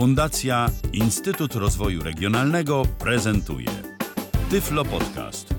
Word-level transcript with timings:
Fundacja 0.00 0.66
Instytut 0.92 1.54
Rozwoju 1.54 2.02
Regionalnego 2.02 2.82
prezentuje 2.98 3.66
Tyflo 4.50 4.84
Podcast. 4.84 5.54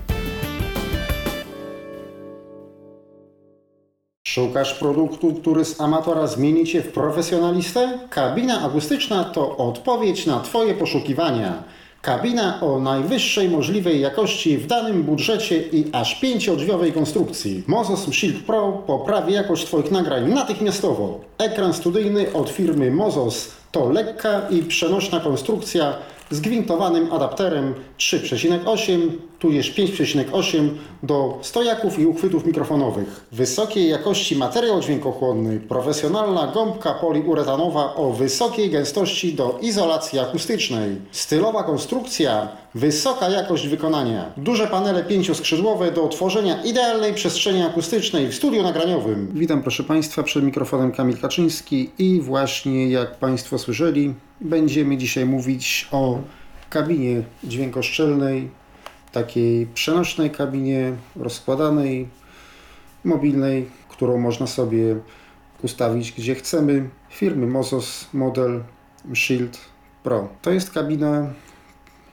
Szukasz 4.26 4.74
produktu, 4.74 5.34
który 5.34 5.64
z 5.64 5.80
amatora 5.80 6.26
zmieni 6.26 6.66
Cię 6.66 6.82
w 6.82 6.92
profesjonalistę? 6.92 7.98
Kabina 8.10 8.62
akustyczna 8.62 9.24
to 9.24 9.56
odpowiedź 9.56 10.26
na 10.26 10.40
Twoje 10.40 10.74
poszukiwania. 10.74 11.62
Kabina 12.02 12.60
o 12.60 12.80
najwyższej 12.80 13.48
możliwej 13.48 14.00
jakości 14.00 14.58
w 14.58 14.66
danym 14.66 15.02
budżecie 15.02 15.62
i 15.62 15.84
aż 15.92 16.20
pięciodrzwiowej 16.20 16.92
konstrukcji. 16.92 17.62
Mozos 17.66 18.12
Shield 18.12 18.44
Pro 18.44 18.72
poprawi 18.86 19.32
jakość 19.32 19.66
Twoich 19.66 19.90
nagrań 19.90 20.32
natychmiastowo. 20.32 21.20
Ekran 21.38 21.74
studyjny 21.74 22.32
od 22.32 22.50
firmy 22.50 22.90
Mozos 22.90 23.48
to 23.72 23.90
lekka 23.90 24.48
i 24.50 24.62
przenośna 24.62 25.20
konstrukcja 25.20 25.94
z 26.32 26.40
gwintowanym 26.40 27.12
adapterem 27.12 27.74
3,8 27.98 29.08
tudzież 29.38 29.74
5,8 29.74 30.68
do 31.02 31.38
stojaków 31.42 31.98
i 31.98 32.06
uchwytów 32.06 32.46
mikrofonowych. 32.46 33.26
Wysokiej 33.32 33.88
jakości 33.88 34.36
materiał 34.36 34.80
dźwiękochłonny, 34.80 35.60
profesjonalna 35.60 36.46
gąbka 36.46 36.94
poliuretanowa 36.94 37.94
o 37.94 38.10
wysokiej 38.10 38.70
gęstości 38.70 39.34
do 39.34 39.58
izolacji 39.62 40.18
akustycznej, 40.18 40.96
stylowa 41.10 41.62
konstrukcja, 41.62 42.48
wysoka 42.74 43.28
jakość 43.28 43.68
wykonania, 43.68 44.32
duże 44.36 44.66
panele 44.66 45.04
pięcioskrzydłowe 45.04 45.92
do 45.92 46.08
tworzenia 46.08 46.62
idealnej 46.62 47.14
przestrzeni 47.14 47.62
akustycznej 47.62 48.28
w 48.28 48.34
studiu 48.34 48.62
nagraniowym. 48.62 49.28
Witam 49.34 49.62
proszę 49.62 49.84
Państwa 49.84 50.22
przed 50.22 50.44
mikrofonem 50.44 50.92
Kamil 50.92 51.18
Kaczyński 51.18 51.90
i 51.98 52.20
właśnie 52.20 52.90
jak 52.90 53.16
Państwo 53.16 53.58
słyszeli, 53.58 54.14
będziemy 54.44 54.96
dzisiaj 54.96 55.26
mówić 55.26 55.88
o 55.90 56.20
kabinie 56.70 57.22
dźwiękoszczelnej, 57.44 58.50
takiej 59.12 59.66
przenośnej 59.66 60.30
kabinie 60.30 60.92
rozkładanej, 61.16 62.08
mobilnej, 63.04 63.68
którą 63.88 64.18
można 64.18 64.46
sobie 64.46 64.96
ustawić 65.62 66.12
gdzie 66.12 66.34
chcemy. 66.34 66.88
Firmy 67.10 67.46
Mozos 67.46 68.08
model 68.12 68.62
Shield 69.14 69.58
Pro. 70.02 70.28
To 70.42 70.50
jest 70.50 70.70
kabina 70.70 71.32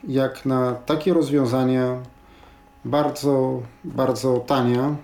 jak 0.08 0.46
na 0.46 0.74
takie 0.74 1.14
rozwiązania 1.14 2.02
bardzo, 2.84 3.62
bardzo 3.84 4.36
tania, 4.38 4.96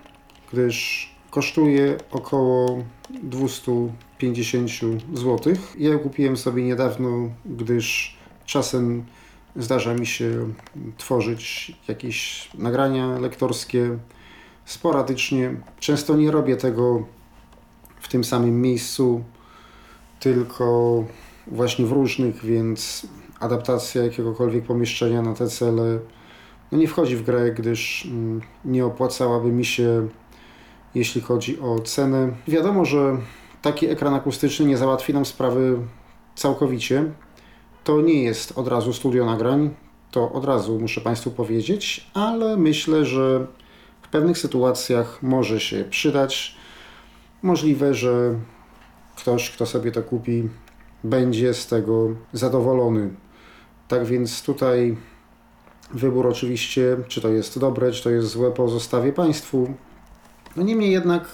gdyż 0.53 1.09
kosztuje 1.37 1.97
około 2.11 2.83
250 3.23 4.71
zł. 5.13 5.53
Ja 5.77 5.89
ją 5.89 5.99
kupiłem 5.99 6.37
sobie 6.37 6.63
niedawno, 6.63 7.29
gdyż 7.45 8.17
czasem 8.45 9.05
zdarza 9.55 9.93
mi 9.93 10.05
się 10.05 10.53
tworzyć 10.97 11.75
jakieś 11.87 12.49
nagrania 12.53 13.19
lektorskie 13.19 13.97
sporadycznie. 14.65 15.55
Często 15.79 16.15
nie 16.15 16.31
robię 16.31 16.55
tego 16.55 17.05
w 17.99 18.07
tym 18.07 18.23
samym 18.23 18.61
miejscu, 18.61 19.23
tylko 20.19 21.03
właśnie 21.47 21.85
w 21.85 21.91
różnych, 21.91 22.45
więc 22.45 23.07
adaptacja 23.39 24.03
jakiegokolwiek 24.03 24.63
pomieszczenia 24.63 25.21
na 25.21 25.33
te 25.33 25.47
cele 25.47 25.99
no 26.71 26.77
nie 26.77 26.87
wchodzi 26.87 27.15
w 27.15 27.23
grę, 27.23 27.51
gdyż 27.51 28.05
mm, 28.05 28.41
nie 28.65 28.85
opłacałaby 28.85 29.51
mi 29.51 29.65
się, 29.65 30.07
jeśli 30.97 31.21
chodzi 31.21 31.59
o 31.59 31.79
cenę. 31.79 32.31
Wiadomo, 32.47 32.85
że 32.85 33.17
taki 33.61 33.87
ekran 33.87 34.13
akustyczny 34.13 34.65
nie 34.65 34.77
załatwi 34.77 35.13
nam 35.13 35.25
sprawy 35.25 35.79
całkowicie. 36.35 37.11
To 37.83 38.01
nie 38.01 38.23
jest 38.23 38.57
od 38.57 38.67
razu 38.67 38.93
studio 38.93 39.25
nagrań, 39.25 39.69
to 40.11 40.31
od 40.31 40.45
razu 40.45 40.79
muszę 40.79 41.01
Państwu 41.01 41.31
powiedzieć, 41.31 42.11
ale 42.13 42.57
myślę, 42.57 43.05
że 43.05 43.47
w 44.01 44.07
pewnych 44.07 44.37
sytuacjach 44.37 45.23
może 45.23 45.59
się 45.59 45.83
przydać. 45.89 46.55
Możliwe, 47.41 47.93
że 47.93 48.39
ktoś, 49.15 49.51
kto 49.51 49.65
sobie 49.65 49.91
to 49.91 50.03
kupi, 50.03 50.49
będzie 51.03 51.53
z 51.53 51.67
tego 51.67 52.07
zadowolony. 52.33 53.09
Tak 53.87 54.05
więc 54.05 54.43
tutaj 54.43 54.97
wybór 55.93 56.27
oczywiście, 56.27 56.97
czy 57.07 57.21
to 57.21 57.29
jest 57.29 57.59
dobre, 57.59 57.91
czy 57.91 58.03
to 58.03 58.09
jest 58.09 58.27
złe, 58.27 58.51
pozostawię 58.51 59.13
Państwu. 59.13 59.73
No 60.57 60.63
niemniej 60.63 60.91
jednak 60.91 61.27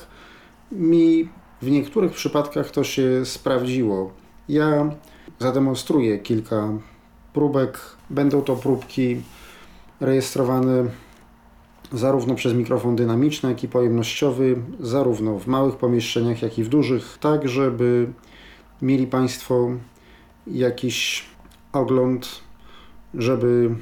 mi 0.71 1.29
w 1.61 1.71
niektórych 1.71 2.11
przypadkach 2.11 2.71
to 2.71 2.83
się 2.83 3.25
sprawdziło. 3.25 4.13
Ja 4.49 4.91
zademonstruję 5.39 6.19
kilka 6.19 6.69
próbek. 7.33 7.79
Będą 8.09 8.41
to 8.41 8.55
próbki 8.55 9.21
rejestrowane 9.99 10.85
zarówno 11.91 12.35
przez 12.35 12.53
mikrofon 12.53 12.95
dynamiczny, 12.95 13.49
jak 13.49 13.63
i 13.63 13.67
pojemnościowy, 13.67 14.55
zarówno 14.79 15.39
w 15.39 15.47
małych 15.47 15.75
pomieszczeniach, 15.75 16.41
jak 16.41 16.59
i 16.59 16.63
w 16.63 16.69
dużych, 16.69 17.17
tak 17.21 17.49
żeby 17.49 18.13
mieli 18.81 19.07
Państwo 19.07 19.69
jakiś 20.47 21.25
ogląd, 21.73 22.41
żeby 23.13 23.75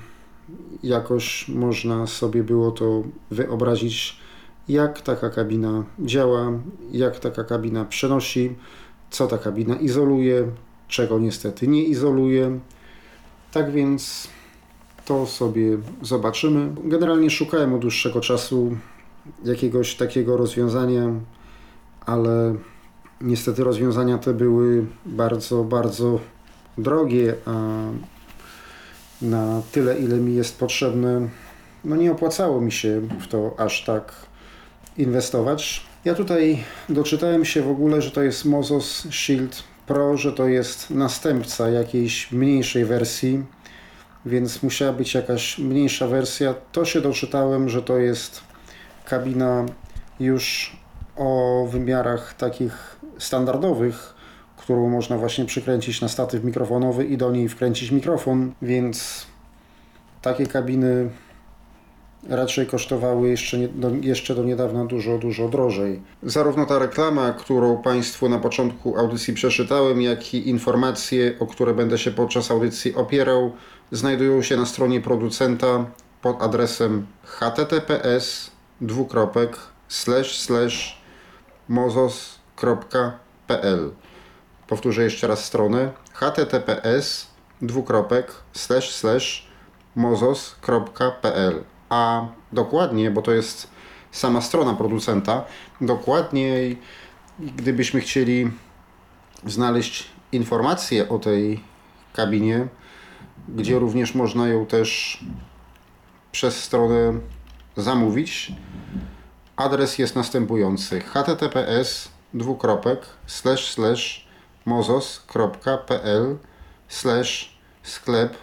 jakoś 0.83 1.47
można 1.47 2.07
sobie 2.07 2.43
było 2.43 2.71
to 2.71 3.03
wyobrazić, 3.31 4.20
jak 4.69 5.01
taka 5.01 5.29
kabina 5.29 5.83
działa, 5.99 6.51
jak 6.91 7.19
taka 7.19 7.43
kabina 7.43 7.85
przenosi, 7.85 8.55
co 9.09 9.27
ta 9.27 9.37
kabina 9.37 9.75
izoluje, 9.75 10.47
czego 10.87 11.19
niestety 11.19 11.67
nie 11.67 11.83
izoluje. 11.83 12.59
Tak 13.51 13.71
więc 13.71 14.27
to 15.05 15.25
sobie 15.25 15.77
zobaczymy. 16.01 16.75
Generalnie 16.83 17.29
szukałem 17.29 17.73
od 17.73 17.81
dłuższego 17.81 18.21
czasu 18.21 18.77
jakiegoś 19.45 19.95
takiego 19.95 20.37
rozwiązania, 20.37 21.09
ale 22.05 22.55
niestety 23.21 23.63
rozwiązania 23.63 24.17
te 24.17 24.33
były 24.33 24.85
bardzo, 25.05 25.63
bardzo 25.63 26.19
drogie, 26.77 27.35
a 27.45 27.51
na 29.21 29.61
tyle, 29.71 29.99
ile 29.99 30.17
mi 30.17 30.35
jest 30.35 30.59
potrzebne, 30.59 31.29
no 31.85 31.95
nie 31.95 32.11
opłacało 32.11 32.61
mi 32.61 32.71
się 32.71 33.01
w 33.19 33.27
to 33.27 33.55
aż 33.57 33.85
tak 33.85 34.13
inwestować. 34.97 35.83
Ja 36.05 36.15
tutaj 36.15 36.63
doczytałem 36.89 37.45
się 37.45 37.61
w 37.61 37.69
ogóle, 37.69 38.01
że 38.01 38.11
to 38.11 38.21
jest 38.21 38.45
Mozos 38.45 39.07
Shield 39.11 39.63
Pro, 39.87 40.17
że 40.17 40.33
to 40.33 40.47
jest 40.47 40.89
następca 40.89 41.69
jakiejś 41.69 42.31
mniejszej 42.31 42.85
wersji, 42.85 43.43
więc 44.25 44.63
musiała 44.63 44.93
być 44.93 45.13
jakaś 45.13 45.57
mniejsza 45.57 46.07
wersja. 46.07 46.55
To 46.71 46.85
się 46.85 47.01
doczytałem, 47.01 47.69
że 47.69 47.81
to 47.81 47.97
jest 47.97 48.41
kabina 49.05 49.65
już 50.19 50.75
o 51.15 51.67
wymiarach 51.69 52.33
takich 52.33 52.99
standardowych, 53.17 54.13
którą 54.57 54.89
można 54.89 55.17
właśnie 55.17 55.45
przykręcić 55.45 56.01
na 56.01 56.07
statyw 56.07 56.43
mikrofonowy 56.43 57.05
i 57.05 57.17
do 57.17 57.31
niej 57.31 57.49
wkręcić 57.49 57.91
mikrofon, 57.91 58.51
więc 58.61 59.25
takie 60.21 60.47
kabiny 60.47 61.09
raczej 62.29 62.67
kosztowały 62.67 63.29
jeszcze, 63.29 63.57
nie, 63.57 63.67
do, 63.67 63.89
jeszcze 64.01 64.35
do 64.35 64.43
niedawna 64.43 64.85
dużo, 64.85 65.17
dużo 65.17 65.49
drożej. 65.49 66.01
Zarówno 66.23 66.65
ta 66.65 66.79
reklama, 66.79 67.33
którą 67.33 67.81
Państwu 67.81 68.29
na 68.29 68.39
początku 68.39 68.97
audycji 68.97 69.33
przeczytałem, 69.33 70.01
jak 70.01 70.33
i 70.33 70.49
informacje, 70.49 71.35
o 71.39 71.47
które 71.47 71.73
będę 71.73 71.97
się 71.97 72.11
podczas 72.11 72.51
audycji 72.51 72.95
opierał, 72.95 73.51
znajdują 73.91 74.41
się 74.41 74.57
na 74.57 74.65
stronie 74.65 75.01
producenta 75.01 75.85
pod 76.21 76.41
adresem 76.41 77.07
https 77.23 78.51
dwukropek 78.81 79.57
slash 79.87 80.39
slash 80.39 81.01
mozos.pl 81.69 83.11
Powtórzę 84.67 85.03
jeszcze 85.03 85.27
raz 85.27 85.45
stronę 85.45 85.91
https 86.13 87.27
dwukropek 87.61 88.31
slash 88.53 88.95
slash 88.95 89.47
mozos.pl 89.95 91.63
a 91.91 92.27
dokładnie, 92.51 93.11
bo 93.11 93.21
to 93.21 93.31
jest 93.31 93.67
sama 94.11 94.41
strona 94.41 94.73
producenta, 94.73 95.45
dokładniej 95.81 96.81
gdybyśmy 97.39 98.01
chcieli 98.01 98.51
znaleźć 99.45 100.09
informacje 100.31 101.09
o 101.09 101.19
tej 101.19 101.63
kabinie, 102.13 102.67
gdzie 103.49 103.79
również 103.79 104.15
można 104.15 104.47
ją 104.47 104.65
też 104.65 105.19
przez 106.31 106.63
stronę 106.63 107.13
zamówić. 107.77 108.53
Adres 109.55 109.97
jest 109.97 110.15
następujący 110.15 111.01
https 111.01 112.09
dwukropek 112.33 113.05
slash 113.27 113.73
slash 113.73 114.27
mozos.pl 114.65 116.37
slash 116.87 117.55
sklep 117.83 118.37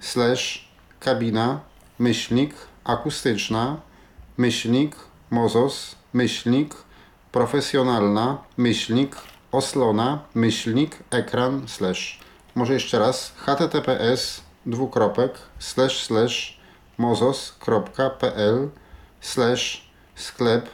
slash 0.00 0.68
kabina 1.00 1.60
myślnik 2.04 2.54
akustyczna 2.84 3.76
myślnik 4.36 4.96
mozos 5.30 5.96
myślnik 6.12 6.74
profesjonalna 7.32 8.38
myślnik 8.56 9.16
oslona 9.52 10.08
myślnik 10.34 10.98
ekran 11.10 11.68
slash. 11.68 12.20
Może 12.54 12.74
jeszcze 12.74 12.98
raz, 12.98 13.32
https 13.36 14.40
dwukropek 14.66 15.32
slash 15.58 16.06
slash 16.06 16.60
mozos.pl 16.98 18.68
slash 19.20 19.90
sklep 20.14 20.68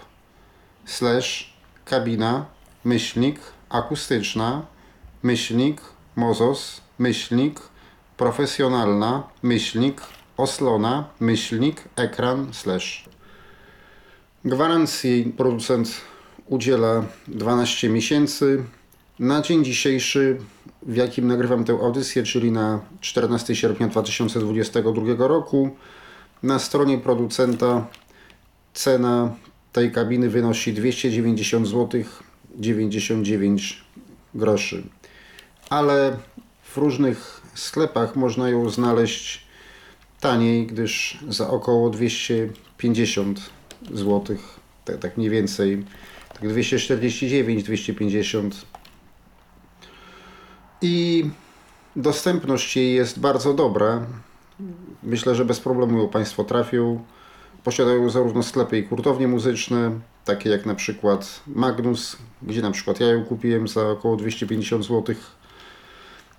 slash 0.84 1.54
kabina 1.84 2.44
myślnik 2.84 3.40
akustyczna 3.68 4.62
myślnik 5.22 5.80
mozos 6.16 6.80
myślnik 6.98 7.60
profesjonalna 8.16 9.22
myślnik 9.42 10.00
oslona 10.40 11.08
myślnik 11.20 11.82
ekran 11.96 12.48
slash 12.52 13.04
Gwarancji 14.44 15.32
producent 15.36 16.00
udziela 16.46 17.04
12 17.28 17.88
miesięcy. 17.88 18.64
Na 19.18 19.42
dzień 19.42 19.64
dzisiejszy, 19.64 20.38
w 20.82 20.96
jakim 20.96 21.26
nagrywam 21.26 21.64
tę 21.64 21.72
audycję, 21.72 22.22
czyli 22.22 22.52
na 22.52 22.80
14 23.00 23.56
sierpnia 23.56 23.88
2022 23.88 25.28
roku, 25.28 25.70
na 26.42 26.58
stronie 26.58 26.98
producenta 26.98 27.86
cena 28.74 29.34
tej 29.72 29.92
kabiny 29.92 30.28
wynosi 30.28 30.72
290 30.72 31.66
zł 31.68 32.02
99 32.54 33.84
groszy. 34.34 34.82
Ale 35.70 36.16
w 36.62 36.76
różnych 36.76 37.40
sklepach 37.54 38.16
można 38.16 38.48
ją 38.48 38.70
znaleźć 38.70 39.49
taniej, 40.20 40.66
gdyż 40.66 41.18
za 41.28 41.50
około 41.50 41.90
250 41.90 43.40
zł, 43.92 44.36
tak, 44.84 44.98
tak 44.98 45.16
mniej 45.16 45.30
więcej, 45.30 45.84
tak 46.34 46.48
249, 46.48 47.62
250 47.62 48.66
i 50.82 51.24
dostępność 51.96 52.76
jej 52.76 52.94
jest 52.94 53.20
bardzo 53.20 53.54
dobra. 53.54 54.06
Myślę, 55.02 55.34
że 55.34 55.44
bez 55.44 55.60
problemu 55.60 55.98
ją 55.98 56.08
Państwo 56.08 56.44
trafią. 56.44 57.04
Posiadają 57.64 58.10
zarówno 58.10 58.42
sklepy 58.42 58.78
i 58.78 58.84
kurtownie 58.84 59.28
muzyczne, 59.28 59.90
takie 60.24 60.50
jak 60.50 60.66
na 60.66 60.74
przykład 60.74 61.40
Magnus, 61.46 62.16
gdzie 62.42 62.62
na 62.62 62.70
przykład 62.70 63.00
ja 63.00 63.06
ją 63.06 63.24
kupiłem 63.24 63.68
za 63.68 63.88
około 63.88 64.16
250 64.16 64.84
zł, 64.84 65.14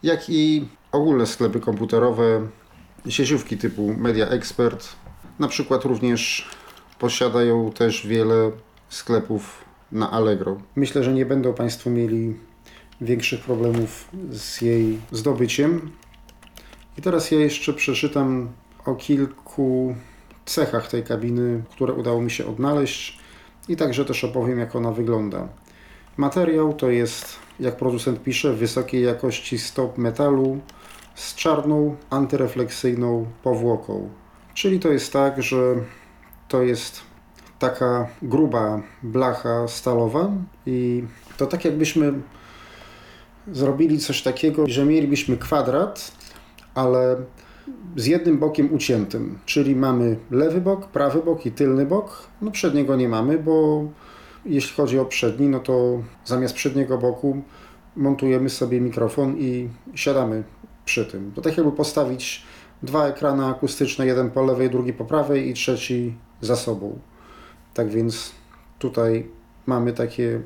jak 0.04 0.30
i 0.30 0.68
ogólne 0.92 1.28
sklepy 1.28 1.60
komputerowe, 1.60 2.48
sieciówki 3.10 3.58
typu 3.58 3.94
Media 3.98 4.28
Expert, 4.28 4.88
na 5.40 5.48
przykład 5.48 5.86
również 5.86 6.50
posiadają 7.00 7.72
też 7.72 8.08
wiele 8.08 8.52
sklepów 8.90 9.64
na 9.92 10.12
Allegro. 10.12 10.58
Myślę, 10.76 11.04
że 11.04 11.14
nie 11.14 11.26
będą 11.26 11.54
Państwo 11.54 11.90
mieli 11.90 12.36
większych 13.02 13.42
problemów 13.42 14.08
z 14.32 14.62
jej 14.62 15.00
zdobyciem. 15.12 15.92
I 16.98 17.02
teraz 17.02 17.32
ja 17.32 17.40
jeszcze 17.40 17.74
przeczytam 17.74 18.50
o 18.86 18.96
kilku 18.96 19.96
cechach 20.46 20.88
tej 20.88 21.04
kabiny, 21.04 21.64
które 21.72 21.94
udało 21.94 22.22
mi 22.22 22.32
się 22.32 22.46
odnaleźć 22.46 23.20
i 23.68 23.76
także 23.76 24.06
też 24.06 24.24
opowiem, 24.24 24.60
jak 24.60 24.76
ona 24.76 24.92
wygląda. 24.92 25.48
Materiał 26.18 26.74
to 26.74 26.90
jest, 26.90 27.36
jak 27.60 27.78
producent 27.78 28.24
pisze, 28.24 28.54
wysokiej 28.54 29.04
jakości 29.04 29.60
stop 29.60 29.98
metalu 29.98 30.60
z 31.16 31.36
czarną, 31.36 31.96
antyrefleksyjną 32.10 33.26
powłoką. 33.44 34.10
Czyli 34.54 34.80
to 34.80 34.90
jest 34.90 35.14
tak, 35.14 35.44
że 35.44 35.76
to 36.48 36.64
jest 36.64 37.02
taka 37.60 38.08
gruba 38.22 38.82
blacha 39.04 39.68
stalowa 39.68 40.32
i 40.66 41.04
to 41.38 41.46
tak 41.46 41.66
jakbyśmy 41.66 42.14
zrobili 43.52 44.00
coś 44.00 44.22
takiego, 44.22 44.68
że 44.68 44.86
mielibyśmy 44.86 45.38
kwadrat, 45.38 46.12
ale 46.76 47.16
z 47.96 48.06
jednym 48.06 48.38
bokiem 48.38 48.74
uciętym, 48.74 49.40
czyli 49.46 49.76
mamy 49.76 50.18
lewy 50.32 50.62
bok, 50.62 50.88
prawy 50.88 51.24
bok 51.24 51.46
i 51.46 51.52
tylny 51.52 51.86
bok. 51.86 52.28
No 52.42 52.52
przedniego 52.52 52.96
nie 52.96 53.10
mamy, 53.10 53.38
bo 53.38 53.86
jeśli 54.46 54.76
chodzi 54.76 55.00
o 55.00 55.06
przedni, 55.06 55.48
no 55.48 55.60
to 55.60 56.04
zamiast 56.26 56.56
przedniego 56.56 56.98
boku 56.98 57.42
montujemy 57.96 58.50
sobie 58.50 58.82
mikrofon 58.82 59.38
i 59.38 59.70
siadamy 59.96 60.44
przy 60.86 61.06
tym. 61.06 61.32
To 61.36 61.42
tak 61.42 61.58
jakby 61.58 61.72
postawić 61.72 62.44
dwa 62.84 63.08
ekrany 63.08 63.46
akustyczne, 63.46 64.06
jeden 64.06 64.32
po 64.32 64.44
lewej, 64.44 64.70
drugi 64.70 64.94
po 64.94 65.06
prawej 65.06 65.50
i 65.50 65.54
trzeci 65.54 66.16
za 66.42 66.56
sobą. 66.56 67.00
Tak 67.74 67.90
więc 67.90 68.32
tutaj 68.80 69.28
mamy 69.66 69.94
takie 69.94 70.42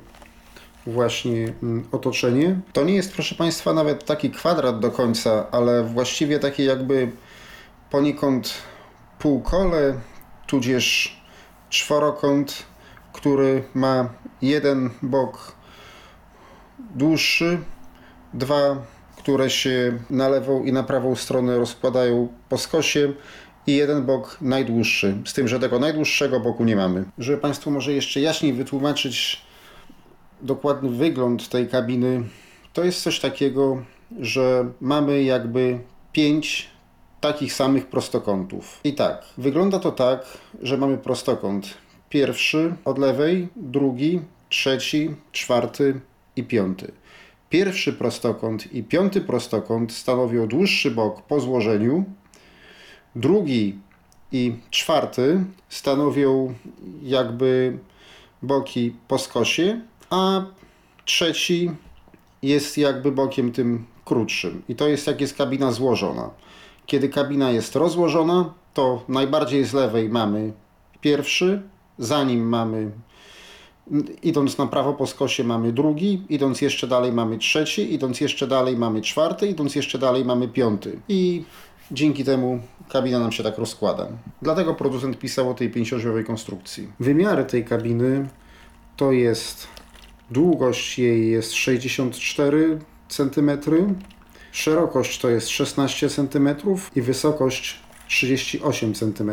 właśnie 0.87 1.53
mm, 1.63 1.87
otoczenie. 1.91 2.59
To 2.73 2.83
nie 2.83 2.95
jest, 2.95 3.13
proszę 3.13 3.35
Państwa, 3.35 3.73
nawet 3.73 4.05
taki 4.05 4.31
kwadrat 4.31 4.79
do 4.79 4.91
końca, 4.91 5.51
ale 5.51 5.83
właściwie 5.83 6.39
takie 6.39 6.63
jakby 6.63 7.11
poniekąd 7.89 8.53
półkole, 9.19 9.93
tudzież 10.47 11.19
czworokąt, 11.69 12.65
który 13.13 13.63
ma 13.73 14.09
jeden 14.41 14.89
bok 15.01 15.55
dłuższy, 16.95 17.59
dwa, 18.33 18.77
które 19.25 19.49
się 19.49 19.99
na 20.09 20.29
lewą 20.29 20.63
i 20.63 20.71
na 20.71 20.83
prawą 20.83 21.15
stronę 21.15 21.57
rozkładają 21.57 22.27
po 22.49 22.57
skosie 22.57 23.13
i 23.67 23.75
jeden 23.75 24.05
bok 24.05 24.37
najdłuższy, 24.41 25.17
z 25.25 25.33
tym, 25.33 25.47
że 25.47 25.59
tego 25.59 25.79
najdłuższego 25.79 26.39
boku 26.39 26.63
nie 26.63 26.75
mamy. 26.75 27.05
Żeby 27.17 27.37
Państwu 27.37 27.71
może 27.71 27.93
jeszcze 27.93 28.21
jaśniej 28.21 28.53
wytłumaczyć 28.53 29.41
dokładny 30.41 30.89
wygląd 30.89 31.49
tej 31.49 31.67
kabiny, 31.67 32.23
to 32.73 32.83
jest 32.83 33.03
coś 33.03 33.19
takiego, 33.19 33.83
że 34.19 34.71
mamy 34.81 35.23
jakby 35.23 35.79
pięć 36.11 36.69
takich 37.21 37.53
samych 37.53 37.87
prostokątów. 37.87 38.79
I 38.83 38.93
tak, 38.93 39.25
wygląda 39.37 39.79
to 39.79 39.91
tak, 39.91 40.25
że 40.61 40.77
mamy 40.77 40.97
prostokąt 40.97 41.73
pierwszy 42.09 42.75
od 42.85 42.97
lewej, 42.97 43.47
drugi, 43.55 44.21
trzeci, 44.49 45.15
czwarty 45.31 45.99
i 46.35 46.43
piąty. 46.43 46.91
Pierwszy 47.55 47.93
prostokąt 47.93 48.73
i 48.73 48.83
piąty 48.83 49.21
prostokąt 49.21 49.93
stanowią 49.93 50.47
dłuższy 50.47 50.91
bok 50.91 51.21
po 51.21 51.39
złożeniu, 51.39 52.05
drugi 53.15 53.79
i 54.31 54.55
czwarty 54.69 55.43
stanowią 55.69 56.53
jakby 57.03 57.77
boki 58.41 58.95
po 59.07 59.17
skosie, 59.17 59.81
a 60.09 60.45
trzeci 61.05 61.71
jest 62.41 62.77
jakby 62.77 63.11
bokiem 63.11 63.51
tym 63.51 63.85
krótszym. 64.05 64.63
I 64.69 64.75
to 64.75 64.87
jest 64.87 65.07
jak 65.07 65.21
jest 65.21 65.37
kabina 65.37 65.71
złożona. 65.71 66.29
Kiedy 66.85 67.09
kabina 67.09 67.51
jest 67.51 67.75
rozłożona, 67.75 68.53
to 68.73 69.03
najbardziej 69.07 69.65
z 69.65 69.73
lewej 69.73 70.09
mamy 70.09 70.53
pierwszy, 71.01 71.61
za 71.97 72.23
nim 72.23 72.49
mamy, 72.49 72.91
idąc 74.23 74.57
na 74.57 74.67
prawo 74.67 74.93
po 74.93 75.07
skosie 75.07 75.43
mamy 75.43 75.73
drugi, 75.73 76.21
idąc 76.29 76.61
jeszcze 76.61 76.87
dalej 76.87 77.11
mamy 77.11 77.37
trzeci, 77.37 77.93
idąc 77.93 78.21
jeszcze 78.21 78.47
dalej 78.47 78.77
mamy 78.77 79.01
czwarty, 79.01 79.47
idąc 79.47 79.75
jeszcze 79.75 79.97
dalej 79.97 80.25
mamy 80.25 80.47
piąty. 80.47 80.99
I 81.09 81.43
dzięki 81.91 82.23
temu 82.23 82.59
kabina 82.89 83.19
nam 83.19 83.31
się 83.31 83.43
tak 83.43 83.57
rozkłada. 83.57 84.07
Dlatego 84.41 84.73
producent 84.73 85.19
pisał 85.19 85.49
o 85.49 85.53
tej 85.53 85.69
pięcioosiowej 85.69 86.25
konstrukcji. 86.25 86.87
Wymiary 86.99 87.45
tej 87.45 87.65
kabiny 87.65 88.29
to 88.97 89.11
jest 89.11 89.67
długość 90.31 90.99
jej 90.99 91.31
jest 91.31 91.53
64 91.53 92.79
cm, 93.09 93.51
szerokość 94.51 95.19
to 95.19 95.29
jest 95.29 95.49
16 95.49 96.09
cm 96.09 96.49
i 96.95 97.01
wysokość 97.01 97.79
38 98.07 98.93
cm. 98.93 99.31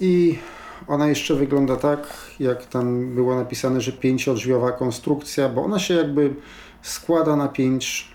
I 0.00 0.38
ona 0.86 1.08
jeszcze 1.08 1.34
wygląda 1.34 1.76
tak, 1.76 2.14
jak 2.40 2.66
tam 2.66 3.14
było 3.14 3.36
napisane, 3.36 3.80
że 3.80 3.92
pięciodrzwiowa 3.92 4.72
konstrukcja, 4.72 5.48
bo 5.48 5.64
ona 5.64 5.78
się 5.78 5.94
jakby 5.94 6.34
składa 6.82 7.36
na 7.36 7.48
pięć 7.48 8.10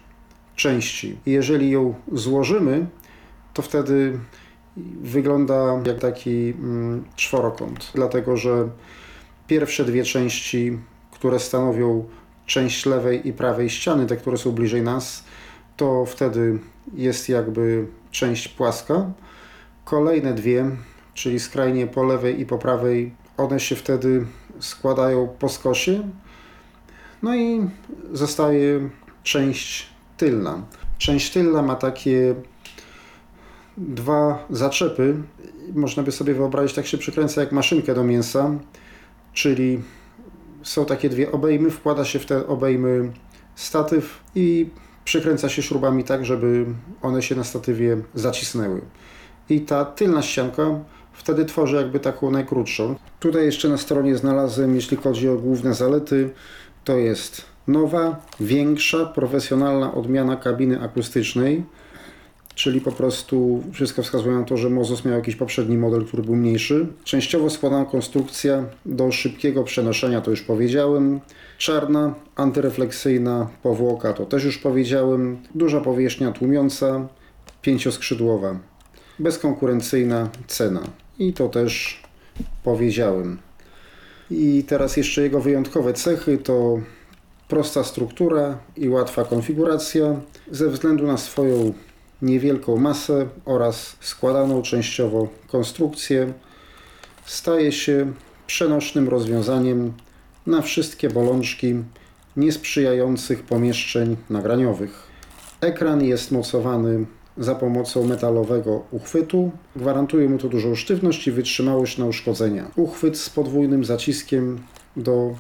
części. 0.56 1.18
I 1.26 1.32
jeżeli 1.32 1.70
ją 1.70 1.94
złożymy, 2.12 2.86
to 3.54 3.62
wtedy 3.62 4.20
wygląda 5.02 5.82
jak 5.86 6.00
taki 6.00 6.50
mm, 6.50 7.04
czworokąt, 7.16 7.92
dlatego 7.96 8.38
że 8.38 8.70
pierwsze 9.48 9.86
dwie 9.86 10.04
części, 10.04 10.80
które 11.12 11.40
stanowią 11.40 12.06
część 12.46 12.86
lewej 12.86 13.28
i 13.28 13.34
prawej 13.34 13.70
ściany, 13.70 14.06
te, 14.06 14.18
które 14.18 14.38
są 14.38 14.52
bliżej 14.52 14.82
nas, 14.82 15.24
to 15.78 16.06
wtedy 16.06 16.60
jest 16.94 17.30
jakby 17.30 17.88
część 18.12 18.48
płaska. 18.48 19.12
Kolejne 19.86 20.34
dwie, 20.34 20.72
czyli 21.14 21.40
skrajnie 21.40 21.88
po 21.88 22.04
lewej 22.04 22.42
i 22.42 22.46
po 22.46 22.58
prawej, 22.58 23.14
one 23.38 23.60
się 23.60 23.76
wtedy 23.76 24.26
składają 24.60 25.28
po 25.40 25.50
skosie. 25.50 26.10
No 27.24 27.36
i 27.36 27.70
zostaje 28.14 28.90
część 29.24 29.90
tylna. 30.18 30.64
Część 30.98 31.32
tylna 31.32 31.62
ma 31.62 31.76
takie 31.76 32.36
dwa 33.78 34.46
zaczepy. 34.50 35.16
Można 35.74 36.04
by 36.04 36.12
sobie 36.12 36.34
wyobrazić, 36.34 36.76
tak 36.76 36.88
się 36.88 36.98
przykręca 36.98 37.42
jak 37.42 37.52
maszynkę 37.52 37.96
do 37.96 38.04
mięsa, 38.04 38.52
czyli 39.34 39.82
są 40.64 40.86
takie 40.86 41.10
dwie 41.10 41.32
obejmy, 41.32 41.70
wkłada 41.70 42.06
się 42.06 42.20
w 42.20 42.26
te 42.26 42.48
obejmy 42.48 43.12
statyw 43.56 44.24
i 44.36 44.70
przykręca 45.06 45.50
się 45.50 45.62
śrubami 45.62 46.04
tak, 46.04 46.26
żeby 46.26 46.66
one 47.02 47.22
się 47.22 47.36
na 47.36 47.44
statywie 47.44 47.98
zacisnęły. 48.16 48.82
I 49.50 49.62
ta 49.62 49.86
tylna 49.86 50.22
ścianka 50.22 50.64
wtedy 51.22 51.46
tworzy 51.46 51.76
jakby 51.76 52.00
taką 52.00 52.32
najkrótszą. 52.32 52.96
Tutaj 53.20 53.46
jeszcze 53.46 53.70
na 53.70 53.78
stronie 53.78 54.18
znalazłem, 54.18 54.76
jeśli 54.76 54.98
chodzi 54.98 55.30
o 55.30 55.36
główne 55.36 55.74
zalety, 55.74 56.30
to 56.84 56.98
jest 56.98 57.46
nowa, 57.68 58.26
większa, 58.40 59.06
profesjonalna 59.06 59.94
odmiana 59.94 60.36
kabiny 60.36 60.82
akustycznej, 60.82 61.64
czyli 62.56 62.82
po 62.82 62.92
prostu 62.92 63.64
wszystko 63.74 64.04
wskazuje 64.04 64.36
na 64.36 64.44
to, 64.44 64.58
że 64.58 64.70
Mozos 64.70 65.06
miał 65.06 65.16
jakiś 65.16 65.36
poprzedni 65.36 65.78
model, 65.78 66.06
który 66.06 66.24
był 66.24 66.36
mniejszy. 66.36 66.88
Częściowo 67.04 67.50
składana 67.50 67.86
konstrukcja 67.86 68.64
do 68.86 69.12
szybkiego 69.12 69.64
przenoszenia, 69.64 70.22
to 70.22 70.32
już 70.32 70.42
powiedziałem. 70.42 71.20
Czarna, 71.58 72.14
antyrefleksyjna 72.36 73.48
powłoka, 73.64 74.14
to 74.14 74.26
też 74.26 74.44
już 74.44 74.58
powiedziałem. 74.58 75.38
Duża 75.56 75.82
powierzchnia 75.82 76.32
tłumiąca, 76.32 77.08
pięcioskrzydłowa. 77.62 78.60
Bezkonkurencyjna 79.20 80.30
cena. 80.48 80.82
I 81.20 81.34
to 81.34 81.50
też 81.50 82.04
powiedziałem. 82.64 83.38
I 84.32 84.64
teraz 84.68 84.98
jeszcze 84.98 85.22
jego 85.22 85.42
wyjątkowe 85.42 85.94
cechy 85.94 86.38
to 86.38 86.80
prosta 87.48 87.84
struktura 87.84 88.58
i 88.78 88.90
łatwa 88.90 89.24
konfiguracja 89.24 90.22
ze 90.52 90.70
względu 90.70 91.08
na 91.08 91.18
swoją 91.18 91.74
niewielką 92.22 92.78
masę 92.78 93.28
oraz 93.46 93.96
składaną 94.00 94.62
częściowo 94.62 95.28
konstrukcję 95.48 96.34
staje 97.26 97.72
się 97.72 98.14
przenośnym 98.48 99.10
rozwiązaniem 99.10 99.94
na 100.48 100.62
wszystkie 100.62 101.10
bolączki 101.10 101.76
niesprzyjających 102.38 103.44
pomieszczeń 103.44 104.18
nagraniowych. 104.30 105.08
Ekran 105.62 106.04
jest 106.04 106.32
mocowany 106.32 107.06
za 107.42 107.56
pomocą 107.56 108.04
metalowego 108.04 108.84
uchwytu. 108.92 109.52
Gwarantuje 109.76 110.30
mu 110.30 110.38
to 110.38 110.50
dużą 110.50 110.76
sztywność 110.76 111.28
i 111.28 111.32
wytrzymałość 111.32 111.98
na 111.98 112.06
uszkodzenia. 112.06 112.72
Uchwyt 112.76 113.18
z 113.18 113.30
podwójnym 113.30 113.86
zaciskiem 113.86 114.60
do 114.98 115.36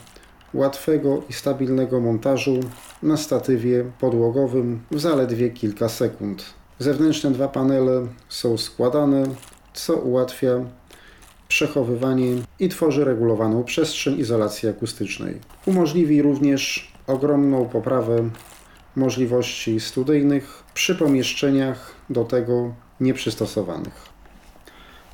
łatwego 0.53 1.21
i 1.29 1.33
stabilnego 1.33 1.99
montażu 1.99 2.59
na 3.03 3.17
statywie 3.17 3.85
podłogowym 3.99 4.79
w 4.91 4.99
zaledwie 4.99 5.49
kilka 5.49 5.89
sekund. 5.89 6.45
Zewnętrzne 6.79 7.31
dwa 7.31 7.47
panele 7.47 8.07
są 8.29 8.57
składane, 8.57 9.23
co 9.73 9.95
ułatwia 9.95 10.65
przechowywanie 11.47 12.35
i 12.59 12.69
tworzy 12.69 13.05
regulowaną 13.05 13.63
przestrzeń 13.63 14.19
izolacji 14.19 14.69
akustycznej. 14.69 15.39
Umożliwi 15.65 16.21
również 16.21 16.91
ogromną 17.07 17.65
poprawę 17.65 18.29
możliwości 18.95 19.79
studyjnych 19.79 20.63
przy 20.73 20.95
pomieszczeniach 20.95 21.95
do 22.09 22.23
tego 22.23 22.73
nieprzystosowanych. 22.99 24.11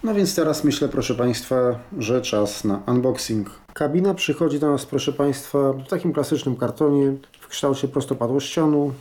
No 0.03 0.13
więc 0.13 0.35
teraz 0.35 0.63
myślę, 0.63 0.89
proszę 0.89 1.15
Państwa, 1.15 1.79
że 1.97 2.21
czas 2.21 2.63
na 2.63 2.81
unboxing. 2.87 3.49
Kabina 3.73 4.13
przychodzi 4.13 4.59
do 4.59 4.71
nas, 4.71 4.85
proszę 4.85 5.13
Państwa, 5.13 5.73
w 5.73 5.87
takim 5.87 6.13
klasycznym 6.13 6.55
kartonie 6.55 7.13
w 7.39 7.47
kształcie 7.47 7.87
prostopadłościanu. 7.87 8.93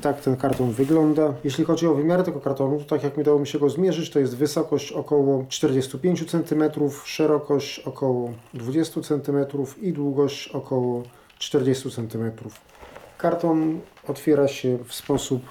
Tak 0.00 0.20
ten 0.20 0.36
karton 0.36 0.70
wygląda. 0.70 1.34
Jeśli 1.44 1.64
chodzi 1.64 1.86
o 1.86 1.94
wymiary 1.94 2.22
tego 2.22 2.40
kartonu, 2.40 2.78
to 2.78 2.84
tak 2.84 3.02
jak 3.02 3.16
mi 3.16 3.24
dało 3.24 3.38
mi 3.38 3.46
się 3.46 3.58
go 3.58 3.70
zmierzyć, 3.70 4.10
to 4.10 4.18
jest 4.18 4.36
wysokość 4.36 4.92
około 4.92 5.44
45 5.48 6.30
cm, 6.30 6.64
szerokość 7.04 7.78
około 7.78 8.32
20 8.54 9.00
cm 9.00 9.44
i 9.80 9.92
długość 9.92 10.48
około 10.48 11.02
40 11.40 11.90
cm. 11.90 12.30
Karton 13.18 13.80
otwiera 14.08 14.48
się 14.48 14.78
w 14.84 14.94
sposób 14.94 15.42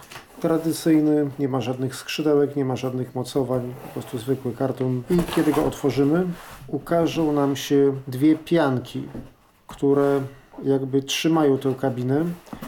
tradycyjny, 0.42 1.30
nie 1.40 1.48
ma 1.48 1.62
żadnych 1.62 1.96
skrzydełek, 1.96 2.56
nie 2.56 2.66
ma 2.66 2.76
żadnych 2.76 3.16
mocowań, 3.16 3.74
po 3.84 3.94
prostu 3.94 4.18
zwykły 4.18 4.54
karton. 4.54 5.04
I 5.10 5.34
kiedy 5.36 5.52
go 5.52 5.66
otworzymy, 5.66 6.28
ukażą 6.68 7.32
nam 7.32 7.56
się 7.56 7.94
dwie 8.08 8.36
pianki, 8.36 9.04
które 9.68 10.22
jakby 10.64 11.02
trzymają 11.02 11.58
tę 11.58 11.74
kabinę 11.82 12.26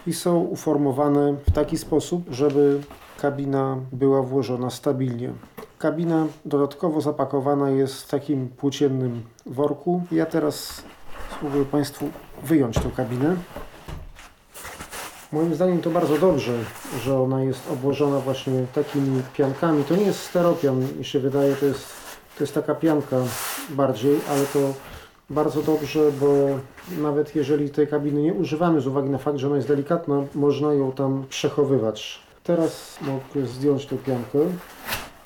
i 0.08 0.14
są 0.14 0.40
uformowane 0.40 1.36
w 1.48 1.52
taki 1.52 1.78
sposób, 1.78 2.24
żeby 2.32 2.82
kabina 3.22 3.78
była 3.92 4.22
włożona 4.22 4.70
stabilnie. 4.70 5.34
Kabina 5.78 6.28
dodatkowo 6.46 7.02
zapakowana 7.02 7.70
jest 7.70 8.02
w 8.02 8.08
takim 8.08 8.50
płóciennym 8.50 9.24
worku. 9.46 10.04
Ja 10.12 10.26
teraz 10.26 10.84
spróbuję 11.36 11.66
Państwu 11.66 12.10
wyjąć 12.44 12.76
tę 12.76 12.90
kabinę. 12.98 13.36
Moim 15.32 15.56
zdaniem 15.56 15.82
to 15.82 15.90
bardzo 15.90 16.18
dobrze, 16.18 16.54
że 17.04 17.20
ona 17.20 17.44
jest 17.44 17.72
obłożona 17.72 18.20
właśnie 18.20 18.66
takimi 18.74 19.22
piankami. 19.34 19.84
To 19.84 19.96
nie 19.96 20.04
jest 20.04 20.20
steropian, 20.20 20.88
mi 20.98 21.06
się 21.06 21.20
wydaje, 21.20 21.56
to 21.56 21.66
jest, 21.66 21.86
to 22.38 22.44
jest 22.44 22.54
taka 22.54 22.76
pianka 22.76 23.18
bardziej, 23.70 24.20
ale 24.30 24.46
to 24.46 24.60
bardzo 25.30 25.62
dobrze, 25.62 26.00
bo 26.20 26.28
nawet 27.02 27.36
jeżeli 27.36 27.70
tej 27.70 27.88
kabiny 27.88 28.22
nie 28.22 28.34
używamy 28.34 28.82
z 28.82 28.88
uwagi 28.88 29.10
na 29.10 29.18
fakt, 29.18 29.38
że 29.38 29.48
ona 29.48 29.56
jest 29.56 29.68
delikatna, 29.68 30.24
można 30.36 30.74
ją 30.74 30.92
tam 30.92 31.26
przechowywać. 31.30 32.20
Teraz 32.44 32.98
mogę 33.02 33.48
zdjąć 33.48 33.86
tę 33.86 33.96
piankę, 33.98 34.40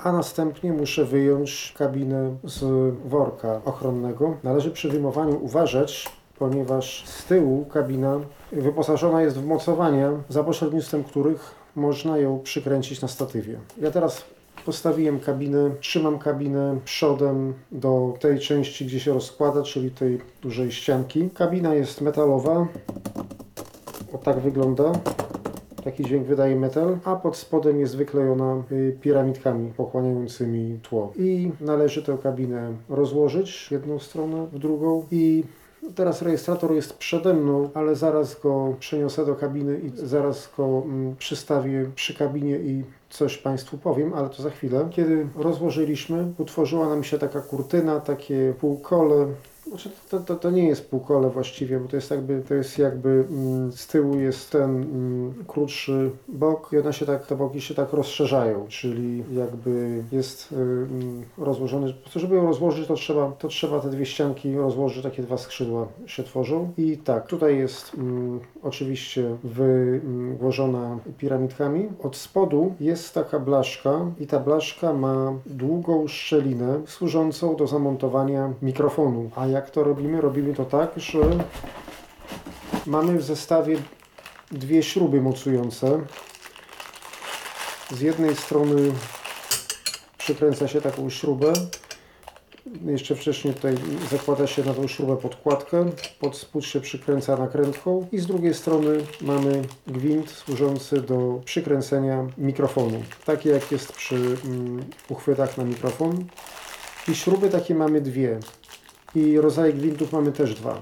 a 0.02 0.12
następnie 0.12 0.72
muszę 0.72 1.04
wyjąć 1.04 1.74
kabinę 1.78 2.36
z 2.44 2.64
worka 3.08 3.60
ochronnego. 3.64 4.36
Należy 4.42 4.70
przy 4.70 4.88
wyjmowaniu 4.88 5.44
uważać, 5.44 6.08
ponieważ 6.38 7.04
z 7.06 7.24
tyłu 7.24 7.64
kabina 7.64 8.20
wyposażona 8.52 9.22
jest 9.22 9.38
w 9.38 9.46
mocowania, 9.46 10.12
za 10.28 10.44
pośrednictwem 10.44 11.04
których 11.04 11.54
można 11.76 12.18
ją 12.18 12.40
przykręcić 12.40 13.02
na 13.02 13.08
statywie. 13.08 13.58
Ja 13.80 13.90
teraz 13.90 14.24
postawiłem 14.64 15.20
kabinę, 15.20 15.70
trzymam 15.80 16.18
kabinę 16.18 16.78
przodem 16.84 17.54
do 17.72 18.14
tej 18.20 18.38
części, 18.38 18.86
gdzie 18.86 19.00
się 19.00 19.14
rozkłada, 19.14 19.62
czyli 19.62 19.90
tej 19.90 20.20
dużej 20.42 20.72
ścianki. 20.72 21.30
Kabina 21.30 21.74
jest 21.74 22.00
metalowa. 22.00 22.66
O 24.12 24.18
tak 24.18 24.40
wygląda. 24.40 24.92
Taki 25.84 26.04
dźwięk 26.04 26.26
wydaje 26.26 26.56
metal, 26.56 26.98
a 27.04 27.16
pod 27.16 27.36
spodem 27.36 27.80
jest 27.80 27.96
wyklejona 27.96 28.62
y, 28.72 28.96
piramidkami 29.00 29.72
pochłaniającymi 29.76 30.78
tło. 30.82 31.12
I 31.16 31.50
należy 31.60 32.02
tę 32.02 32.18
kabinę 32.22 32.72
rozłożyć 32.88 33.70
jedną 33.70 33.98
stronę 33.98 34.46
w 34.52 34.58
drugą 34.58 35.06
i 35.10 35.44
Teraz 35.94 36.22
rejestrator 36.22 36.72
jest 36.72 36.96
przede 36.96 37.34
mną, 37.34 37.70
ale 37.74 37.96
zaraz 37.96 38.40
go 38.40 38.74
przeniosę 38.80 39.26
do 39.26 39.34
kabiny 39.34 39.80
i 39.80 39.90
zaraz 39.94 40.50
go 40.56 40.82
mm, 40.84 41.16
przystawię 41.16 41.90
przy 41.94 42.14
kabinie 42.14 42.58
i 42.58 42.84
coś 43.10 43.38
Państwu 43.38 43.78
powiem, 43.78 44.14
ale 44.14 44.28
to 44.28 44.42
za 44.42 44.50
chwilę. 44.50 44.88
Kiedy 44.90 45.26
rozłożyliśmy, 45.36 46.32
utworzyła 46.38 46.88
nam 46.88 47.04
się 47.04 47.18
taka 47.18 47.40
kurtyna, 47.40 48.00
takie 48.00 48.54
półkole, 48.60 49.26
znaczy, 49.68 49.90
to, 50.10 50.20
to, 50.20 50.34
to 50.36 50.50
nie 50.50 50.66
jest 50.68 50.90
półkole 50.90 51.30
właściwie, 51.30 51.80
bo 51.80 51.88
to 51.88 51.96
jest 51.96 52.10
jakby, 52.10 52.42
to 52.48 52.54
jest 52.54 52.78
jakby 52.78 53.24
mm, 53.30 53.72
z 53.72 53.86
tyłu 53.86 54.18
jest 54.18 54.50
ten 54.50 54.82
mm, 54.82 55.34
krótszy 55.46 56.10
bok 56.28 56.70
i 56.72 56.78
one 56.78 56.92
się 56.92 57.06
tak, 57.06 57.26
te 57.26 57.36
boki 57.36 57.60
się 57.60 57.74
tak 57.74 57.92
rozszerzają, 57.92 58.66
czyli 58.68 59.24
jakby 59.32 60.02
jest 60.12 60.52
y, 60.52 60.54
mm, 60.54 61.22
rozłożony, 61.38 61.94
żeby 62.16 62.36
ją 62.36 62.46
rozłożyć 62.46 62.88
to 62.88 62.94
trzeba, 62.94 63.32
to 63.32 63.48
trzeba 63.48 63.80
te 63.80 63.90
dwie 63.90 64.06
ścianki 64.06 64.56
rozłożyć, 64.56 65.02
takie 65.02 65.22
dwa 65.22 65.38
skrzydła 65.38 65.86
się 66.06 66.22
tworzą 66.22 66.72
i 66.78 66.98
tak, 66.98 67.26
tutaj 67.26 67.58
jest 67.58 67.96
oczywiście 68.62 69.36
wyłożona 69.44 70.98
piramidkami. 71.18 71.88
Od 72.02 72.16
spodu 72.16 72.74
jest 72.80 73.14
taka 73.14 73.38
blaszka 73.38 74.00
i 74.20 74.26
ta 74.26 74.40
blaszka 74.40 74.92
ma 74.92 75.32
długą 75.46 76.08
szczelinę 76.08 76.80
służącą 76.86 77.56
do 77.56 77.66
zamontowania 77.66 78.52
mikrofonu, 78.62 79.30
a 79.36 79.46
jak 79.56 79.70
to 79.70 79.84
robimy? 79.84 80.20
Robimy 80.20 80.54
to 80.54 80.64
tak, 80.64 80.90
że 80.96 81.20
mamy 82.86 83.18
w 83.18 83.22
zestawie 83.22 83.78
dwie 84.52 84.82
śruby 84.82 85.20
mocujące. 85.20 86.00
Z 87.90 88.00
jednej 88.00 88.36
strony 88.36 88.92
przykręca 90.18 90.68
się 90.68 90.80
taką 90.80 91.10
śrubę. 91.10 91.52
Jeszcze 92.86 93.16
wcześniej 93.16 93.54
tutaj 93.54 93.74
zakłada 94.10 94.46
się 94.46 94.64
na 94.64 94.74
tą 94.74 94.86
śrubę 94.86 95.16
podkładkę. 95.16 95.90
Pod 96.20 96.36
spód 96.36 96.64
się 96.64 96.80
przykręca 96.80 97.36
nakrętką. 97.36 98.06
I 98.12 98.18
z 98.18 98.26
drugiej 98.26 98.54
strony 98.54 98.98
mamy 99.20 99.62
gwint 99.86 100.30
służący 100.30 101.00
do 101.00 101.40
przykręcenia 101.44 102.26
mikrofonu. 102.38 103.02
Taki 103.24 103.48
jak 103.48 103.72
jest 103.72 103.92
przy 103.92 104.16
mm, 104.16 104.84
uchwytach 105.08 105.56
na 105.58 105.64
mikrofon. 105.64 106.24
I 107.08 107.14
śruby 107.14 107.50
takie 107.50 107.74
mamy 107.74 108.00
dwie 108.00 108.40
i 109.16 109.40
rodzaje 109.40 109.72
gwintów 109.72 110.12
mamy 110.12 110.32
też 110.32 110.54
dwa. 110.54 110.78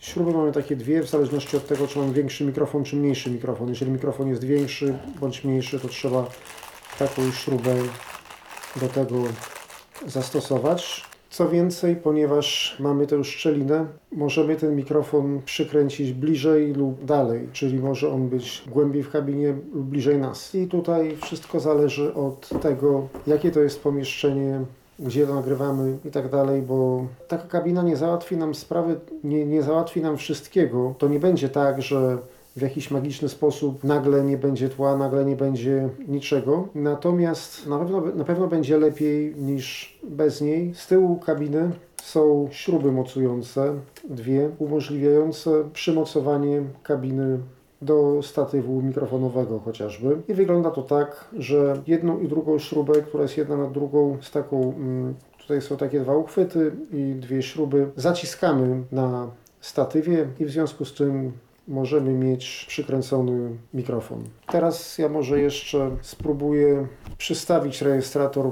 Śruby 0.00 0.32
mamy 0.32 0.52
takie 0.52 0.76
dwie, 0.76 1.02
w 1.02 1.10
zależności 1.10 1.56
od 1.56 1.66
tego, 1.66 1.86
czy 1.86 1.98
mamy 1.98 2.12
większy 2.12 2.44
mikrofon, 2.44 2.84
czy 2.84 2.96
mniejszy 2.96 3.30
mikrofon. 3.30 3.68
Jeżeli 3.68 3.90
mikrofon 3.90 4.28
jest 4.28 4.44
większy 4.44 4.98
bądź 5.20 5.44
mniejszy, 5.44 5.80
to 5.80 5.88
trzeba 5.88 6.26
taką 6.98 7.32
śrubę 7.32 7.74
do 8.80 8.88
tego 8.88 9.16
zastosować. 10.06 11.04
Co 11.30 11.48
więcej, 11.48 11.96
ponieważ 11.96 12.76
mamy 12.80 13.06
tę 13.06 13.24
szczelinę, 13.24 13.86
możemy 14.12 14.56
ten 14.56 14.76
mikrofon 14.76 15.42
przykręcić 15.44 16.12
bliżej 16.12 16.72
lub 16.72 17.04
dalej, 17.04 17.48
czyli 17.52 17.78
może 17.78 18.08
on 18.08 18.28
być 18.28 18.62
głębiej 18.66 19.02
w 19.02 19.10
kabinie 19.10 19.54
lub 19.74 19.86
bliżej 19.86 20.18
nas. 20.18 20.54
I 20.54 20.66
tutaj 20.66 21.16
wszystko 21.22 21.60
zależy 21.60 22.14
od 22.14 22.48
tego, 22.62 23.08
jakie 23.26 23.50
to 23.50 23.60
jest 23.60 23.82
pomieszczenie, 23.82 24.60
gdzie 25.02 25.26
nagrywamy 25.26 25.98
i 26.04 26.10
tak 26.10 26.30
dalej, 26.30 26.62
bo 26.62 27.06
taka 27.28 27.46
kabina 27.46 27.82
nie 27.82 27.96
załatwi 27.96 28.36
nam 28.36 28.54
sprawy, 28.54 29.00
nie, 29.24 29.46
nie 29.46 29.62
załatwi 29.62 30.00
nam 30.00 30.16
wszystkiego. 30.16 30.94
To 30.98 31.08
nie 31.08 31.20
będzie 31.20 31.48
tak, 31.48 31.82
że 31.82 32.18
w 32.56 32.62
jakiś 32.62 32.90
magiczny 32.90 33.28
sposób 33.28 33.84
nagle 33.84 34.24
nie 34.24 34.38
będzie 34.38 34.68
tła, 34.68 34.96
nagle 34.96 35.24
nie 35.24 35.36
będzie 35.36 35.88
niczego. 36.08 36.68
Natomiast 36.74 37.66
na 37.66 37.78
pewno, 37.78 38.00
na 38.00 38.24
pewno 38.24 38.48
będzie 38.48 38.78
lepiej 38.78 39.34
niż 39.36 39.98
bez 40.02 40.40
niej. 40.40 40.74
Z 40.74 40.86
tyłu 40.86 41.16
kabiny 41.16 41.70
są 42.02 42.48
śruby 42.50 42.92
mocujące, 42.92 43.74
dwie, 44.04 44.50
umożliwiające 44.58 45.64
przymocowanie 45.72 46.62
kabiny 46.82 47.38
do 47.82 48.22
statywu 48.22 48.82
mikrofonowego 48.82 49.60
chociażby. 49.60 50.16
I 50.28 50.34
wygląda 50.34 50.70
to 50.70 50.82
tak, 50.82 51.28
że 51.38 51.82
jedną 51.86 52.20
i 52.20 52.28
drugą 52.28 52.58
śrubę, 52.58 53.02
która 53.02 53.22
jest 53.22 53.36
jedna 53.36 53.56
nad 53.56 53.72
drugą 53.72 54.18
z 54.20 54.30
taką, 54.30 54.74
mm, 54.76 55.14
tutaj 55.40 55.62
są 55.62 55.76
takie 55.76 56.00
dwa 56.00 56.16
uchwyty 56.16 56.72
i 56.92 57.14
dwie 57.14 57.42
śruby, 57.42 57.90
zaciskamy 57.96 58.82
na 58.92 59.30
statywie 59.60 60.28
i 60.40 60.44
w 60.44 60.50
związku 60.50 60.84
z 60.84 60.94
tym 60.94 61.32
możemy 61.68 62.12
mieć 62.12 62.64
przykręcony 62.68 63.50
mikrofon. 63.74 64.24
Teraz 64.46 64.98
ja 64.98 65.08
może 65.08 65.40
jeszcze 65.40 65.90
spróbuję 66.02 66.86
przystawić 67.18 67.82
rejestrator 67.82 68.50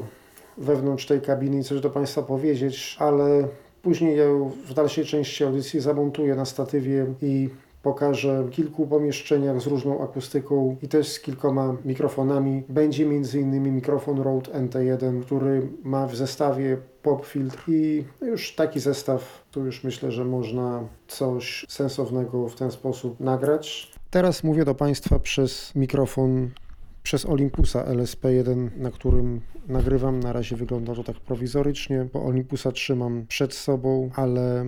wewnątrz 0.59 1.07
tej 1.07 1.21
kabiny 1.21 1.59
i 1.59 1.65
coś 1.65 1.81
do 1.81 1.91
Państwa 1.91 2.23
powiedzieć, 2.23 2.97
ale 2.99 3.49
później 3.83 4.17
ja 4.17 4.25
w 4.67 4.75
dalszej 4.75 5.05
części 5.05 5.45
audycji 5.45 5.81
zamontuję 5.81 6.35
na 6.35 6.45
statywie 6.45 7.07
i 7.23 7.49
pokażę 7.83 8.45
w 8.45 8.51
kilku 8.51 8.87
pomieszczeniach 8.87 9.61
z 9.61 9.67
różną 9.67 10.03
akustyką 10.03 10.77
i 10.83 10.89
też 10.89 11.09
z 11.09 11.21
kilkoma 11.21 11.77
mikrofonami. 11.85 12.63
Będzie 12.69 13.05
m.in. 13.05 13.75
mikrofon 13.75 14.21
Rode 14.21 14.51
NT1, 14.51 15.23
który 15.23 15.69
ma 15.83 16.07
w 16.07 16.17
zestawie 16.17 16.77
pop 17.03 17.27
filtr 17.27 17.65
i 17.69 18.05
już 18.23 18.55
taki 18.55 18.81
zestaw, 18.81 19.45
tu 19.51 19.67
już 19.67 19.85
myślę, 19.85 20.13
że 20.13 20.25
można 20.25 20.85
coś 21.09 21.67
sensownego 21.69 22.49
w 22.49 22.55
ten 22.55 22.71
sposób 22.71 23.21
nagrać. 23.21 23.93
Teraz 24.11 24.45
mówię 24.45 24.65
do 24.65 24.75
Państwa 24.75 25.19
przez 25.19 25.75
mikrofon 25.75 26.51
przez 27.03 27.27
Olympusa 27.27 27.85
LSP1, 27.85 28.69
na 28.77 28.91
którym 28.91 29.41
nagrywam. 29.69 30.21
Na 30.21 30.33
razie 30.33 30.57
wygląda 30.57 30.95
to 30.95 31.05
tak 31.05 31.17
prowizorycznie, 31.17 32.07
bo 32.13 32.25
Olympusa 32.25 32.73
trzymam 32.73 33.27
przed 33.29 33.55
sobą, 33.55 34.11
ale 34.15 34.65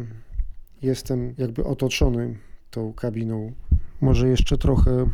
jestem 0.83 1.35
jakby 1.39 1.65
otoczony 1.65 2.37
tą 2.73 2.93
kabiną. 2.93 3.53
Może 4.01 4.29
jeszcze 4.29 4.59
trochę, 4.59 5.07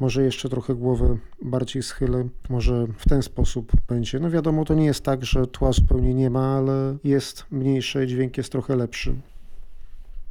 może 0.00 0.22
jeszcze 0.22 0.48
trochę 0.48 0.74
głowę 0.74 1.16
bardziej 1.42 1.82
schylę, 1.82 2.28
może 2.48 2.86
w 2.98 3.08
ten 3.08 3.22
sposób 3.22 3.72
będzie. 3.88 4.20
No 4.20 4.30
wiadomo, 4.30 4.64
to 4.64 4.74
nie 4.74 4.84
jest 4.84 5.04
tak, 5.04 5.24
że 5.24 5.46
tła 5.46 5.72
zupełnie 5.72 6.14
nie 6.14 6.30
ma, 6.30 6.56
ale 6.56 6.96
jest 7.04 7.44
mniejsze, 7.50 8.06
dźwięk 8.06 8.36
jest 8.36 8.52
trochę 8.52 8.76
lepszy. 8.76 9.14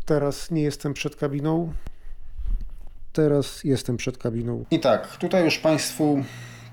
Teraz 0.05 0.51
nie 0.51 0.61
jestem 0.61 0.93
przed 0.93 1.15
kabiną. 1.15 1.73
Teraz 3.13 3.63
jestem 3.63 3.97
przed 3.97 4.17
kabiną. 4.17 4.65
I 4.71 4.79
tak, 4.79 5.17
tutaj 5.17 5.45
już 5.45 5.57
Państwu 5.57 6.23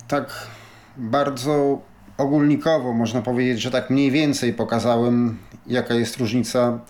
tak 0.08 0.48
bardzo 0.96 1.80
ogólnikowo 2.18 2.92
można 2.92 3.22
powiedzieć, 3.22 3.60
że 3.60 3.70
tak 3.70 3.90
mniej 3.90 4.10
więcej 4.10 4.52
pokazałem, 4.52 5.38
jaka 5.66 5.94
jest 5.94 6.16
różnica 6.16 6.80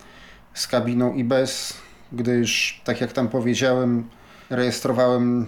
z 0.53 0.67
kabiną 0.67 1.13
i 1.13 1.23
bez 1.23 1.73
gdyż, 2.11 2.81
tak 2.83 3.01
jak 3.01 3.13
tam 3.13 3.27
powiedziałem, 3.27 4.09
rejestrowałem 4.49 5.45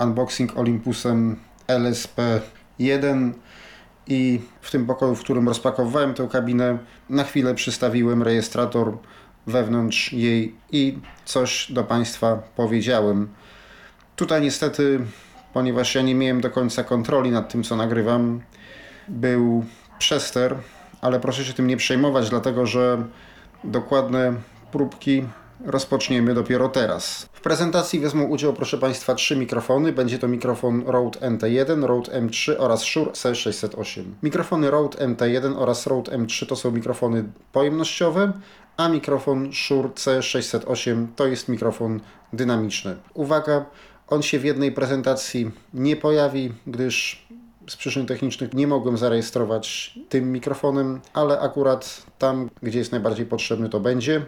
unboxing 0.00 0.58
Olympusem 0.58 1.36
LSP1 1.68 3.32
i 4.06 4.40
w 4.60 4.70
tym 4.70 4.86
pokoju, 4.86 5.14
w 5.14 5.20
którym 5.20 5.48
rozpakowywałem 5.48 6.14
tę 6.14 6.28
kabinę, 6.32 6.78
na 7.10 7.24
chwilę 7.24 7.54
przystawiłem 7.54 8.22
rejestrator 8.22 8.96
wewnątrz 9.46 10.12
jej 10.12 10.54
i 10.72 10.98
coś 11.24 11.72
do 11.72 11.84
Państwa 11.84 12.42
powiedziałem. 12.56 13.28
Tutaj 14.16 14.42
niestety, 14.42 15.00
ponieważ 15.52 15.94
ja 15.94 16.02
nie 16.02 16.14
miałem 16.14 16.40
do 16.40 16.50
końca 16.50 16.84
kontroli 16.84 17.30
nad 17.30 17.52
tym, 17.52 17.62
co 17.62 17.76
nagrywam, 17.76 18.40
był 19.08 19.64
przester, 19.98 20.56
ale 21.00 21.20
proszę 21.20 21.44
się 21.44 21.52
tym 21.52 21.66
nie 21.66 21.76
przejmować, 21.76 22.30
dlatego 22.30 22.66
że 22.66 23.04
dokładne 23.64 24.34
próbki 24.72 25.24
rozpoczniemy 25.64 26.34
dopiero 26.34 26.68
teraz. 26.68 27.28
W 27.32 27.40
prezentacji 27.40 28.00
wezmą 28.00 28.24
udział, 28.24 28.52
proszę 28.52 28.78
Państwa, 28.78 29.14
trzy 29.14 29.36
mikrofony. 29.36 29.92
Będzie 29.92 30.18
to 30.18 30.28
mikrofon 30.28 30.82
Rode 30.86 31.18
NT1, 31.18 31.84
Rode 31.84 32.12
M3 32.12 32.54
oraz 32.58 32.82
Shure 32.82 33.10
C608. 33.12 34.02
Mikrofony 34.22 34.70
Rode 34.70 34.98
NT1 34.98 35.54
oraz 35.58 35.86
Rode 35.86 36.12
M3 36.12 36.46
to 36.46 36.56
są 36.56 36.70
mikrofony 36.70 37.24
pojemnościowe, 37.52 38.32
a 38.76 38.88
mikrofon 38.88 39.52
Shure 39.52 39.88
C608 39.88 41.06
to 41.16 41.26
jest 41.26 41.48
mikrofon 41.48 42.00
dynamiczny. 42.32 42.96
Uwaga, 43.14 43.64
on 44.08 44.22
się 44.22 44.38
w 44.38 44.44
jednej 44.44 44.72
prezentacji 44.72 45.50
nie 45.74 45.96
pojawi, 45.96 46.52
gdyż 46.66 47.26
z 47.68 47.76
przyczyn 47.76 48.06
technicznych 48.06 48.54
nie 48.54 48.66
mogłem 48.66 48.96
zarejestrować 48.96 49.98
tym 50.08 50.32
mikrofonem, 50.32 51.00
ale 51.12 51.40
akurat 51.40 52.02
tam, 52.18 52.50
gdzie 52.62 52.78
jest 52.78 52.92
najbardziej 52.92 53.26
potrzebny, 53.26 53.68
to 53.68 53.80
będzie. 53.80 54.26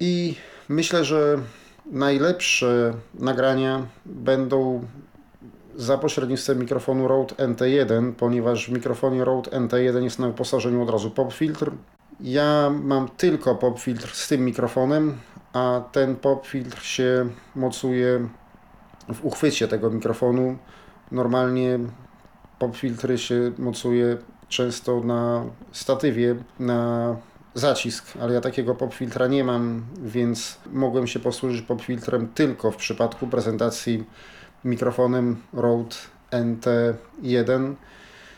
I 0.00 0.34
myślę, 0.68 1.04
że 1.04 1.38
najlepsze 1.86 2.94
nagrania 3.14 3.86
będą 4.06 4.84
za 5.76 5.98
pośrednictwem 5.98 6.58
mikrofonu 6.58 7.08
Rode 7.08 7.34
NT1, 7.34 8.12
ponieważ 8.12 8.66
w 8.66 8.72
mikrofonie 8.72 9.24
Rode 9.24 9.50
NT1 9.50 10.02
jest 10.02 10.18
na 10.18 10.26
wyposażeniu 10.26 10.82
od 10.82 10.90
razu 10.90 11.10
pop 11.10 11.32
filtr. 11.32 11.70
Ja 12.20 12.70
mam 12.82 13.08
tylko 13.08 13.54
pop 13.54 13.80
filtr 13.80 14.10
z 14.14 14.28
tym 14.28 14.44
mikrofonem, 14.44 15.18
a 15.52 15.82
ten 15.92 16.16
pop 16.16 16.46
filtr 16.46 16.82
się 16.82 17.28
mocuje 17.56 18.28
w 19.14 19.24
uchwycie 19.24 19.68
tego 19.68 19.90
mikrofonu. 19.90 20.58
Normalnie 21.12 21.78
pop 22.58 22.76
filtry 22.76 23.18
się 23.18 23.52
mocuje 23.58 24.16
często 24.48 25.00
na 25.00 25.44
statywie, 25.72 26.36
na 26.60 27.16
zacisk, 27.54 28.04
ale 28.20 28.34
ja 28.34 28.40
takiego 28.40 28.74
popfiltra 28.74 29.26
nie 29.26 29.44
mam, 29.44 29.86
więc 30.02 30.58
mogłem 30.72 31.06
się 31.06 31.20
posłużyć 31.20 31.62
popfiltrem 31.62 32.28
tylko 32.28 32.70
w 32.70 32.76
przypadku 32.76 33.26
prezentacji 33.26 34.04
mikrofonem 34.64 35.36
Rode 35.52 35.96
NT1 36.30 37.74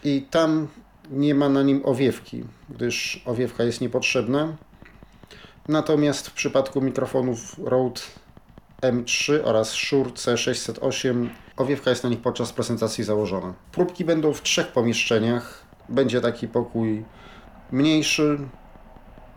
i 0.04 0.22
tam 0.30 0.68
nie 1.10 1.34
ma 1.34 1.48
na 1.48 1.62
nim 1.62 1.80
owiewki, 1.84 2.44
gdyż 2.68 3.22
owiewka 3.26 3.64
jest 3.64 3.80
niepotrzebna. 3.80 4.56
Natomiast 5.68 6.28
w 6.28 6.32
przypadku 6.32 6.80
mikrofonów 6.80 7.56
Rode 7.64 8.00
M3 8.82 9.40
oraz 9.44 9.70
Shure 9.70 10.10
C608 10.10 11.28
owiewka 11.56 11.90
jest 11.90 12.04
na 12.04 12.10
nich 12.10 12.20
podczas 12.20 12.52
prezentacji 12.52 13.04
założona. 13.04 13.54
Próbki 13.72 14.04
będą 14.04 14.32
w 14.32 14.42
trzech 14.42 14.68
pomieszczeniach. 14.68 15.64
Będzie 15.88 16.20
taki 16.20 16.48
pokój 16.48 17.04
mniejszy, 17.72 18.38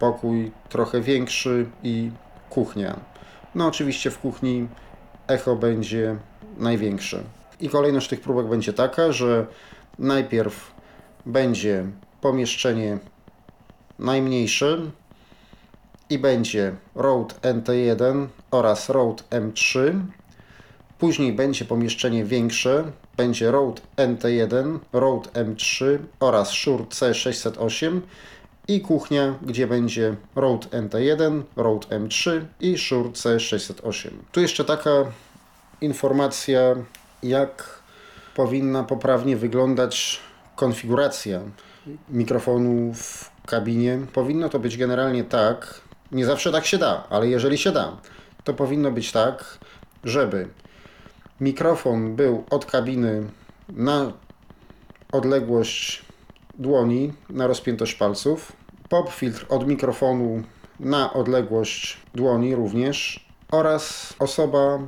pokój 0.03 0.51
trochę 0.69 1.01
większy 1.01 1.65
i 1.83 2.11
kuchnia. 2.49 2.99
No 3.55 3.67
oczywiście 3.67 4.11
w 4.11 4.19
kuchni 4.19 4.67
echo 5.27 5.55
będzie 5.55 6.15
największe. 6.57 7.23
I 7.61 7.69
kolejność 7.69 8.09
tych 8.09 8.21
próbek 8.21 8.47
będzie 8.47 8.73
taka, 8.73 9.11
że 9.11 9.45
najpierw 9.99 10.71
będzie 11.25 11.85
pomieszczenie 12.21 12.97
najmniejsze 13.99 14.77
i 16.09 16.19
będzie 16.19 16.75
Rode 16.95 17.35
NT1 17.35 18.27
oraz 18.51 18.89
Rode 18.89 19.23
M3. 19.29 19.99
Później 20.99 21.33
będzie 21.33 21.65
pomieszczenie 21.65 22.25
większe, 22.25 22.83
będzie 23.17 23.51
Rode 23.51 23.81
NT1, 23.97 24.79
Rode 24.93 25.29
M3 25.29 25.97
oraz 26.19 26.49
Shure 26.49 26.83
C608 26.83 28.01
i 28.67 28.81
kuchnia, 28.81 29.35
gdzie 29.41 29.67
będzie 29.67 30.15
Rode 30.35 30.67
NT1, 30.67 31.41
Rode 31.55 31.87
M3 31.87 32.41
i 32.59 32.77
Shure 32.77 33.09
C608. 33.09 34.09
Tu 34.31 34.41
jeszcze 34.41 34.65
taka 34.65 34.91
informacja, 35.81 36.75
jak 37.23 37.79
powinna 38.35 38.83
poprawnie 38.83 39.37
wyglądać 39.37 40.19
konfiguracja 40.55 41.41
mikrofonu 42.09 42.93
w 42.93 43.31
kabinie. 43.45 43.99
Powinno 44.13 44.49
to 44.49 44.59
być 44.59 44.77
generalnie 44.77 45.23
tak, 45.23 45.81
nie 46.11 46.25
zawsze 46.25 46.51
tak 46.51 46.65
się 46.65 46.77
da, 46.77 47.07
ale 47.09 47.27
jeżeli 47.27 47.57
się 47.57 47.71
da, 47.71 47.97
to 48.43 48.53
powinno 48.53 48.91
być 48.91 49.11
tak, 49.11 49.57
żeby 50.03 50.47
mikrofon 51.41 52.15
był 52.15 52.43
od 52.49 52.65
kabiny 52.65 53.23
na 53.69 54.11
odległość 55.11 56.05
dłoni 56.53 57.13
na 57.29 57.47
rozpiętość 57.47 57.93
palców. 57.93 58.51
pop 58.89 59.09
filtr 59.09 59.45
od 59.49 59.67
mikrofonu 59.67 60.43
na 60.79 61.13
odległość 61.13 61.97
dłoni 62.15 62.55
również 62.55 63.27
oraz 63.51 64.13
osoba 64.19 64.79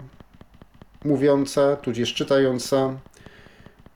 mówiąca, 1.06 1.75
tudzież 1.75 2.13
czytająca 2.13 2.93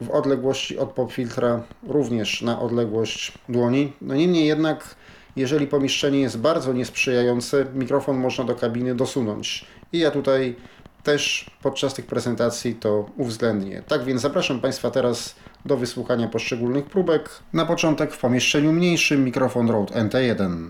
w 0.01 0.09
odległości 0.09 0.77
od 0.77 0.91
pop 0.91 1.11
filtra 1.11 1.63
również 1.87 2.41
na 2.41 2.59
odległość 2.59 3.33
dłoni. 3.49 3.93
No 4.01 4.15
niemniej 4.15 4.47
jednak, 4.47 4.95
jeżeli 5.35 5.67
pomieszczenie 5.67 6.19
jest 6.19 6.39
bardzo 6.39 6.73
niesprzyjające, 6.73 7.65
mikrofon 7.73 8.17
można 8.17 8.43
do 8.43 8.55
kabiny 8.55 8.95
dosunąć. 8.95 9.65
I 9.93 9.99
ja 9.99 10.11
tutaj 10.11 10.55
też 11.03 11.51
podczas 11.61 11.93
tych 11.93 12.05
prezentacji 12.05 12.75
to 12.75 13.05
uwzględnię. 13.17 13.83
Tak 13.87 14.03
więc 14.03 14.21
zapraszam 14.21 14.59
Państwa 14.59 14.91
teraz 14.91 15.35
do 15.65 15.77
wysłuchania 15.77 16.27
poszczególnych 16.27 16.85
próbek. 16.85 17.29
Na 17.53 17.65
początek 17.65 18.13
w 18.13 18.19
pomieszczeniu 18.19 18.71
mniejszym 18.71 19.23
mikrofon 19.23 19.69
Rode 19.69 19.93
NT1. 19.93 20.67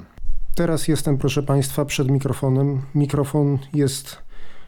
Teraz 0.55 0.87
jestem, 0.87 1.17
proszę 1.17 1.43
Państwa, 1.43 1.85
przed 1.85 2.11
mikrofonem. 2.11 2.81
Mikrofon 2.95 3.57
jest 3.73 4.17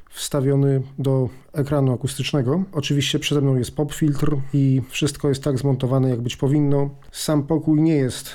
wstawiony 0.09 0.81
do 0.99 1.29
ekranu 1.53 1.93
akustycznego. 1.93 2.63
Oczywiście 2.71 3.19
przede 3.19 3.41
mną 3.41 3.55
jest 3.55 3.75
pop 3.75 3.93
filtr 3.93 4.35
i 4.53 4.81
wszystko 4.89 5.29
jest 5.29 5.43
tak 5.43 5.57
zmontowane, 5.57 6.09
jak 6.09 6.21
być 6.21 6.35
powinno. 6.35 6.89
Sam 7.11 7.43
pokój 7.43 7.81
nie 7.81 7.95
jest 7.95 8.29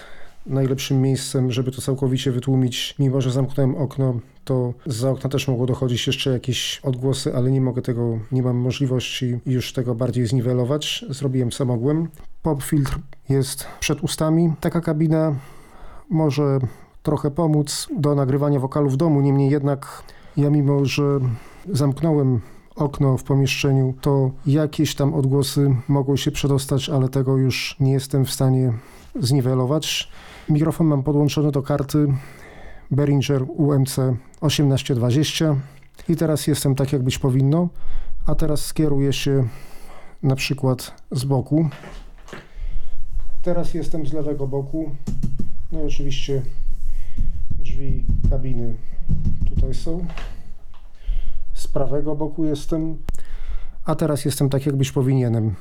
najlepszym 0.47 1.03
miejscem, 1.03 1.53
żeby 1.53 1.73
to 1.73 1.83
całkowicie 1.83 2.33
wytłumić. 2.33 2.95
Mimo, 2.99 3.21
że 3.21 3.31
zamknąłem 3.31 3.75
okno, 3.75 4.21
to 4.45 4.73
za 4.87 5.11
okna 5.11 5.31
też 5.31 5.49
mogło 5.49 5.67
dochodzić 5.67 6.07
jeszcze 6.07 6.31
jakieś 6.31 6.81
odgłosy, 6.83 7.35
ale 7.35 7.51
nie 7.51 7.61
mogę 7.61 7.83
tego, 7.83 8.19
nie 8.33 8.43
mam 8.43 8.57
możliwości 8.57 9.39
już 9.47 9.73
tego 9.73 9.95
bardziej 9.95 10.27
zniwelować. 10.27 11.05
Zrobiłem 11.09 11.51
co 11.51 11.65
mogłem. 11.65 12.09
Pop 12.43 12.63
filtr 12.63 12.99
jest 13.29 13.67
przed 13.81 14.01
ustami. 14.01 14.53
Taka 14.61 14.81
kabina 14.81 15.35
może 16.11 16.59
trochę 17.03 17.31
pomóc 17.31 17.89
do 17.99 18.15
nagrywania 18.15 18.61
wokalu 18.61 18.91
w 18.91 18.97
domu, 18.97 19.21
niemniej 19.21 19.51
jednak 19.51 20.03
ja 20.37 20.51
mimo, 20.51 20.85
że 20.85 21.21
zamknąłem 21.73 22.41
okno 22.77 23.17
w 23.17 23.25
pomieszczeniu, 23.25 23.95
to 24.01 24.31
jakieś 24.47 24.95
tam 24.95 25.15
odgłosy 25.15 25.77
mogą 25.89 26.17
się 26.17 26.31
przedostać, 26.31 26.89
ale 26.89 27.09
tego 27.09 27.37
już 27.37 27.77
nie 27.81 27.93
jestem 27.93 28.25
w 28.25 28.31
stanie 28.31 28.73
zniwelować. 29.21 30.09
Mikrofon 30.49 30.87
mam 30.87 31.03
podłączony 31.03 31.53
do 31.53 31.63
karty 31.63 32.07
Behringer 32.91 33.45
UMC 33.49 33.97
1820 34.41 35.57
i 36.09 36.17
teraz 36.17 36.47
jestem 36.47 36.75
tak, 36.75 36.93
jak 36.93 37.03
być 37.03 37.19
powinno, 37.19 37.69
a 38.27 38.35
teraz 38.35 38.65
skieruję 38.65 39.13
się 39.13 39.49
na 40.23 40.37
przykład 40.37 41.03
z 41.11 41.25
boku. 41.25 41.69
Teraz 43.43 43.75
jestem 43.75 44.07
z 44.07 44.13
lewego 44.13 44.47
boku, 44.47 44.91
no 45.73 45.83
i 45.83 45.87
oczywiście 45.87 46.43
drzwi 47.59 48.05
kabiny 48.31 48.75
tutaj 49.49 49.75
są. 49.75 50.07
Z 51.55 51.67
prawego 51.67 52.15
boku 52.15 52.45
jestem, 52.45 52.97
a 53.85 53.95
teraz 53.95 54.25
jestem 54.25 54.49
tak, 54.49 54.67
jak 54.67 54.77
być 54.77 54.93
powinienem. 54.93 55.55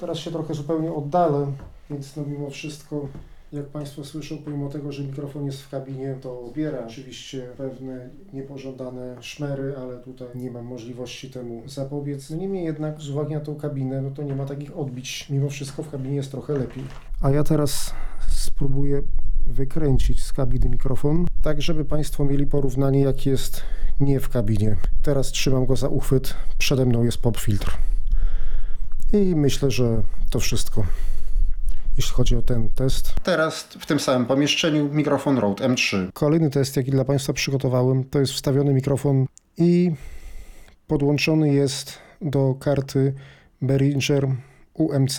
Teraz 0.00 0.18
się 0.18 0.30
trochę 0.30 0.54
zupełnie 0.54 0.92
oddalę, 0.92 1.46
więc 1.90 2.16
no 2.16 2.24
mimo 2.26 2.50
wszystko 2.50 3.08
jak 3.54 3.66
Państwo 3.66 4.04
słyszą, 4.04 4.38
pomimo 4.38 4.68
tego, 4.68 4.92
że 4.92 5.02
mikrofon 5.02 5.46
jest 5.46 5.62
w 5.62 5.68
kabinie, 5.68 6.16
to 6.20 6.50
biera 6.54 6.86
oczywiście 6.86 7.48
pewne 7.56 8.08
niepożądane 8.32 9.16
szmery, 9.20 9.74
ale 9.78 9.98
tutaj 9.98 10.28
nie 10.34 10.50
mam 10.50 10.64
możliwości 10.64 11.30
temu 11.30 11.62
zapobiec. 11.66 12.30
No 12.30 12.36
niemniej 12.36 12.64
jednak 12.64 13.00
z 13.00 13.10
uwagi 13.10 13.34
na 13.34 13.40
tą 13.40 13.56
kabinę, 13.56 14.02
no 14.02 14.10
to 14.10 14.22
nie 14.22 14.34
ma 14.34 14.44
takich 14.44 14.78
odbić. 14.78 15.26
Mimo 15.30 15.48
wszystko 15.48 15.82
w 15.82 15.90
kabinie 15.90 16.16
jest 16.16 16.30
trochę 16.30 16.52
lepiej. 16.58 16.84
A 17.20 17.30
ja 17.30 17.44
teraz 17.44 17.94
spróbuję 18.28 19.02
wykręcić 19.46 20.22
z 20.22 20.32
kabiny 20.32 20.68
mikrofon, 20.68 21.26
tak 21.42 21.62
żeby 21.62 21.84
Państwo 21.84 22.24
mieli 22.24 22.46
porównanie 22.46 23.00
jak 23.00 23.26
jest 23.26 23.62
nie 24.00 24.20
w 24.20 24.28
kabinie. 24.28 24.76
Teraz 25.02 25.32
trzymam 25.32 25.66
go 25.66 25.76
za 25.76 25.88
uchwyt, 25.88 26.34
przede 26.58 26.86
mną 26.86 27.04
jest 27.04 27.18
pop 27.18 27.36
filtr. 27.36 27.70
I 29.12 29.34
myślę, 29.36 29.70
że 29.70 30.02
to 30.30 30.40
wszystko 30.40 30.86
jeśli 31.96 32.12
chodzi 32.12 32.36
o 32.36 32.42
ten 32.42 32.68
test. 32.68 33.14
Teraz 33.22 33.62
w 33.62 33.86
tym 33.86 34.00
samym 34.00 34.26
pomieszczeniu 34.26 34.88
mikrofon 34.92 35.38
Rode 35.38 35.64
M3. 35.68 36.12
Kolejny 36.12 36.50
test, 36.50 36.76
jaki 36.76 36.90
dla 36.90 37.04
Państwa 37.04 37.32
przygotowałem, 37.32 38.04
to 38.04 38.20
jest 38.20 38.32
wstawiony 38.32 38.74
mikrofon 38.74 39.26
i 39.58 39.90
podłączony 40.86 41.54
jest 41.54 41.98
do 42.20 42.54
karty 42.60 43.14
Behringer 43.62 44.28
UMC 44.74 45.18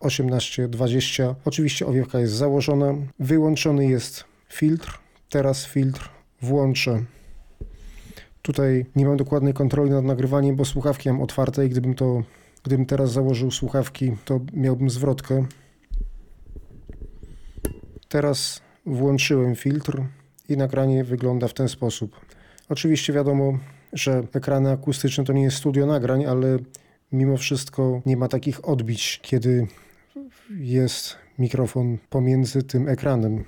1820. 0.00 1.34
Oczywiście 1.44 1.86
owiewka 1.86 2.20
jest 2.20 2.32
założona. 2.32 2.94
Wyłączony 3.18 3.86
jest 3.86 4.24
filtr. 4.48 4.98
Teraz 5.30 5.66
filtr 5.66 6.10
włączę. 6.42 7.04
Tutaj 8.42 8.86
nie 8.96 9.06
mam 9.06 9.16
dokładnej 9.16 9.54
kontroli 9.54 9.90
nad 9.90 10.04
nagrywaniem, 10.04 10.56
bo 10.56 10.64
słuchawki 10.64 11.08
mam 11.08 11.22
otwarte 11.22 11.66
i 11.66 11.68
gdybym 11.68 11.94
to, 11.94 12.22
gdybym 12.64 12.86
teraz 12.86 13.12
założył 13.12 13.50
słuchawki, 13.50 14.12
to 14.24 14.40
miałbym 14.52 14.90
zwrotkę. 14.90 15.46
Teraz 18.08 18.60
włączyłem 18.86 19.56
filtr 19.56 20.02
i 20.48 20.56
nagranie 20.56 21.04
wygląda 21.04 21.48
w 21.48 21.54
ten 21.54 21.68
sposób. 21.68 22.20
Oczywiście 22.68 23.12
wiadomo, 23.12 23.58
że 23.92 24.22
ekrany 24.32 24.70
akustyczne 24.70 25.24
to 25.24 25.32
nie 25.32 25.42
jest 25.42 25.56
studio 25.56 25.86
nagrań, 25.86 26.26
ale 26.26 26.58
mimo 27.12 27.36
wszystko 27.36 28.02
nie 28.06 28.16
ma 28.16 28.28
takich 28.28 28.68
odbić, 28.68 29.20
kiedy 29.22 29.66
jest 30.50 31.16
mikrofon 31.38 31.98
pomiędzy 32.10 32.62
tym 32.62 32.88
ekranem. 32.88 33.44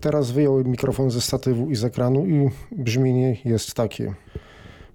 Teraz 0.00 0.30
wyjąłem 0.30 0.68
mikrofon 0.68 1.10
ze 1.10 1.20
statywu 1.20 1.70
i 1.70 1.76
z 1.76 1.84
ekranu 1.84 2.26
i 2.26 2.50
brzmienie 2.72 3.36
jest 3.44 3.74
takie. 3.74 4.14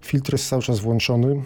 Filtr 0.00 0.32
jest 0.32 0.48
cały 0.48 0.62
czas 0.62 0.80
włączony. 0.80 1.42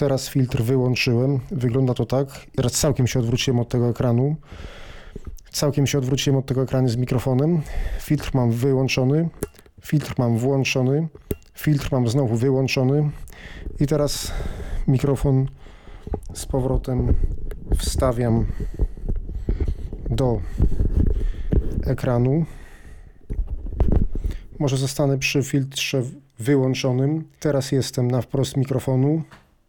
Teraz 0.00 0.28
filtr 0.28 0.62
wyłączyłem. 0.62 1.40
Wygląda 1.50 1.94
to 1.94 2.06
tak. 2.06 2.28
Teraz 2.56 2.72
całkiem 2.72 3.06
się 3.06 3.20
odwróciłem 3.20 3.60
od 3.60 3.68
tego 3.68 3.88
ekranu. 3.88 4.36
Całkiem 5.50 5.86
się 5.86 5.98
odwróciłem 5.98 6.38
od 6.38 6.46
tego 6.46 6.62
ekranu 6.62 6.88
z 6.88 6.96
mikrofonem. 6.96 7.60
Filtr 8.00 8.30
mam 8.34 8.52
wyłączony. 8.52 9.28
Filtr 9.80 10.14
mam 10.18 10.38
włączony. 10.38 11.08
Filtr 11.54 11.88
mam 11.92 12.08
znowu 12.08 12.36
wyłączony. 12.36 13.10
I 13.80 13.86
teraz 13.86 14.32
mikrofon 14.88 15.48
z 16.34 16.46
powrotem 16.46 17.14
wstawiam 17.78 18.46
do 20.10 20.40
ekranu. 21.86 22.44
Może 24.58 24.76
zostanę 24.76 25.18
przy 25.18 25.42
filtrze 25.42 26.02
wyłączonym. 26.38 27.24
Teraz 27.40 27.72
jestem 27.72 28.10
na 28.10 28.22
wprost 28.22 28.56
mikrofonu. 28.56 29.22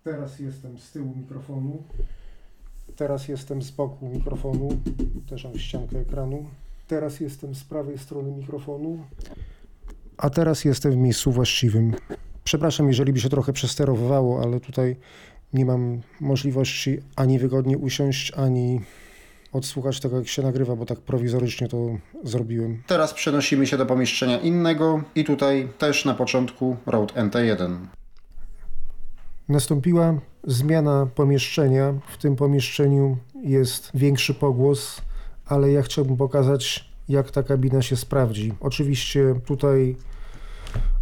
Teraz 0.03 0.39
jestem 0.39 0.77
z 0.77 0.91
tyłu 0.91 1.13
mikrofonu. 1.17 1.83
Teraz 2.95 3.27
jestem 3.27 3.61
z 3.61 3.71
boku 3.71 4.07
mikrofonu. 4.07 4.69
Też 5.29 5.43
mam 5.43 5.59
ściankę 5.59 5.99
ekranu. 5.99 6.45
Teraz 6.87 7.19
jestem 7.19 7.55
z 7.55 7.63
prawej 7.63 7.97
strony 7.97 8.31
mikrofonu. 8.31 8.99
A 10.17 10.29
teraz 10.29 10.65
jestem 10.65 10.91
w 10.91 10.97
miejscu 10.97 11.31
właściwym. 11.31 11.93
Przepraszam, 12.43 12.87
jeżeli 12.87 13.13
by 13.13 13.19
się 13.19 13.29
trochę 13.29 13.53
przesterowywało, 13.53 14.41
ale 14.43 14.59
tutaj 14.59 14.95
nie 15.53 15.65
mam 15.65 16.01
możliwości 16.19 16.99
ani 17.15 17.39
wygodnie 17.39 17.77
usiąść, 17.77 18.31
ani 18.31 18.81
odsłuchać 19.51 19.99
tego, 19.99 20.17
jak 20.17 20.27
się 20.27 20.41
nagrywa, 20.41 20.75
bo 20.75 20.85
tak 20.85 20.99
prowizorycznie 20.99 21.67
to 21.67 21.97
zrobiłem. 22.23 22.83
Teraz 22.87 23.13
przenosimy 23.13 23.67
się 23.67 23.77
do 23.77 23.85
pomieszczenia 23.85 24.39
innego 24.39 25.03
i 25.15 25.23
tutaj 25.23 25.67
też 25.77 26.05
na 26.05 26.13
początku 26.13 26.77
Rode 26.85 27.13
NT1. 27.13 27.77
Nastąpiła 29.49 30.13
zmiana 30.43 31.07
pomieszczenia. 31.15 31.93
W 32.07 32.17
tym 32.17 32.35
pomieszczeniu 32.35 33.17
jest 33.43 33.91
większy 33.93 34.33
pogłos, 34.33 35.01
ale 35.45 35.71
ja 35.71 35.81
chciałbym 35.81 36.17
pokazać, 36.17 36.91
jak 37.09 37.31
ta 37.31 37.43
kabina 37.43 37.81
się 37.81 37.95
sprawdzi. 37.95 38.53
Oczywiście 38.59 39.35
tutaj 39.45 39.95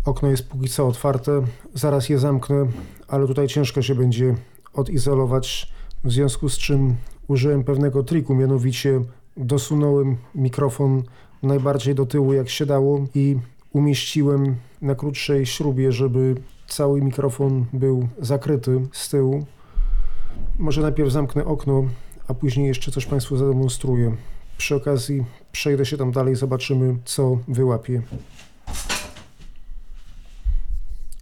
okno 0.06 0.30
jest 0.30 0.48
póki 0.48 0.70
co 0.70 0.88
otwarte, 0.88 1.42
zaraz 1.74 2.10
je 2.10 2.20
zamknę, 2.20 2.68
ale 3.08 3.28
tutaj 3.28 3.48
ciężko 3.48 3.82
się 3.82 3.96
będzie 3.96 4.36
odizolować, 4.74 5.74
w 6.04 6.12
związku 6.12 6.50
z 6.50 6.58
czym 6.58 6.96
użyłem 7.28 7.64
pewnego 7.64 8.04
triku, 8.04 8.36
mianowicie 8.36 9.02
dosunąłem 9.38 10.18
mikrofon 10.36 11.04
najbardziej 11.44 11.96
do 11.96 12.06
tyłu 12.06 12.34
jak 12.34 12.50
się 12.50 12.66
dało 12.66 13.06
i 13.16 13.38
umieściłem 13.74 14.56
na 14.82 14.96
krótszej 14.96 15.46
śrubie, 15.46 15.92
żeby 15.92 16.36
cały 16.70 17.02
mikrofon 17.02 17.66
był 17.74 18.08
zakryty 18.20 18.82
z 18.92 19.10
tyłu. 19.10 19.46
Może 20.60 20.82
najpierw 20.82 21.12
zamknę 21.12 21.46
okno, 21.46 21.84
a 22.28 22.34
później 22.34 22.68
jeszcze 22.68 22.92
coś 22.92 23.06
Państwu 23.06 23.38
zademonstruję. 23.38 24.16
Przy 24.58 24.76
okazji 24.76 25.26
przejdę 25.52 25.86
się 25.86 25.98
tam 25.98 26.12
dalej, 26.12 26.36
zobaczymy 26.36 26.98
co 27.06 27.38
wyłapie. 27.48 28.02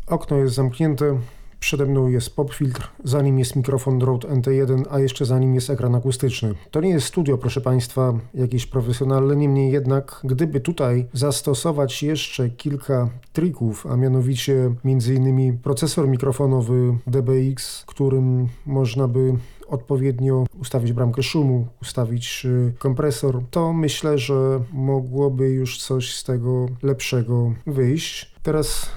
Okno 0.08 0.38
jest 0.38 0.56
zamknięte, 0.56 1.20
Przede 1.60 1.86
mną 1.86 2.08
jest 2.08 2.36
popfiltr, 2.36 2.89
za 3.04 3.22
nim 3.22 3.39
jest 3.39 3.56
mikrofon 3.56 4.02
Rode 4.02 4.28
NT1, 4.28 4.84
a 4.89 5.00
jeszcze 5.00 5.26
za 5.26 5.39
nim 5.39 5.56
jest 5.56 5.70
ekran 5.70 5.96
akustyczny. 5.96 6.54
To 6.72 6.82
nie 6.82 6.89
jest 6.89 7.08
studio, 7.08 7.38
proszę 7.38 7.62
Państwa, 7.62 8.13
jakieś 8.34 8.65
profesjonalne, 8.65 9.36
niemniej 9.36 9.72
jednak, 9.72 10.22
gdyby 10.24 10.60
tutaj 10.60 11.06
zastosować 11.13 12.04
jeszcze 12.04 12.50
kilka 12.50 13.10
trików, 13.34 13.86
a 13.88 13.96
mianowicie 13.96 14.74
m.in. 14.86 15.58
procesor 15.58 16.08
mikrofonowy 16.08 16.98
DBX, 17.08 17.84
którym 17.86 18.48
można 18.65 19.08
by 19.08 19.34
odpowiednio 19.67 20.46
ustawić 20.60 20.93
bramkę 20.93 21.24
szumu, 21.24 21.67
ustawić 21.82 22.46
y, 22.46 22.74
kompresor, 22.80 23.41
to 23.52 23.74
myślę, 23.74 24.17
że 24.17 24.60
mogłoby 24.74 25.50
już 25.50 25.78
coś 25.78 26.15
z 26.15 26.24
tego 26.24 26.65
lepszego 26.84 27.54
wyjść. 27.65 28.36
Teraz 28.43 28.89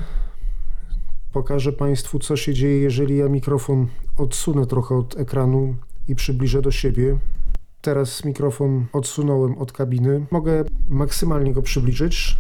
pokażę 1.33 1.73
Państwu, 1.73 2.19
co 2.19 2.37
się 2.37 2.55
dzieje, 2.55 2.79
jeżeli 2.79 3.17
ja 3.17 3.29
mikrofon 3.29 3.87
odsunę 4.17 4.67
trochę 4.67 4.95
od 4.95 5.19
ekranu 5.19 5.77
i 6.09 6.15
przybliżę 6.15 6.63
do 6.63 6.71
siebie. 6.71 7.19
Teraz 7.81 8.25
mikrofon 8.25 8.87
odsunąłem 8.93 9.59
od 9.59 9.73
kabiny. 9.73 10.27
Mogę 10.31 10.65
maksymalnie 10.89 11.53
go 11.53 11.63
przybliżyć. 11.63 12.37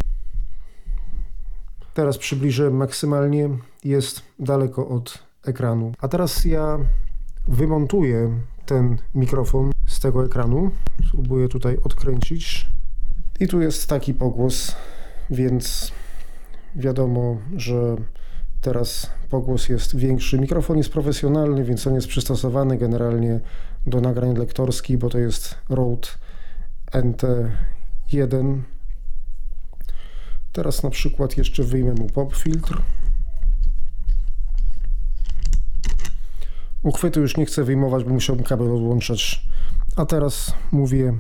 Teraz 1.94 2.18
przybliżę 2.18 2.70
maksymalnie, 2.70 3.48
jest 3.84 4.22
daleko 4.38 4.88
od 4.88 5.18
ekranu. 5.44 5.92
A 6.00 6.08
teraz 6.08 6.44
ja 6.44 6.78
wymontuję 7.48 8.40
ten 8.66 8.98
mikrofon 9.14 9.70
z 9.86 10.00
tego 10.00 10.24
ekranu. 10.24 10.70
Spróbuję 11.08 11.48
tutaj 11.48 11.78
odkręcić. 11.84 12.66
I 13.40 13.48
tu 13.48 13.60
jest 13.60 13.88
taki 13.88 14.14
pogłos, 14.14 14.76
więc 15.30 15.92
wiadomo, 16.76 17.36
że 17.56 17.96
teraz 18.60 19.10
pogłos 19.30 19.68
jest 19.68 19.96
większy. 19.96 20.38
Mikrofon 20.38 20.78
jest 20.78 20.92
profesjonalny, 20.92 21.64
więc 21.64 21.86
on 21.86 21.94
jest 21.94 22.08
przystosowany 22.08 22.78
generalnie 22.78 23.40
do 23.86 24.00
nagrań 24.00 24.36
lektorskich, 24.36 24.98
bo 24.98 25.08
to 25.08 25.18
jest 25.18 25.54
Rode 25.68 26.08
NT1. 26.92 28.60
Teraz 30.52 30.82
na 30.82 30.90
przykład 30.90 31.38
jeszcze 31.38 31.62
wyjmę 31.62 31.92
mu 31.92 32.06
pop 32.06 32.36
filtr. 32.36 32.82
Uchwytu 36.82 37.20
już 37.20 37.36
nie 37.36 37.46
chcę 37.46 37.64
wyjmować, 37.64 38.04
bo 38.04 38.10
musiałbym 38.10 38.44
kabel 38.44 38.72
odłączać. 38.72 39.44
A 39.96 40.06
teraz 40.06 40.54
mówię 40.72 41.14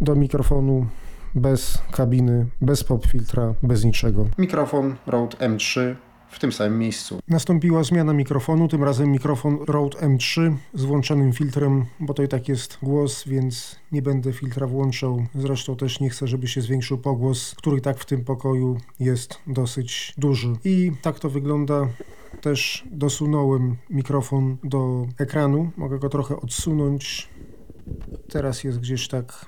do 0.00 0.14
mikrofonu 0.14 0.86
bez 1.34 1.78
kabiny, 1.92 2.46
bez 2.60 2.84
pop 2.84 3.06
filtra, 3.06 3.54
bez 3.62 3.84
niczego. 3.84 4.28
Mikrofon 4.38 4.96
Rode 5.06 5.36
M3 5.36 5.94
w 6.34 6.38
tym 6.38 6.52
samym 6.52 6.78
miejscu. 6.78 7.20
Nastąpiła 7.28 7.84
zmiana 7.84 8.12
mikrofonu, 8.12 8.68
tym 8.68 8.84
razem 8.84 9.12
mikrofon 9.12 9.58
Rode 9.68 9.98
M3 9.98 10.54
z 10.74 10.84
włączonym 10.84 11.32
filtrem, 11.32 11.84
bo 12.00 12.14
to 12.14 12.22
i 12.22 12.28
tak 12.28 12.48
jest 12.48 12.78
głos, 12.82 13.24
więc 13.26 13.76
nie 13.92 14.02
będę 14.02 14.32
filtra 14.32 14.66
włączał. 14.66 15.26
Zresztą 15.34 15.76
też 15.76 16.00
nie 16.00 16.10
chcę, 16.10 16.26
żeby 16.26 16.48
się 16.48 16.60
zwiększył 16.60 16.98
pogłos, 16.98 17.54
który 17.58 17.80
tak 17.80 17.98
w 17.98 18.06
tym 18.06 18.24
pokoju 18.24 18.76
jest 19.00 19.38
dosyć 19.46 20.14
duży. 20.18 20.52
I 20.64 20.92
tak 21.02 21.18
to 21.18 21.30
wygląda. 21.30 21.88
Też 22.40 22.84
dosunąłem 22.90 23.76
mikrofon 23.90 24.56
do 24.64 25.06
ekranu. 25.18 25.70
Mogę 25.76 25.98
go 25.98 26.08
trochę 26.08 26.36
odsunąć. 26.36 27.28
Teraz 28.28 28.64
jest 28.64 28.80
gdzieś 28.80 29.08
tak 29.08 29.46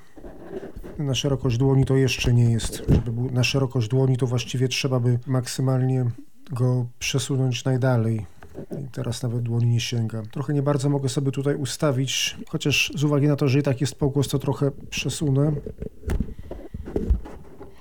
na 0.99 1.15
szerokość 1.15 1.59
dłoni 1.59 1.85
to 1.85 1.97
jeszcze 1.97 2.35
nie 2.35 2.51
jest. 2.51 2.83
Żeby 2.89 3.13
był 3.13 3.31
na 3.31 3.45
szerokość 3.45 3.89
dłoni 3.89 4.17
to 4.17 4.27
właściwie 4.27 4.69
trzeba 4.69 5.01
by 5.01 5.19
maksymalnie 5.27 6.05
go 6.51 6.87
przesunąć 6.99 7.65
najdalej. 7.65 8.27
I 8.85 8.89
teraz 8.93 9.23
nawet 9.23 9.43
dłoni 9.43 9.67
nie 9.67 9.81
sięga. 9.81 10.23
Trochę 10.23 10.55
nie 10.55 10.63
bardzo 10.63 10.89
mogę 10.89 11.09
sobie 11.09 11.33
tutaj 11.33 11.55
ustawić, 11.55 12.37
chociaż 12.49 12.93
z 12.95 13.05
uwagi 13.05 13.29
na 13.29 13.37
to, 13.37 13.49
że 13.49 13.59
i 13.59 13.63
tak 13.63 13.81
jest 13.81 13.95
pogłos, 13.95 14.29
to 14.29 14.39
trochę 14.39 14.71
przesunę. 14.91 15.53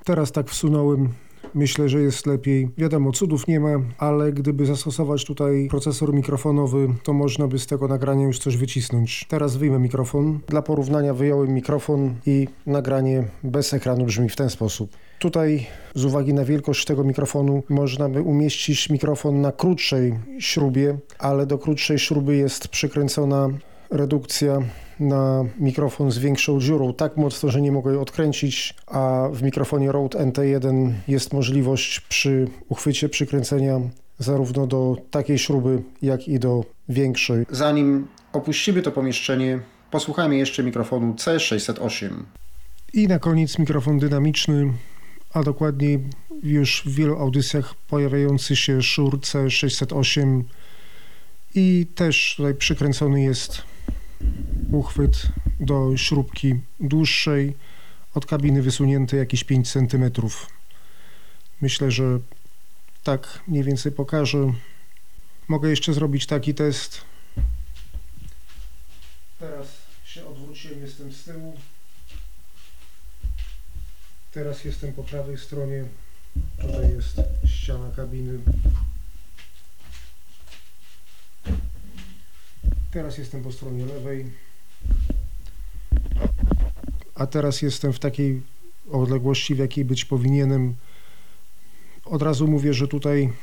Teraz 0.04 0.32
tak 0.32 0.50
wsunąłem 0.50 1.14
Myślę, 1.56 1.90
że 1.90 2.02
jest 2.02 2.26
lepiej. 2.26 2.70
Wiadomo, 2.78 3.12
cudów 3.12 3.48
nie 3.48 3.60
ma, 3.60 3.70
ale 3.98 4.32
gdyby 4.32 4.66
zastosować 4.66 5.26
tutaj 5.26 5.68
procesor 5.70 6.14
mikrofonowy, 6.14 6.88
to 7.04 7.14
można 7.14 7.48
by 7.48 7.60
z 7.60 7.68
tego 7.68 7.88
nagrania 7.88 8.26
już 8.26 8.40
coś 8.40 8.58
wycisnąć. 8.58 9.26
Teraz 9.30 9.56
wyjmę 9.56 9.80
mikrofon. 9.80 10.40
Dla 10.48 10.62
porównania 10.62 11.14
wyjąłem 11.14 11.54
mikrofon 11.54 12.16
i 12.26 12.48
nagranie 12.66 13.24
bez 13.44 13.74
ekranu 13.74 14.06
brzmi 14.06 14.30
w 14.30 14.36
ten 14.36 14.50
sposób. 14.50 14.90
Tutaj 15.20 15.68
z 15.96 16.06
uwagi 16.06 16.34
na 16.34 16.46
wielkość 16.46 16.86
tego 16.86 17.04
mikrofonu 17.04 17.64
można 17.70 18.10
by 18.10 18.22
umieścić 18.22 18.90
mikrofon 18.90 19.42
na 19.42 19.52
krótszej 19.52 20.14
śrubie, 20.40 20.98
ale 21.20 21.46
do 21.46 21.58
krótszej 21.58 22.00
śruby 22.00 22.36
jest 22.36 22.68
przykręcona 22.68 23.50
redukcja 23.90 24.62
na 25.00 25.46
mikrofon 25.60 26.12
z 26.12 26.18
większą 26.18 26.60
dziurą 26.60 26.94
tak 26.94 27.18
mocno, 27.18 27.50
że 27.50 27.62
nie 27.62 27.72
mogę 27.72 27.92
jej 27.92 28.00
odkręcić, 28.00 28.74
a 28.88 29.30
w 29.34 29.44
mikrofonie 29.44 29.92
Rode 29.92 30.20
NT1 30.20 30.92
jest 31.08 31.34
możliwość 31.34 32.00
przy 32.00 32.48
uchwycie 32.70 33.10
przykręcenia 33.10 33.80
zarówno 34.20 34.68
do 34.68 34.98
takiej 35.12 35.38
śruby, 35.38 35.82
jak 36.02 36.28
i 36.28 36.40
do 36.40 36.64
większej. 36.90 37.46
Zanim 37.50 38.08
opuścimy 38.34 38.82
to 38.82 38.92
pomieszczenie, 38.92 39.60
posłuchajmy 39.92 40.38
jeszcze 40.38 40.64
mikrofonu 40.64 41.14
C608. 41.14 42.10
I 42.94 43.08
na 43.08 43.20
koniec 43.20 43.60
mikrofon 43.60 44.00
dynamiczny, 44.00 44.74
a 45.34 45.44
dokładniej 45.44 46.04
już 46.44 46.84
w 46.86 46.96
wielu 46.96 47.20
audycjach 47.20 47.76
pojawiający 47.76 48.56
się 48.56 48.82
Shure 48.82 49.18
C608 49.18 50.44
i 51.56 51.88
też 51.96 52.34
tutaj 52.38 52.56
przykręcony 52.56 53.22
jest 53.22 53.62
uchwyt 54.72 55.28
do 55.60 55.98
śrubki 55.98 56.60
dłuższej, 56.80 57.54
od 58.14 58.26
kabiny 58.26 58.62
wysunięty 58.62 59.18
jakieś 59.18 59.44
5 59.44 59.72
cm. 59.72 60.12
Myślę, 61.62 61.92
że 61.92 62.20
tak 63.04 63.40
mniej 63.48 63.64
więcej 63.64 63.92
pokażę. 63.92 64.54
Mogę 65.48 65.70
jeszcze 65.70 65.94
zrobić 65.94 66.26
taki 66.26 66.54
test. 66.54 67.02
Teraz 69.40 69.68
się 70.06 70.26
odwróciłem, 70.26 70.82
jestem 70.82 71.12
z 71.12 71.24
tyłu. 71.24 71.58
Teraz 74.32 74.66
jestem 74.66 74.94
po 74.94 75.04
prawej 75.04 75.38
stronie. 75.38 75.86
Tutaj 76.62 76.90
jest 76.96 77.22
ściana 77.46 77.92
kabiny. 77.96 78.40
Teraz 82.92 83.18
jestem 83.18 83.44
po 83.44 83.52
stronie 83.52 83.86
lewej. 83.86 84.26
A 87.16 87.28
teraz 87.28 87.62
jestem 87.62 87.94
w 87.94 88.00
takiej 88.00 88.42
odległości, 88.92 89.56
w 89.56 89.58
jakiej 89.58 89.86
być 89.86 90.06
powinienem. 90.06 90.76
Od 92.06 92.22
razu 92.22 92.48
mówię, 92.48 92.74
że 92.74 92.88
tutaj 92.88 93.34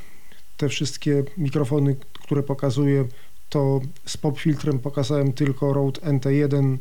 te 0.57 0.69
wszystkie 0.69 1.25
mikrofony, 1.39 1.97
które 2.13 2.43
pokazuję, 2.43 3.05
to 3.49 3.81
z 4.07 4.17
pop 4.17 4.41
filtrem 4.41 4.79
pokazałem 4.79 5.33
tylko 5.33 5.73
Rode 5.73 6.01
NT1, 6.01 6.77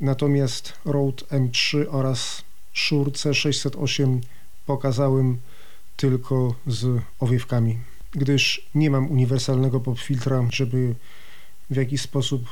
natomiast 0.00 0.72
Rode 0.84 1.24
M3 1.24 1.84
oraz 1.90 2.44
Shure 2.74 3.10
C608 3.10 4.20
pokazałem 4.66 5.38
tylko 5.96 6.54
z 6.66 7.02
owiewkami, 7.20 7.78
gdyż 8.10 8.68
nie 8.74 8.90
mam 8.90 9.10
uniwersalnego 9.10 9.80
pop 9.80 10.00
filtra, 10.00 10.48
żeby 10.50 10.94
w 11.70 11.76
jaki 11.76 11.98
sposób 11.98 12.42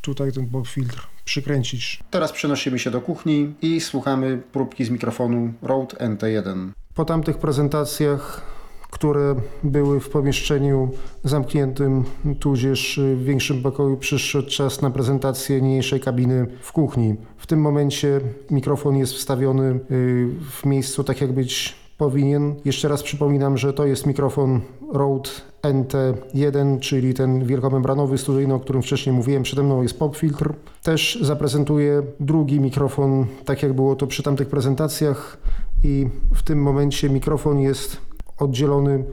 tutaj 0.00 0.32
ten 0.32 0.46
pop 0.46 0.68
filtr 0.68 1.06
przykręcić. 1.24 2.00
Teraz 2.10 2.32
przenosimy 2.32 2.78
się 2.78 2.90
do 2.90 3.00
kuchni 3.00 3.54
i 3.62 3.80
słuchamy 3.80 4.42
próbki 4.52 4.84
z 4.84 4.90
mikrofonu 4.90 5.52
Rode 5.62 5.96
NT1. 5.96 6.68
Po 6.94 7.04
tamtych 7.04 7.38
prezentacjach, 7.38 8.42
które 8.90 9.34
były 9.62 10.00
w 10.00 10.08
pomieszczeniu 10.08 10.90
zamkniętym, 11.24 12.04
tudzież 12.40 13.00
w 13.16 13.24
większym 13.24 13.62
pokoju, 13.62 13.96
przyszedł 13.96 14.48
czas 14.48 14.82
na 14.82 14.90
prezentację 14.90 15.62
mniejszej 15.62 16.00
kabiny 16.00 16.46
w 16.62 16.72
kuchni. 16.72 17.16
W 17.36 17.46
tym 17.46 17.60
momencie 17.60 18.20
mikrofon 18.50 18.96
jest 18.96 19.14
wstawiony 19.14 19.80
y, 19.90 20.28
w 20.50 20.66
miejscu 20.66 21.04
tak 21.04 21.20
jak 21.20 21.32
być 21.32 21.79
powinien. 22.00 22.54
Jeszcze 22.64 22.88
raz 22.88 23.02
przypominam, 23.02 23.58
że 23.58 23.72
to 23.72 23.86
jest 23.86 24.06
mikrofon 24.06 24.60
Rode 24.92 25.30
NT1, 25.62 26.80
czyli 26.80 27.14
ten 27.14 27.44
wielkomembranowy 27.44 28.18
studyjny, 28.18 28.54
o 28.54 28.60
którym 28.60 28.82
wcześniej 28.82 29.16
mówiłem. 29.16 29.42
Przede 29.42 29.62
mną 29.62 29.82
jest 29.82 29.98
pop 29.98 30.16
filtr. 30.16 30.54
Też 30.82 31.18
zaprezentuję 31.22 32.02
drugi 32.20 32.60
mikrofon, 32.60 33.26
tak 33.44 33.62
jak 33.62 33.72
było 33.72 33.96
to 33.96 34.06
przy 34.06 34.22
tamtych 34.22 34.48
prezentacjach 34.48 35.38
i 35.84 36.08
w 36.34 36.42
tym 36.42 36.62
momencie 36.62 37.10
mikrofon 37.10 37.60
jest 37.60 37.96
oddzielony 38.38 39.04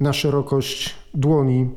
na 0.00 0.12
szerokość 0.12 0.94
dłoni 1.14 1.70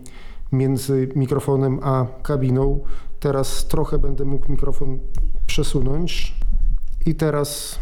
między 0.52 1.10
mikrofonem 1.16 1.80
a 1.84 2.06
kabiną. 2.24 2.80
Teraz 3.20 3.68
trochę 3.68 4.00
będę 4.00 4.26
mógł 4.26 4.52
mikrofon 4.52 5.00
przesunąć 5.48 6.36
i 7.06 7.16
teraz 7.16 7.80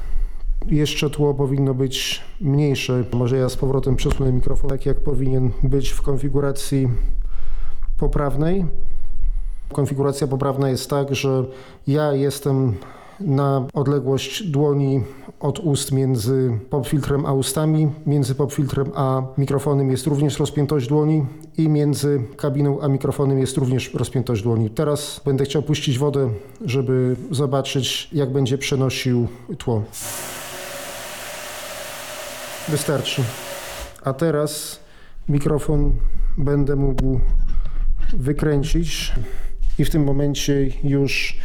Jeszcze 0.68 1.10
tło 1.10 1.34
powinno 1.34 1.74
być 1.74 2.22
mniejsze. 2.42 3.04
Może 3.14 3.38
ja 3.38 3.50
z 3.50 3.58
powrotem 3.58 3.96
przesunę 3.96 4.32
mikrofon 4.32 4.70
tak, 4.70 4.86
jak 4.86 5.00
powinien 5.00 5.52
być 5.64 5.90
w 5.90 6.02
konfiguracji 6.02 6.90
poprawnej. 7.98 8.66
Konfiguracja 9.74 10.28
poprawna 10.28 10.70
jest 10.70 10.90
tak, 10.90 11.16
że 11.16 11.46
ja 11.88 12.14
jestem 12.14 12.74
na 13.20 13.68
odległość 13.74 14.44
dłoni 14.44 15.04
od 15.40 15.60
ust 15.60 15.92
między 15.92 16.60
popfiltrem 16.70 17.26
a 17.26 17.34
ustami. 17.34 17.90
Między 18.06 18.36
popfiltrem 18.36 18.92
a 18.96 19.24
mikrofonem 19.38 19.92
jest 19.92 20.08
również 20.08 20.40
rozpiętość 20.40 20.88
dłoni 20.88 21.26
i 21.58 21.70
między 21.70 22.22
kabiną 22.38 22.82
a 22.82 22.88
mikrofonem 22.88 23.40
jest 23.40 23.58
również 23.58 23.94
rozpiętość 23.94 24.44
dłoni. 24.44 24.70
Teraz 24.70 25.22
będę 25.26 25.46
chciał 25.46 25.62
puścić 25.62 26.00
wodę, 26.00 26.30
żeby 26.66 27.16
zobaczyć, 27.32 28.10
jak 28.14 28.32
będzie 28.32 28.58
przenosił 28.58 29.28
tło. 29.58 29.84
Wystarczy. 32.70 33.24
A 34.04 34.14
teraz 34.14 34.80
mikrofon 35.30 35.94
będę 36.38 36.76
mógł 36.76 37.20
wykręcić 38.14 39.14
i 39.80 39.86
w 39.86 39.90
tym 39.90 40.04
momencie 40.04 40.70
już 40.84 41.40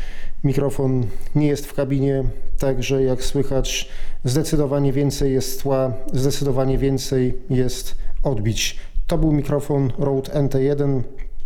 mikrofon 0.45 1.07
nie 1.35 1.47
jest 1.47 1.67
w 1.67 1.75
kabinie, 1.75 2.25
także 2.59 3.03
jak 3.03 3.25
słychać 3.25 3.89
zdecydowanie 4.25 4.93
więcej 4.93 5.33
jest 5.33 5.63
tła, 5.63 5.93
zdecydowanie 6.13 6.79
więcej 6.79 7.35
jest 7.51 7.95
odbić. 8.23 8.79
To 9.07 9.19
był 9.19 9.33
mikrofon 9.33 9.93
Rode 9.99 10.33
NT1, 10.33 11.03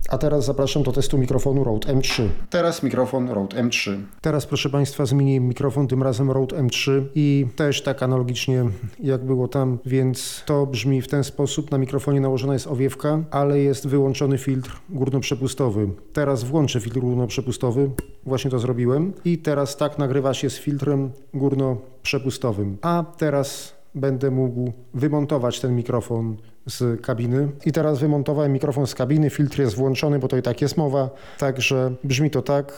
a 0.08 0.18
teraz 0.18 0.44
zapraszam 0.44 0.82
do 0.82 0.92
testu 0.92 1.18
mikrofonu 1.18 1.64
Rode 1.64 1.94
M3. 1.94 2.28
Teraz 2.50 2.82
mikrofon 2.82 3.28
Rode 3.28 3.56
M3. 3.56 3.98
Teraz, 4.20 4.46
proszę 4.46 4.70
Państwa, 4.70 5.06
zmieniłem 5.06 5.48
mikrofon, 5.48 5.88
tym 5.88 6.02
razem 6.02 6.30
Rode 6.30 6.56
M3 6.56 7.02
i 7.14 7.46
też 7.56 7.82
tak 7.82 8.02
analogicznie 8.02 8.64
jak 9.00 9.24
było 9.24 9.48
tam, 9.48 9.78
więc 9.86 10.42
to 10.46 10.66
brzmi 10.66 11.02
w 11.02 11.08
ten 11.08 11.24
sposób. 11.24 11.70
Na 11.70 11.78
mikrofonie 11.78 12.20
nałożona 12.20 12.52
jest 12.52 12.66
owiewka, 12.66 13.24
ale 13.30 13.60
jest 13.60 13.86
wyłączony 13.86 14.38
filtr 14.38 14.80
górnoprzepustowy. 14.88 15.88
Teraz 16.12 16.44
włączę 16.44 16.80
filtr 16.80 16.98
górnoprzepustowy, 17.00 17.90
właśnie 18.26 18.50
to 18.50 18.58
zrobiłem 18.58 19.12
i 19.24 19.38
teraz 19.38 19.76
tak 19.76 19.98
nagrywa 19.98 20.34
się 20.34 20.50
z 20.50 20.58
filtrem 20.58 21.10
górnoprzepustowym. 21.34 22.78
A 22.82 23.04
teraz 23.18 23.76
będę 23.94 24.30
mógł 24.30 24.72
wymontować 24.94 25.60
ten 25.60 25.76
mikrofon 25.76 26.36
z 26.66 27.00
kabiny. 27.00 27.48
I 27.66 27.72
teraz 27.72 27.98
wymontowałem 27.98 28.52
mikrofon 28.52 28.86
z 28.86 28.94
kabiny, 28.94 29.30
filtr 29.30 29.60
jest 29.60 29.76
włączony, 29.76 30.18
bo 30.18 30.28
to 30.28 30.36
i 30.36 30.42
tak 30.42 30.60
jest 30.60 30.76
mowa, 30.76 31.10
także 31.38 31.92
brzmi 32.04 32.30
to 32.30 32.42
tak. 32.42 32.72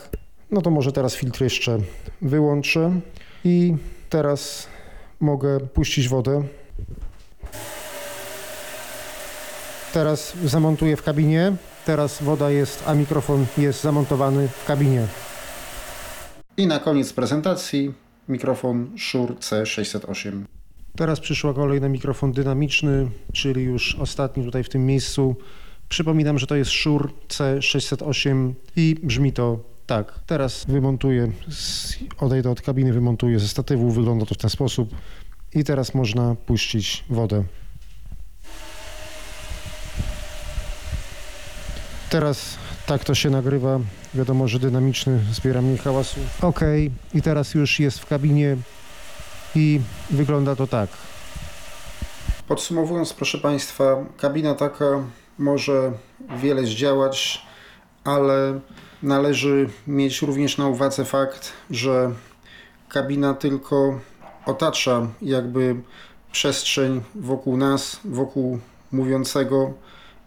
No 0.50 0.62
to 0.62 0.70
może 0.70 0.92
teraz 0.92 1.14
filtr 1.14 1.42
jeszcze 1.42 1.78
wyłączę 2.22 3.00
i 3.44 3.74
teraz 4.10 4.66
mogę 5.20 5.60
puścić 5.60 6.08
wodę. 6.08 6.42
Teraz 9.92 10.32
zamontuję 10.44 10.96
w 10.96 11.02
kabinie. 11.02 11.52
Teraz 11.86 12.22
woda 12.22 12.50
jest, 12.50 12.84
a 12.86 12.94
mikrofon 12.94 13.46
jest 13.58 13.82
zamontowany 13.82 14.48
w 14.48 14.64
kabinie. 14.64 15.06
I 16.56 16.66
na 16.66 16.78
koniec 16.78 17.12
prezentacji 17.12 17.94
mikrofon 18.28 18.90
Shure 18.98 19.34
C608. 19.34 20.57
Teraz 20.98 21.20
przyszła 21.20 21.54
kolej 21.54 21.80
na 21.80 21.88
mikrofon 21.88 22.32
dynamiczny, 22.32 23.10
czyli 23.32 23.62
już 23.62 23.94
ostatni 23.94 24.44
tutaj 24.44 24.64
w 24.64 24.68
tym 24.68 24.86
miejscu. 24.86 25.36
Przypominam, 25.88 26.38
że 26.38 26.46
to 26.46 26.56
jest 26.56 26.70
Shure 26.70 27.08
C608 27.28 28.52
i 28.76 28.96
brzmi 29.02 29.32
to 29.32 29.58
tak. 29.86 30.20
Teraz 30.26 30.64
wymontuję, 30.68 31.32
odejdę 32.20 32.50
od 32.50 32.60
kabiny, 32.60 32.92
wymontuję 32.92 33.38
ze 33.38 33.48
statywu, 33.48 33.90
wygląda 33.90 34.26
to 34.26 34.34
w 34.34 34.38
ten 34.38 34.50
sposób 34.50 34.94
i 35.54 35.64
teraz 35.64 35.94
można 35.94 36.34
puścić 36.34 37.04
wodę. 37.10 37.44
Teraz 42.10 42.58
tak 42.86 43.04
to 43.04 43.14
się 43.14 43.30
nagrywa. 43.30 43.80
Wiadomo, 44.14 44.48
że 44.48 44.58
dynamiczny 44.58 45.20
zbiera 45.32 45.62
mniej 45.62 45.78
hałasu. 45.78 46.20
Ok, 46.42 46.60
i 47.14 47.22
teraz 47.22 47.54
już 47.54 47.80
jest 47.80 47.98
w 47.98 48.06
kabinie 48.06 48.56
i 49.54 49.80
wygląda 50.10 50.56
to 50.56 50.66
tak. 50.66 50.90
Podsumowując, 52.48 53.12
proszę 53.12 53.38
Państwa, 53.38 54.04
kabina 54.16 54.54
taka 54.54 54.84
może 55.38 55.92
wiele 56.36 56.66
zdziałać, 56.66 57.46
ale 58.04 58.60
należy 59.02 59.68
mieć 59.86 60.22
również 60.22 60.58
na 60.58 60.66
uwadze 60.68 61.04
fakt, 61.04 61.52
że 61.70 62.12
kabina 62.88 63.34
tylko 63.34 64.00
otacza 64.46 65.06
jakby 65.22 65.76
przestrzeń 66.32 67.02
wokół 67.14 67.56
nas, 67.56 68.00
wokół 68.04 68.58
mówiącego 68.92 69.72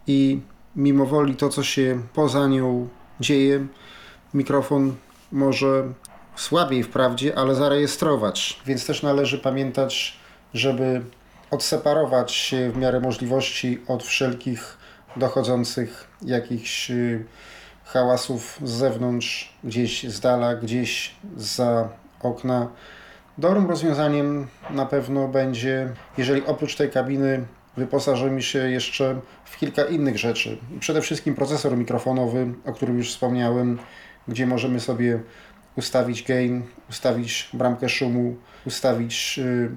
i 0.06 0.40
mimo 0.76 1.06
woli 1.06 1.36
to, 1.36 1.48
co 1.48 1.62
się 1.62 2.02
poza 2.14 2.46
nią 2.46 2.88
dzieje, 3.20 3.66
mikrofon 4.34 4.94
może 5.32 5.92
słabiej 6.36 6.82
wprawdzie, 6.82 7.38
ale 7.38 7.54
zarejestrować. 7.54 8.60
Więc 8.66 8.86
też 8.86 9.02
należy 9.02 9.38
pamiętać, 9.38 10.16
żeby 10.54 11.02
odseparować 11.50 12.32
się 12.32 12.70
w 12.70 12.76
miarę 12.76 13.00
możliwości 13.00 13.80
od 13.88 14.02
wszelkich 14.02 14.76
dochodzących 15.16 16.08
jakichś 16.22 16.90
y, 16.90 17.24
hałasów 17.84 18.58
z 18.64 18.70
zewnątrz, 18.70 19.52
gdzieś 19.64 20.04
z 20.04 20.20
dala, 20.20 20.54
gdzieś 20.54 21.14
za 21.36 21.88
okna. 22.22 22.68
Dobrym 23.38 23.66
rozwiązaniem 23.70 24.46
na 24.70 24.86
pewno 24.86 25.28
będzie, 25.28 25.92
jeżeli 26.18 26.46
oprócz 26.46 26.76
tej 26.76 26.90
kabiny 26.90 27.44
wyposażymy 27.76 28.42
się 28.42 28.58
jeszcze 28.70 29.20
w 29.44 29.58
kilka 29.58 29.84
innych 29.84 30.18
rzeczy. 30.18 30.58
Przede 30.80 31.00
wszystkim 31.00 31.34
procesor 31.34 31.76
mikrofonowy, 31.76 32.54
o 32.66 32.72
którym 32.72 32.98
już 32.98 33.10
wspomniałem, 33.10 33.78
gdzie 34.28 34.46
możemy 34.46 34.80
sobie 34.80 35.20
ustawić 35.76 36.22
gain, 36.22 36.62
ustawić 36.90 37.50
bramkę 37.52 37.88
szumu, 37.88 38.36
ustawić 38.66 39.38
y, 39.38 39.70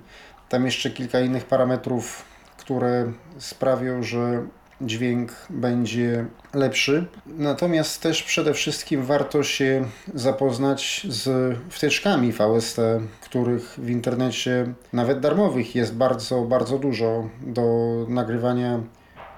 tam 0.50 0.66
jeszcze 0.66 0.90
kilka 0.90 1.20
innych 1.20 1.46
parametrów, 1.46 2.26
które 2.58 3.12
sprawią, 3.38 4.04
że 4.04 4.46
dźwięk 4.82 5.32
będzie 5.50 6.26
lepszy. 6.54 7.06
Natomiast 7.26 8.02
też 8.02 8.24
przede 8.24 8.54
wszystkim 8.54 9.04
warto 9.04 9.44
się 9.44 9.86
zapoznać 10.14 11.08
z 11.10 11.56
wtyczkami 11.70 12.32
VST, 12.34 12.78
których 13.22 13.76
w 13.78 13.90
internecie, 13.90 14.74
nawet 14.94 15.20
darmowych, 15.20 15.76
jest 15.76 15.96
bardzo, 15.96 16.42
bardzo 16.42 16.80
dużo 16.80 17.30
do 17.42 17.66
nagrywania 18.10 18.80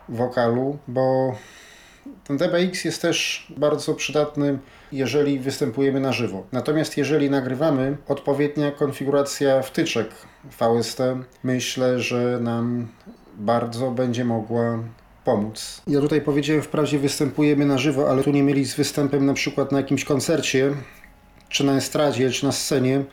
wokalu, 0.10 0.78
bo 0.88 1.36
ten 2.24 2.38
DBX 2.38 2.86
jest 2.86 3.02
też 3.02 3.48
bardzo 3.58 3.94
przydatny, 3.94 4.60
jeżeli 4.92 5.40
występujemy 5.40 6.00
na 6.00 6.14
żywo. 6.14 6.44
Natomiast 6.52 6.98
jeżeli 6.98 7.30
nagrywamy, 7.30 7.98
odpowiednia 8.08 8.72
konfiguracja 8.72 9.62
wtyczek 9.62 10.10
VST 10.60 11.00
myślę, 11.44 12.00
że 12.00 12.40
nam 12.42 12.88
bardzo 13.38 13.92
będzie 13.92 14.26
mogła 14.26 14.80
pomóc. 15.24 15.82
Ja 15.88 16.02
tutaj 16.02 16.22
powiedziałem 16.22 16.62
wprawdzie 16.62 17.00
występujemy 17.00 17.66
na 17.66 17.78
żywo, 17.78 18.10
ale 18.10 18.24
tu 18.24 18.32
nie 18.32 18.44
mieli 18.44 18.66
z 18.66 18.76
występem 18.76 19.26
na 19.26 19.34
przykład 19.34 19.72
na 19.72 19.78
jakimś 19.78 20.06
koncercie, 20.06 20.74
czy 21.50 21.64
na 21.64 21.76
estradzie, 21.76 22.32
czy 22.32 22.46
na 22.46 22.52
scenie, 22.52 23.04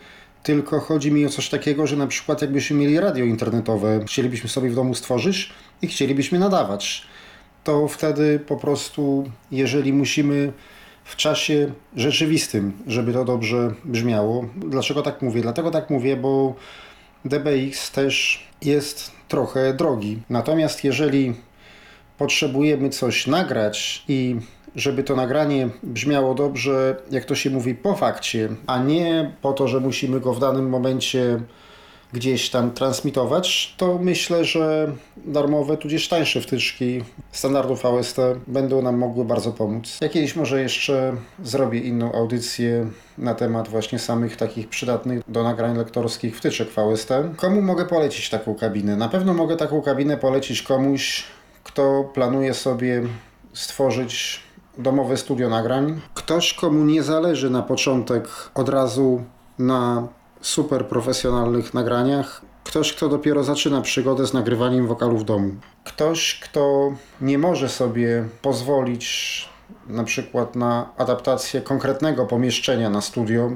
tylko 0.42 0.80
chodzi 0.80 1.12
mi 1.12 1.26
o 1.26 1.28
coś 1.28 1.48
takiego, 1.48 1.86
że 1.86 1.96
na 1.96 2.06
przykład 2.06 2.42
jakbyśmy 2.42 2.76
mieli 2.76 3.00
radio 3.00 3.24
internetowe, 3.24 4.00
chcielibyśmy 4.06 4.48
sobie 4.48 4.70
w 4.70 4.74
domu 4.74 4.94
stworzyć 4.94 5.52
i 5.82 5.86
chcielibyśmy 5.86 6.38
nadawać 6.38 7.06
to 7.64 7.88
wtedy 7.88 8.38
po 8.38 8.56
prostu, 8.56 9.30
jeżeli 9.50 9.92
musimy 9.92 10.52
w 11.04 11.16
czasie 11.16 11.72
rzeczywistym, 11.96 12.72
żeby 12.86 13.12
to 13.12 13.24
dobrze 13.24 13.74
brzmiało. 13.84 14.44
Dlaczego 14.56 15.02
tak 15.02 15.22
mówię? 15.22 15.42
Dlatego 15.42 15.70
tak 15.70 15.90
mówię, 15.90 16.16
bo 16.16 16.54
DBX 17.24 17.90
też 17.90 18.46
jest 18.62 19.12
trochę 19.28 19.74
drogi. 19.74 20.22
Natomiast 20.30 20.84
jeżeli 20.84 21.34
potrzebujemy 22.18 22.90
coś 22.90 23.26
nagrać 23.26 24.04
i 24.08 24.36
żeby 24.76 25.02
to 25.02 25.16
nagranie 25.16 25.68
brzmiało 25.82 26.34
dobrze, 26.34 26.96
jak 27.10 27.24
to 27.24 27.34
się 27.34 27.50
mówi, 27.50 27.74
po 27.74 27.94
fakcie, 27.94 28.48
a 28.66 28.78
nie 28.78 29.32
po 29.42 29.52
to, 29.52 29.68
że 29.68 29.80
musimy 29.80 30.20
go 30.20 30.34
w 30.34 30.40
danym 30.40 30.68
momencie 30.68 31.40
gdzieś 32.14 32.50
tam 32.50 32.70
transmitować, 32.70 33.74
to 33.76 33.98
myślę, 33.98 34.44
że 34.44 34.92
darmowe, 35.16 35.76
tudzież 35.76 36.08
tańsze 36.08 36.40
wtyczki 36.40 37.02
standardów 37.32 37.82
VST 37.82 38.16
będą 38.46 38.82
nam 38.82 38.98
mogły 38.98 39.24
bardzo 39.24 39.52
pomóc. 39.52 39.98
Ja 40.00 40.08
kiedyś 40.08 40.36
może 40.36 40.62
jeszcze 40.62 41.16
zrobię 41.42 41.78
inną 41.78 42.12
audycję 42.12 42.86
na 43.18 43.34
temat 43.34 43.68
właśnie 43.68 43.98
samych 43.98 44.36
takich 44.36 44.68
przydatnych 44.68 45.22
do 45.28 45.42
nagrań 45.42 45.76
lektorskich 45.76 46.36
wtyczek 46.36 46.68
VST. 46.68 47.08
Komu 47.36 47.62
mogę 47.62 47.86
polecić 47.86 48.30
taką 48.30 48.54
kabinę? 48.54 48.96
Na 48.96 49.08
pewno 49.08 49.34
mogę 49.34 49.56
taką 49.56 49.82
kabinę 49.82 50.16
polecić 50.16 50.62
komuś, 50.62 51.24
kto 51.64 52.10
planuje 52.14 52.54
sobie 52.54 53.02
stworzyć 53.52 54.40
domowe 54.78 55.16
studio 55.16 55.48
nagrań. 55.48 56.00
Ktoś, 56.14 56.54
komu 56.54 56.84
nie 56.84 57.02
zależy 57.02 57.50
na 57.50 57.62
początek 57.62 58.28
od 58.54 58.68
razu 58.68 59.24
na 59.58 60.08
super 60.44 60.86
profesjonalnych 60.86 61.74
nagraniach. 61.74 62.42
Ktoś, 62.64 62.92
kto 62.92 63.08
dopiero 63.08 63.44
zaczyna 63.44 63.80
przygodę 63.80 64.26
z 64.26 64.32
nagrywaniem 64.32 64.86
wokalu 64.86 65.18
w 65.18 65.24
domu. 65.24 65.54
Ktoś, 65.84 66.40
kto 66.42 66.92
nie 67.20 67.38
może 67.38 67.68
sobie 67.68 68.28
pozwolić 68.42 69.48
na 69.86 70.04
przykład 70.04 70.56
na 70.56 70.90
adaptację 70.96 71.60
konkretnego 71.60 72.26
pomieszczenia 72.26 72.90
na 72.90 73.00
studio, 73.00 73.50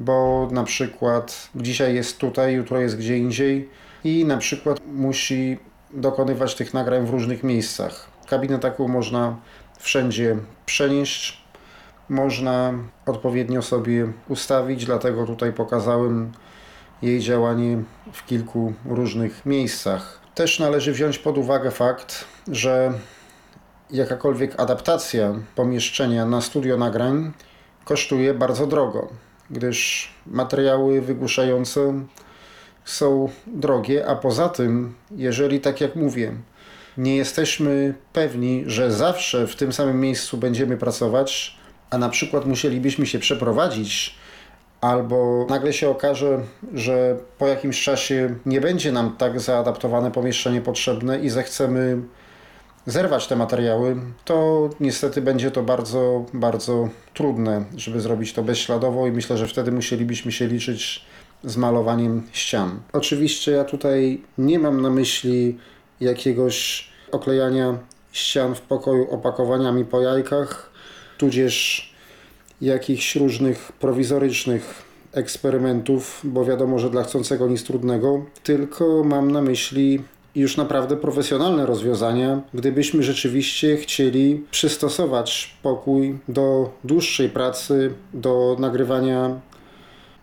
bo 0.00 0.48
na 0.50 0.64
przykład 0.64 1.48
dzisiaj 1.54 1.94
jest 1.94 2.18
tutaj, 2.18 2.54
jutro 2.54 2.80
jest 2.80 2.96
gdzie 2.96 3.18
indziej 3.18 3.68
i 4.04 4.24
na 4.24 4.36
przykład 4.36 4.80
musi 4.86 5.58
dokonywać 5.92 6.54
tych 6.54 6.74
nagrań 6.74 7.06
w 7.06 7.10
różnych 7.10 7.42
miejscach. 7.42 8.06
Kabinę 8.26 8.58
taką 8.58 8.88
można 8.88 9.36
wszędzie 9.78 10.36
przenieść, 10.66 11.41
można 12.08 12.74
odpowiednio 13.06 13.62
sobie 13.62 14.12
ustawić, 14.28 14.86
dlatego 14.86 15.26
tutaj 15.26 15.52
pokazałem 15.52 16.32
jej 17.02 17.20
działanie 17.20 17.82
w 18.12 18.26
kilku 18.26 18.72
różnych 18.84 19.46
miejscach. 19.46 20.20
Też 20.34 20.58
należy 20.58 20.92
wziąć 20.92 21.18
pod 21.18 21.38
uwagę 21.38 21.70
fakt, 21.70 22.24
że 22.48 22.92
jakakolwiek 23.90 24.60
adaptacja 24.60 25.34
pomieszczenia 25.54 26.26
na 26.26 26.40
studio 26.40 26.76
nagrań 26.76 27.32
kosztuje 27.84 28.34
bardzo 28.34 28.66
drogo, 28.66 29.08
gdyż 29.50 30.10
materiały 30.26 31.00
wygłuszające 31.00 32.04
są 32.84 33.28
drogie, 33.46 34.06
a 34.06 34.16
poza 34.16 34.48
tym, 34.48 34.94
jeżeli 35.10 35.60
tak 35.60 35.80
jak 35.80 35.96
mówię, 35.96 36.32
nie 36.96 37.16
jesteśmy 37.16 37.94
pewni, 38.12 38.64
że 38.66 38.92
zawsze 38.92 39.46
w 39.46 39.56
tym 39.56 39.72
samym 39.72 40.00
miejscu 40.00 40.36
będziemy 40.36 40.76
pracować, 40.76 41.58
a 41.92 41.98
na 41.98 42.08
przykład 42.08 42.46
musielibyśmy 42.46 43.06
się 43.06 43.18
przeprowadzić, 43.18 44.14
albo 44.80 45.46
nagle 45.48 45.72
się 45.72 45.90
okaże, 45.90 46.40
że 46.74 47.16
po 47.38 47.46
jakimś 47.46 47.82
czasie 47.82 48.34
nie 48.46 48.60
będzie 48.60 48.92
nam 48.92 49.16
tak 49.16 49.40
zaadaptowane 49.40 50.10
pomieszczenie 50.10 50.60
potrzebne 50.60 51.18
i 51.18 51.28
zechcemy 51.28 51.98
zerwać 52.86 53.26
te 53.26 53.36
materiały, 53.36 53.96
to 54.24 54.68
niestety 54.80 55.22
będzie 55.22 55.50
to 55.50 55.62
bardzo, 55.62 56.24
bardzo 56.34 56.88
trudne, 57.14 57.64
żeby 57.76 58.00
zrobić 58.00 58.32
to 58.32 58.42
bezśladowo 58.42 59.06
i 59.06 59.12
myślę, 59.12 59.36
że 59.36 59.46
wtedy 59.46 59.72
musielibyśmy 59.72 60.32
się 60.32 60.46
liczyć 60.46 61.04
z 61.44 61.56
malowaniem 61.56 62.22
ścian. 62.32 62.80
Oczywiście 62.92 63.52
ja 63.52 63.64
tutaj 63.64 64.22
nie 64.38 64.58
mam 64.58 64.80
na 64.80 64.90
myśli 64.90 65.58
jakiegoś 66.00 66.88
oklejania 67.12 67.78
ścian 68.12 68.54
w 68.54 68.60
pokoju 68.60 69.10
opakowaniami 69.10 69.84
po 69.84 70.00
jajkach, 70.00 70.71
tudzież 71.22 71.88
jakichś 72.60 73.16
różnych 73.16 73.72
prowizorycznych 73.72 74.82
eksperymentów, 75.12 76.20
bo 76.24 76.44
wiadomo, 76.44 76.78
że 76.78 76.90
dla 76.90 77.04
chcącego 77.04 77.48
nic 77.48 77.64
trudnego, 77.64 78.24
tylko 78.42 79.04
mam 79.04 79.30
na 79.30 79.42
myśli 79.42 80.02
już 80.34 80.56
naprawdę 80.56 80.96
profesjonalne 80.96 81.66
rozwiązania, 81.66 82.40
gdybyśmy 82.54 83.02
rzeczywiście 83.02 83.76
chcieli 83.76 84.44
przystosować 84.50 85.56
pokój 85.62 86.18
do 86.28 86.70
dłuższej 86.84 87.28
pracy, 87.28 87.94
do 88.14 88.56
nagrywania 88.58 89.40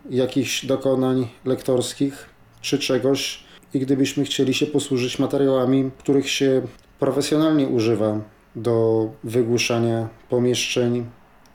jakichś 0.09 0.65
dokonań 0.65 1.27
lektorskich 1.45 2.29
czy 2.61 2.79
czegoś 2.79 3.43
i 3.73 3.79
gdybyśmy 3.79 4.23
chcieli 4.23 4.53
się 4.53 4.65
posłużyć 4.65 5.19
materiałami, 5.19 5.91
których 5.99 6.29
się 6.29 6.61
profesjonalnie 6.99 7.67
używa 7.67 8.21
do 8.61 9.09
wygłuszania 9.23 10.07
pomieszczeń 10.29 11.05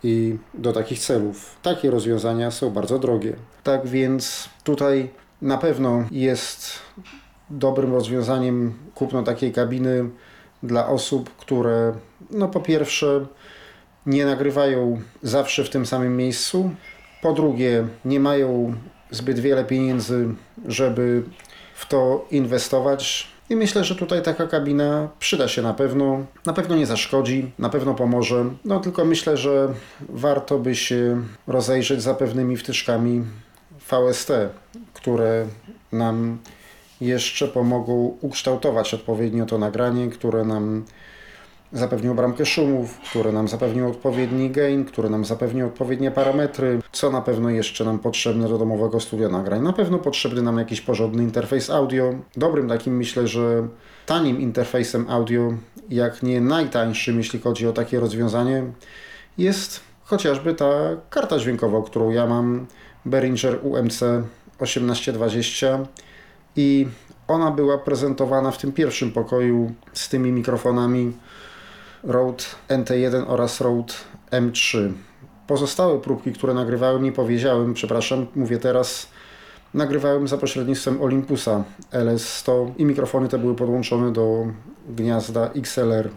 i 0.02 0.36
do 0.54 0.72
takich 0.72 0.98
celów. 0.98 1.56
Takie 1.62 1.90
rozwiązania 1.90 2.50
są 2.50 2.70
bardzo 2.70 2.98
drogie. 2.98 3.36
Tak 3.62 3.86
więc 3.86 4.48
tutaj 4.64 5.10
na 5.42 5.58
pewno 5.58 6.04
jest 6.10 6.78
dobrym 7.50 7.92
rozwiązaniem 7.92 8.74
kupno 8.94 9.22
takiej 9.22 9.52
kabiny 9.52 10.10
dla 10.62 10.88
osób, 10.88 11.30
które 11.36 11.92
no 12.30 12.48
po 12.48 12.60
pierwsze 12.60 13.26
nie 14.06 14.26
nagrywają 14.26 15.00
zawsze 15.22 15.64
w 15.64 15.70
tym 15.70 15.86
samym 15.86 16.16
miejscu, 16.16 16.70
po 17.22 17.32
drugie 17.32 17.86
nie 18.04 18.20
mają 18.20 18.74
zbyt 19.10 19.38
wiele 19.38 19.64
pieniędzy, 19.64 20.28
żeby 20.66 21.22
w 21.74 21.86
to 21.86 22.26
inwestować. 22.30 23.33
I 23.54 23.56
myślę, 23.56 23.84
że 23.84 23.94
tutaj 23.94 24.22
taka 24.22 24.46
kabina 24.46 25.08
przyda 25.18 25.48
się 25.48 25.62
na 25.62 25.74
pewno. 25.74 26.26
Na 26.46 26.52
pewno 26.52 26.76
nie 26.76 26.86
zaszkodzi, 26.86 27.52
na 27.58 27.68
pewno 27.68 27.94
pomoże. 27.94 28.44
No 28.64 28.80
tylko 28.80 29.04
myślę, 29.04 29.36
że 29.36 29.68
warto 30.08 30.58
by 30.58 30.74
się 30.74 31.22
rozejrzeć 31.46 32.02
za 32.02 32.14
pewnymi 32.14 32.56
wtyczkami 32.56 33.24
VST, 33.90 34.30
które 34.94 35.46
nam 35.92 36.38
jeszcze 37.00 37.48
pomogą 37.48 38.16
ukształtować 38.20 38.94
odpowiednio 38.94 39.46
to 39.46 39.58
nagranie, 39.58 40.08
które 40.08 40.44
nam 40.44 40.84
zapewnią 41.74 42.14
bramkę 42.14 42.46
szumów, 42.46 42.98
które 43.10 43.32
nam 43.32 43.48
zapewnią 43.48 43.88
odpowiedni 43.88 44.50
gain, 44.50 44.84
które 44.84 45.08
nam 45.08 45.24
zapewnią 45.24 45.66
odpowiednie 45.66 46.10
parametry, 46.10 46.80
co 46.92 47.10
na 47.10 47.20
pewno 47.20 47.50
jeszcze 47.50 47.84
nam 47.84 47.98
potrzebne 47.98 48.48
do 48.48 48.58
domowego 48.58 49.00
studia 49.00 49.28
nagrań. 49.28 49.62
Na 49.62 49.72
pewno 49.72 49.98
potrzebny 49.98 50.42
nam 50.42 50.58
jakiś 50.58 50.80
porządny 50.80 51.22
interfejs 51.22 51.70
audio. 51.70 52.14
Dobrym 52.36 52.68
takim 52.68 52.96
myślę, 52.96 53.28
że 53.28 53.68
tanim 54.06 54.40
interfejsem 54.40 55.06
audio, 55.08 55.54
jak 55.90 56.22
nie 56.22 56.40
najtańszym, 56.40 57.18
jeśli 57.18 57.40
chodzi 57.40 57.66
o 57.66 57.72
takie 57.72 58.00
rozwiązanie, 58.00 58.64
jest 59.38 59.80
chociażby 60.04 60.54
ta 60.54 60.70
karta 61.10 61.38
dźwiękowa, 61.38 61.82
którą 61.82 62.10
ja 62.10 62.26
mam, 62.26 62.66
Behringer 63.04 63.58
UMC 63.62 64.00
1820 64.58 65.78
i 66.56 66.86
ona 67.28 67.50
była 67.50 67.78
prezentowana 67.78 68.50
w 68.50 68.58
tym 68.58 68.72
pierwszym 68.72 69.12
pokoju 69.12 69.72
z 69.92 70.08
tymi 70.08 70.32
mikrofonami 70.32 71.12
Rode 72.06 72.44
NT1 72.68 73.24
oraz 73.26 73.60
Rode 73.60 73.94
M3. 74.30 74.92
Pozostałe 75.46 76.00
próbki, 76.00 76.32
które 76.32 76.54
nagrywałem, 76.54 77.02
nie 77.02 77.12
powiedziałem, 77.12 77.74
przepraszam, 77.74 78.26
mówię 78.34 78.58
teraz, 78.58 79.08
nagrywałem 79.74 80.28
za 80.28 80.38
pośrednictwem 80.38 81.02
Olympusa 81.02 81.64
LS100 81.92 82.70
i 82.78 82.84
mikrofony 82.84 83.28
te 83.28 83.38
były 83.38 83.54
podłączone 83.54 84.12
do 84.12 84.46
gniazda 84.88 85.50
XLR 85.56 86.08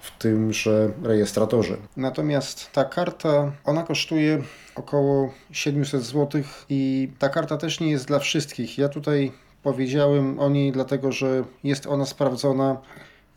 w 0.00 0.18
tymże 0.18 0.90
rejestratorze. 1.02 1.76
Natomiast 1.96 2.72
ta 2.72 2.84
karta, 2.84 3.52
ona 3.64 3.82
kosztuje 3.82 4.42
około 4.74 5.32
700 5.52 6.02
zł 6.02 6.42
i 6.68 7.10
ta 7.18 7.28
karta 7.28 7.56
też 7.56 7.80
nie 7.80 7.90
jest 7.90 8.06
dla 8.06 8.18
wszystkich. 8.18 8.78
Ja 8.78 8.88
tutaj 8.88 9.32
powiedziałem 9.62 10.40
o 10.40 10.48
niej 10.48 10.72
dlatego, 10.72 11.12
że 11.12 11.44
jest 11.64 11.86
ona 11.86 12.06
sprawdzona, 12.06 12.76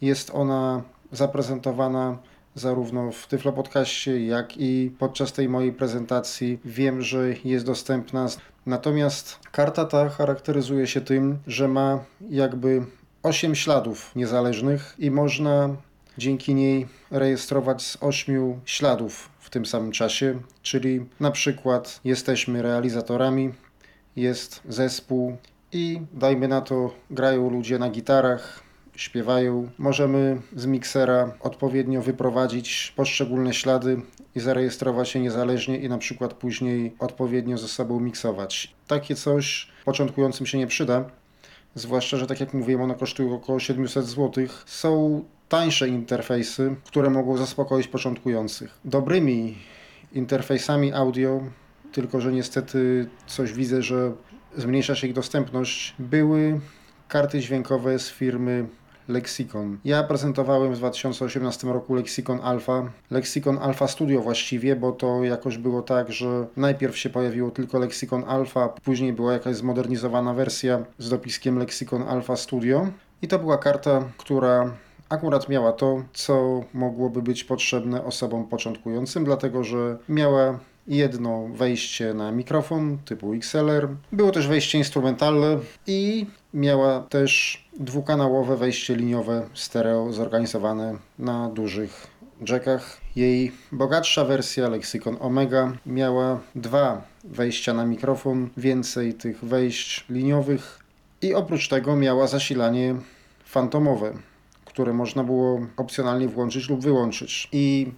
jest 0.01 0.31
ona 0.33 0.81
zaprezentowana 1.11 2.17
zarówno 2.55 3.11
w 3.11 3.27
Tyflo 3.27 3.53
Podcaście, 3.53 4.25
jak 4.25 4.57
i 4.57 4.91
podczas 4.99 5.33
tej 5.33 5.49
mojej 5.49 5.73
prezentacji. 5.73 6.59
Wiem, 6.65 7.01
że 7.01 7.33
jest 7.43 7.65
dostępna. 7.65 8.27
Natomiast 8.65 9.39
karta 9.51 9.85
ta 9.85 10.09
charakteryzuje 10.09 10.87
się 10.87 11.01
tym, 11.01 11.39
że 11.47 11.67
ma 11.67 11.99
jakby 12.29 12.85
8 13.23 13.55
śladów 13.55 14.15
niezależnych 14.15 14.95
i 14.99 15.11
można 15.11 15.69
dzięki 16.17 16.55
niej 16.55 16.87
rejestrować 17.11 17.81
z 17.81 17.97
8 18.01 18.61
śladów 18.65 19.29
w 19.39 19.49
tym 19.49 19.65
samym 19.65 19.91
czasie, 19.91 20.39
czyli 20.61 21.05
na 21.19 21.31
przykład 21.31 21.99
jesteśmy 22.03 22.61
realizatorami, 22.61 23.53
jest 24.15 24.61
zespół 24.69 25.37
i 25.71 26.01
dajmy 26.13 26.47
na 26.47 26.61
to 26.61 26.93
grają 27.09 27.49
ludzie 27.49 27.79
na 27.79 27.89
gitarach, 27.89 28.68
śpiewają. 28.99 29.69
Możemy 29.77 30.41
z 30.55 30.65
miksera 30.65 31.33
odpowiednio 31.39 32.01
wyprowadzić 32.01 32.93
poszczególne 32.95 33.53
ślady 33.53 34.01
i 34.35 34.39
zarejestrować 34.39 35.15
je 35.15 35.21
niezależnie 35.21 35.77
i 35.77 35.89
na 35.89 35.97
przykład 35.97 36.33
później 36.33 36.95
odpowiednio 36.99 37.57
ze 37.57 37.67
sobą 37.67 37.99
miksować. 37.99 38.73
Takie 38.87 39.15
coś 39.15 39.67
początkującym 39.85 40.45
się 40.45 40.57
nie 40.57 40.67
przyda, 40.67 41.09
zwłaszcza, 41.75 42.17
że 42.17 42.27
tak 42.27 42.39
jak 42.39 42.53
mówiłem, 42.53 42.81
one 42.81 42.95
kosztują 42.95 43.33
około 43.35 43.59
700 43.59 44.05
zł. 44.05 44.45
Są 44.65 45.23
tańsze 45.49 45.87
interfejsy, 45.87 46.75
które 46.83 47.09
mogą 47.09 47.37
zaspokoić 47.37 47.87
początkujących. 47.87 48.79
Dobrymi 48.85 49.57
interfejsami 50.13 50.93
audio, 50.93 51.43
tylko 51.91 52.21
że 52.21 52.31
niestety 52.31 53.09
coś 53.27 53.53
widzę, 53.53 53.81
że 53.81 54.11
zmniejsza 54.57 54.95
się 54.95 55.07
ich 55.07 55.13
dostępność, 55.13 55.95
były 55.99 56.59
karty 57.07 57.39
dźwiękowe 57.39 57.99
z 57.99 58.09
firmy 58.11 58.67
Lexicon. 59.09 59.77
Ja 59.85 60.03
prezentowałem 60.03 60.73
w 60.73 60.77
2018 60.77 61.67
roku 61.67 61.95
Lexicon 61.95 62.39
Alpha. 62.43 62.91
Lexicon 63.11 63.57
Alpha 63.57 63.87
Studio 63.87 64.21
właściwie, 64.21 64.75
bo 64.75 64.91
to 64.91 65.23
jakoś 65.23 65.57
było 65.57 65.81
tak, 65.81 66.11
że 66.11 66.47
najpierw 66.57 66.97
się 66.97 67.09
pojawiło 67.09 67.51
tylko 67.51 67.79
Lexicon 67.79 68.23
Alpha, 68.27 68.69
później 68.83 69.13
była 69.13 69.33
jakaś 69.33 69.55
zmodernizowana 69.55 70.33
wersja 70.33 70.85
z 70.97 71.09
dopiskiem 71.09 71.59
Lexicon 71.59 72.03
Alpha 72.03 72.35
Studio. 72.35 72.87
I 73.21 73.27
to 73.27 73.39
była 73.39 73.57
karta, 73.57 74.03
która 74.17 74.73
akurat 75.09 75.49
miała 75.49 75.71
to, 75.71 76.03
co 76.13 76.63
mogłoby 76.73 77.21
być 77.21 77.43
potrzebne 77.43 78.03
osobom 78.03 78.47
początkującym, 78.47 79.25
dlatego 79.25 79.63
że 79.63 79.97
miała 80.09 80.59
jedno 80.87 81.47
wejście 81.53 82.13
na 82.13 82.31
mikrofon 82.31 82.97
typu 83.05 83.33
XLR, 83.33 83.87
było 84.11 84.31
też 84.31 84.47
wejście 84.47 84.77
instrumentalne 84.77 85.57
i 85.87 86.25
miała 86.53 86.99
też 86.99 87.63
dwukanałowe 87.79 88.57
wejście 88.57 88.95
liniowe 88.95 89.47
stereo 89.53 90.13
zorganizowane 90.13 90.97
na 91.19 91.49
dużych 91.49 92.07
jackach. 92.49 92.97
Jej 93.15 93.51
bogatsza 93.71 94.25
wersja 94.25 94.69
Lexicon 94.69 95.17
Omega 95.19 95.73
miała 95.85 96.39
dwa 96.55 97.01
wejścia 97.23 97.73
na 97.73 97.85
mikrofon, 97.85 98.49
więcej 98.57 99.13
tych 99.13 99.45
wejść 99.45 100.05
liniowych 100.09 100.79
i 101.21 101.33
oprócz 101.33 101.67
tego 101.67 101.95
miała 101.95 102.27
zasilanie 102.27 102.95
fantomowe, 103.45 104.13
które 104.65 104.93
można 104.93 105.23
było 105.23 105.59
opcjonalnie 105.77 106.27
włączyć 106.27 106.69
lub 106.69 106.81
wyłączyć. 106.81 107.49
I 107.51 107.91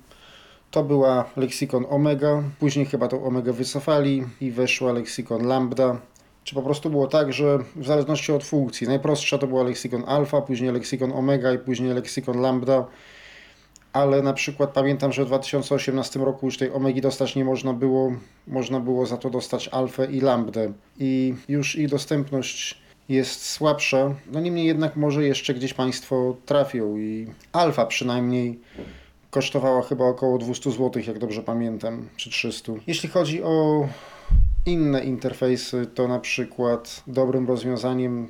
to 0.71 0.83
była 0.83 1.25
Lexicon 1.37 1.85
Omega, 1.89 2.43
później 2.59 2.85
chyba 2.85 3.07
tą 3.07 3.23
Omega 3.23 3.53
wycofali 3.53 4.23
i 4.41 4.51
weszła 4.51 4.91
Lexicon 4.93 5.47
Lambda. 5.47 5.99
Czy 6.43 6.55
po 6.55 6.61
prostu 6.61 6.89
było 6.89 7.07
tak, 7.07 7.33
że 7.33 7.59
w 7.75 7.85
zależności 7.85 8.31
od 8.31 8.43
funkcji, 8.43 8.87
najprostsza 8.87 9.37
to 9.37 9.47
była 9.47 9.63
Lexicon 9.63 10.03
Alpha, 10.07 10.41
później 10.41 10.71
Lexicon 10.71 11.11
Omega 11.11 11.53
i 11.53 11.59
później 11.59 11.93
Lexicon 11.93 12.41
Lambda, 12.41 12.85
ale 13.93 14.21
na 14.21 14.33
przykład 14.33 14.69
pamiętam, 14.69 15.13
że 15.13 15.23
w 15.23 15.27
2018 15.27 16.19
roku 16.19 16.45
już 16.45 16.57
tej 16.57 16.71
Omegi 16.71 17.01
dostać 17.01 17.35
nie 17.35 17.45
można 17.45 17.73
było, 17.73 18.11
można 18.47 18.79
było 18.79 19.05
za 19.05 19.17
to 19.17 19.29
dostać 19.29 19.67
Alfę 19.67 20.05
i 20.05 20.21
Lambdę 20.21 20.73
i 20.99 21.35
już 21.49 21.75
ich 21.75 21.89
dostępność 21.89 22.81
jest 23.09 23.45
słabsza, 23.45 24.15
no 24.31 24.39
niemniej 24.39 24.65
jednak 24.65 24.95
może 24.95 25.23
jeszcze 25.23 25.53
gdzieś 25.53 25.73
Państwo 25.73 26.35
trafią 26.45 26.97
i 26.97 27.27
Alfa 27.53 27.85
przynajmniej 27.85 28.59
kosztowała 29.31 29.81
chyba 29.81 30.05
około 30.05 30.37
200 30.37 30.71
zł, 30.71 31.03
jak 31.07 31.19
dobrze 31.19 31.43
pamiętam, 31.43 32.09
czy 32.15 32.29
300. 32.29 32.73
Jeśli 32.87 33.09
chodzi 33.09 33.43
o 33.43 33.87
inne 34.65 35.03
interfejsy, 35.03 35.85
to 35.85 36.07
na 36.07 36.19
przykład 36.19 37.03
dobrym 37.07 37.47
rozwiązaniem 37.47 38.27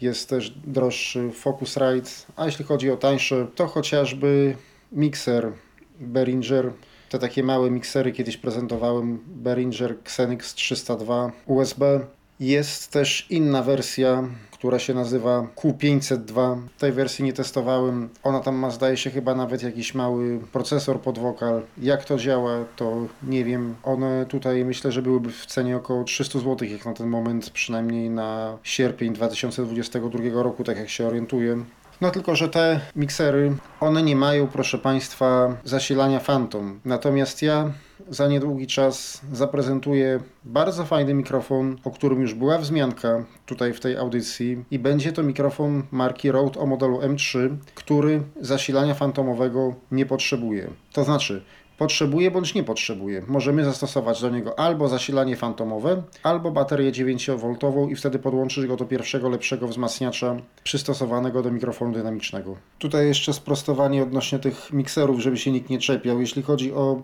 jest 0.00 0.28
też 0.28 0.50
droższy 0.50 1.30
Focusrite, 1.30 2.10
a 2.36 2.46
jeśli 2.46 2.64
chodzi 2.64 2.90
o 2.90 2.96
tańsze, 2.96 3.46
to 3.54 3.66
chociażby 3.66 4.56
mikser 4.92 5.52
Behringer. 6.00 6.72
Te 7.10 7.18
takie 7.18 7.42
małe 7.42 7.70
miksery 7.70 8.12
kiedyś 8.12 8.36
prezentowałem, 8.36 9.18
Behringer 9.26 9.96
Xenix 10.02 10.54
302 10.54 11.32
USB. 11.46 12.00
Jest 12.40 12.90
też 12.90 13.26
inna 13.30 13.62
wersja, 13.62 14.22
która 14.52 14.78
się 14.78 14.94
nazywa 14.94 15.46
Q502. 15.56 16.60
Tej 16.78 16.92
wersji 16.92 17.24
nie 17.24 17.32
testowałem. 17.32 18.08
Ona 18.22 18.40
tam 18.40 18.56
ma, 18.56 18.70
zdaje 18.70 18.96
się, 18.96 19.10
chyba 19.10 19.34
nawet 19.34 19.62
jakiś 19.62 19.94
mały 19.94 20.40
procesor 20.52 21.00
pod 21.00 21.18
wokal. 21.18 21.62
Jak 21.78 22.04
to 22.04 22.16
działa, 22.16 22.64
to 22.76 23.06
nie 23.22 23.44
wiem. 23.44 23.74
One 23.82 24.26
tutaj 24.28 24.64
myślę, 24.64 24.92
że 24.92 25.02
byłyby 25.02 25.30
w 25.30 25.46
cenie 25.46 25.76
około 25.76 26.04
300 26.04 26.38
zł, 26.38 26.68
jak 26.68 26.86
na 26.86 26.92
ten 26.92 27.06
moment, 27.06 27.50
przynajmniej 27.50 28.10
na 28.10 28.58
sierpień 28.62 29.12
2022 29.12 30.42
roku, 30.42 30.64
tak 30.64 30.78
jak 30.78 30.88
się 30.88 31.06
orientuję. 31.06 31.64
No 32.00 32.10
tylko, 32.10 32.36
że 32.36 32.48
te 32.48 32.80
miksery, 32.96 33.56
one 33.80 34.02
nie 34.02 34.16
mają, 34.16 34.46
proszę 34.46 34.78
Państwa, 34.78 35.56
zasilania 35.64 36.20
Phantom. 36.20 36.80
Natomiast 36.84 37.42
ja 37.42 37.72
za 38.08 38.28
niedługi 38.28 38.66
czas 38.66 39.20
zaprezentuję 39.32 40.20
bardzo 40.44 40.84
fajny 40.84 41.14
mikrofon, 41.14 41.76
o 41.84 41.90
którym 41.90 42.20
już 42.20 42.34
była 42.34 42.58
wzmianka 42.58 43.24
tutaj 43.46 43.72
w 43.72 43.80
tej 43.80 43.96
audycji 43.96 44.64
i 44.70 44.78
będzie 44.78 45.12
to 45.12 45.22
mikrofon 45.22 45.82
marki 45.90 46.30
Rode 46.30 46.60
o 46.60 46.66
modelu 46.66 46.98
M3, 46.98 47.56
który 47.74 48.22
zasilania 48.40 48.94
fantomowego 48.94 49.74
nie 49.90 50.06
potrzebuje. 50.06 50.70
To 50.92 51.04
znaczy, 51.04 51.42
potrzebuje 51.78 52.30
bądź 52.30 52.54
nie 52.54 52.64
potrzebuje. 52.64 53.22
Możemy 53.26 53.64
zastosować 53.64 54.20
do 54.20 54.30
niego 54.30 54.58
albo 54.58 54.88
zasilanie 54.88 55.36
fantomowe, 55.36 56.02
albo 56.22 56.50
baterię 56.50 56.92
9V 56.92 57.90
i 57.90 57.96
wtedy 57.96 58.18
podłączyć 58.18 58.66
go 58.66 58.76
do 58.76 58.84
pierwszego 58.84 59.28
lepszego 59.28 59.68
wzmacniacza 59.68 60.36
przystosowanego 60.64 61.42
do 61.42 61.50
mikrofonu 61.50 61.92
dynamicznego. 61.92 62.56
Tutaj 62.78 63.06
jeszcze 63.06 63.32
sprostowanie 63.32 64.02
odnośnie 64.02 64.38
tych 64.38 64.72
mikserów, 64.72 65.20
żeby 65.20 65.36
się 65.36 65.52
nikt 65.52 65.70
nie 65.70 65.78
czepiał. 65.78 66.20
Jeśli 66.20 66.42
chodzi 66.42 66.72
o 66.72 67.02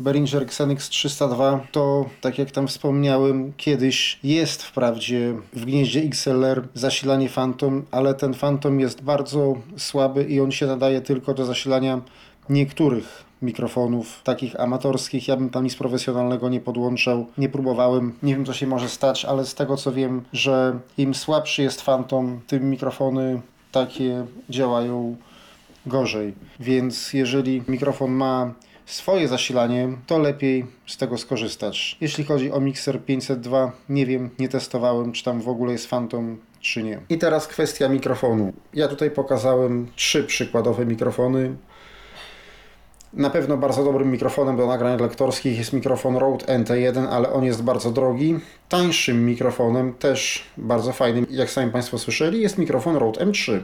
Behringer 0.00 0.42
Xenix 0.42 0.88
302 0.88 1.66
to, 1.72 2.06
tak 2.20 2.38
jak 2.38 2.50
tam 2.50 2.68
wspomniałem, 2.68 3.52
kiedyś 3.56 4.18
jest 4.24 4.62
wprawdzie 4.62 5.34
w 5.52 5.64
gnieździe 5.64 6.00
XLR 6.00 6.68
zasilanie 6.74 7.28
Phantom, 7.28 7.84
ale 7.90 8.14
ten 8.14 8.34
Phantom 8.34 8.80
jest 8.80 9.02
bardzo 9.02 9.54
słaby 9.76 10.24
i 10.24 10.40
on 10.40 10.52
się 10.52 10.66
nadaje 10.66 11.00
tylko 11.00 11.34
do 11.34 11.44
zasilania 11.44 12.00
niektórych 12.48 13.24
mikrofonów 13.42 14.20
takich 14.24 14.60
amatorskich. 14.60 15.28
Ja 15.28 15.36
bym 15.36 15.50
tam 15.50 15.64
nic 15.64 15.74
profesjonalnego 15.74 16.48
nie 16.48 16.60
podłączał, 16.60 17.26
nie 17.38 17.48
próbowałem, 17.48 18.12
nie 18.22 18.34
wiem 18.34 18.44
co 18.44 18.52
się 18.52 18.66
może 18.66 18.88
stać, 18.88 19.24
ale 19.24 19.46
z 19.46 19.54
tego 19.54 19.76
co 19.76 19.92
wiem, 19.92 20.22
że 20.32 20.78
im 20.98 21.14
słabszy 21.14 21.62
jest 21.62 21.82
Phantom, 21.82 22.40
tym 22.46 22.70
mikrofony 22.70 23.40
takie 23.72 24.26
działają 24.50 25.16
gorzej. 25.86 26.34
Więc 26.60 27.12
jeżeli 27.12 27.62
mikrofon 27.68 28.10
ma 28.10 28.52
swoje 28.86 29.28
zasilanie, 29.28 29.88
to 30.06 30.18
lepiej 30.18 30.66
z 30.86 30.96
tego 30.96 31.18
skorzystać. 31.18 31.96
Jeśli 32.00 32.24
chodzi 32.24 32.52
o 32.52 32.60
Mixer 32.60 33.04
502, 33.04 33.72
nie 33.88 34.06
wiem, 34.06 34.30
nie 34.38 34.48
testowałem, 34.48 35.12
czy 35.12 35.24
tam 35.24 35.40
w 35.40 35.48
ogóle 35.48 35.72
jest 35.72 35.88
Phantom, 35.88 36.38
czy 36.60 36.82
nie. 36.82 37.00
I 37.08 37.18
teraz 37.18 37.46
kwestia 37.46 37.88
mikrofonu. 37.88 38.52
Ja 38.74 38.88
tutaj 38.88 39.10
pokazałem 39.10 39.86
trzy 39.96 40.24
przykładowe 40.24 40.86
mikrofony. 40.86 41.56
Na 43.12 43.30
pewno 43.30 43.56
bardzo 43.56 43.84
dobrym 43.84 44.10
mikrofonem 44.10 44.56
do 44.56 44.66
nagrań 44.66 45.00
lektorskich 45.00 45.58
jest 45.58 45.72
mikrofon 45.72 46.16
Rode 46.16 46.44
NT1, 46.46 47.06
ale 47.10 47.32
on 47.32 47.44
jest 47.44 47.62
bardzo 47.62 47.90
drogi. 47.90 48.38
Tańszym 48.68 49.26
mikrofonem, 49.26 49.94
też 49.94 50.44
bardzo 50.56 50.92
fajnym, 50.92 51.26
jak 51.30 51.50
sami 51.50 51.72
Państwo 51.72 51.98
słyszeli, 51.98 52.40
jest 52.40 52.58
mikrofon 52.58 52.96
Rode 52.96 53.26
M3. 53.26 53.60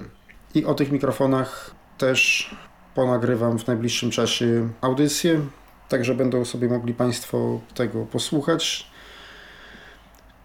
I 0.55 0.65
o 0.65 0.75
tych 0.75 0.93
mikrofonach 0.93 1.75
też 1.99 2.51
ponagrywam 2.95 3.59
w 3.59 3.67
najbliższym 3.67 4.11
czasie 4.11 4.69
audycję, 4.81 5.41
także 5.89 6.15
będą 6.15 6.45
sobie 6.45 6.69
mogli 6.69 6.95
Państwo 6.95 7.61
tego 7.75 8.07
posłuchać. 8.07 8.93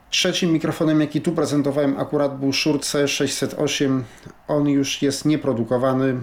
Trzecim 0.10 0.52
mikrofonem, 0.52 1.02
jaki 1.02 1.22
tu 1.22 1.32
prezentowałem, 1.32 2.00
akurat 2.00 2.40
był 2.40 2.54
Shure 2.54 2.80
C608. 2.80 4.02
On 4.48 4.70
już 4.70 5.02
jest 5.02 5.26
nieprodukowany. 5.26 6.16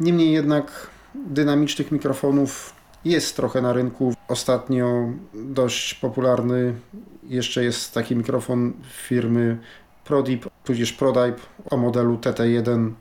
Niemniej 0.00 0.32
jednak 0.32 0.90
dynamicznych 1.14 1.92
mikrofonów 1.92 2.72
jest 3.04 3.36
trochę 3.36 3.62
na 3.62 3.72
rynku. 3.72 4.14
Ostatnio 4.28 5.08
dość 5.34 5.94
popularny 5.94 6.74
jeszcze 7.22 7.64
jest 7.64 7.94
taki 7.94 8.16
mikrofon 8.16 8.72
firmy 8.92 9.58
Prodip, 10.04 10.46
tudzież 10.64 10.92
Prodype 10.92 11.40
o 11.70 11.76
modelu 11.76 12.16
TT1. 12.16 12.92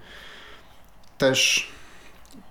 Też 1.18 1.72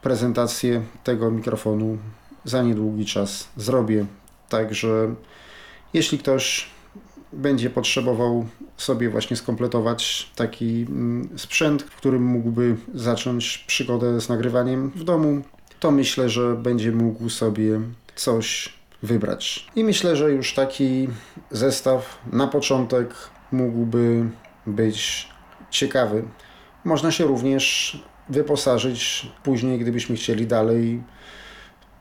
prezentację 0.06 0.82
tego 1.04 1.30
mikrofonu 1.30 1.98
za 2.44 2.62
niedługi 2.62 3.04
czas 3.04 3.48
zrobię. 3.56 4.06
Także 4.48 5.14
jeśli 5.94 6.18
ktoś 6.18 6.66
będzie 7.32 7.70
potrzebował 7.70 8.46
sobie 8.76 9.10
właśnie 9.10 9.36
skompletować 9.36 10.30
taki 10.36 10.86
mm, 10.88 11.28
sprzęt, 11.36 11.82
w 11.82 11.96
którym 11.96 12.24
mógłby 12.24 12.76
zacząć 12.94 13.58
przygodę 13.58 14.20
z 14.20 14.28
nagrywaniem 14.28 14.90
w 14.90 15.04
domu, 15.04 15.42
to 15.80 15.90
myślę, 15.90 16.28
że 16.28 16.54
będzie 16.54 16.92
mógł 16.92 17.28
sobie 17.28 17.80
coś 18.16 18.72
wybrać. 19.02 19.66
I 19.76 19.84
myślę, 19.84 20.16
że 20.16 20.30
już 20.30 20.54
taki 20.54 21.08
zestaw 21.50 22.18
na 22.32 22.46
początek 22.46 23.14
mógłby 23.52 24.24
być 24.66 25.28
ciekawy. 25.70 26.24
Można 26.84 27.10
się 27.10 27.24
również 27.24 27.96
wyposażyć 28.28 29.30
później, 29.42 29.78
gdybyśmy 29.78 30.16
chcieli 30.16 30.46
dalej 30.46 31.02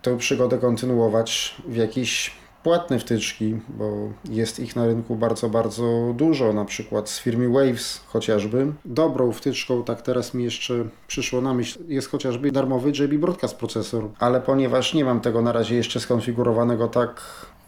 tę 0.01 0.17
przygodę 0.17 0.57
kontynuować 0.57 1.55
w 1.67 1.75
jakieś 1.75 2.31
płatne 2.65 2.99
wtyczki, 2.99 3.59
bo 3.69 4.09
jest 4.29 4.59
ich 4.59 4.75
na 4.75 4.85
rynku 4.85 5.15
bardzo, 5.15 5.49
bardzo 5.49 6.13
dużo, 6.17 6.53
na 6.53 6.65
przykład 6.65 7.09
z 7.09 7.19
firmy 7.19 7.49
Waves 7.49 8.01
chociażby. 8.07 8.73
Dobrą 8.85 9.31
wtyczką, 9.31 9.83
tak 9.83 10.01
teraz 10.01 10.33
mi 10.33 10.43
jeszcze 10.43 10.73
przyszło 11.07 11.41
na 11.41 11.53
myśl, 11.53 11.79
jest 11.87 12.09
chociażby 12.09 12.51
darmowy 12.51 12.89
JB 12.89 13.13
Broadcast 13.19 13.55
procesor, 13.55 14.09
ale 14.19 14.41
ponieważ 14.41 14.93
nie 14.93 15.05
mam 15.05 15.21
tego 15.21 15.41
na 15.41 15.51
razie 15.51 15.75
jeszcze 15.75 15.99
skonfigurowanego 15.99 16.87
tak, 16.87 17.21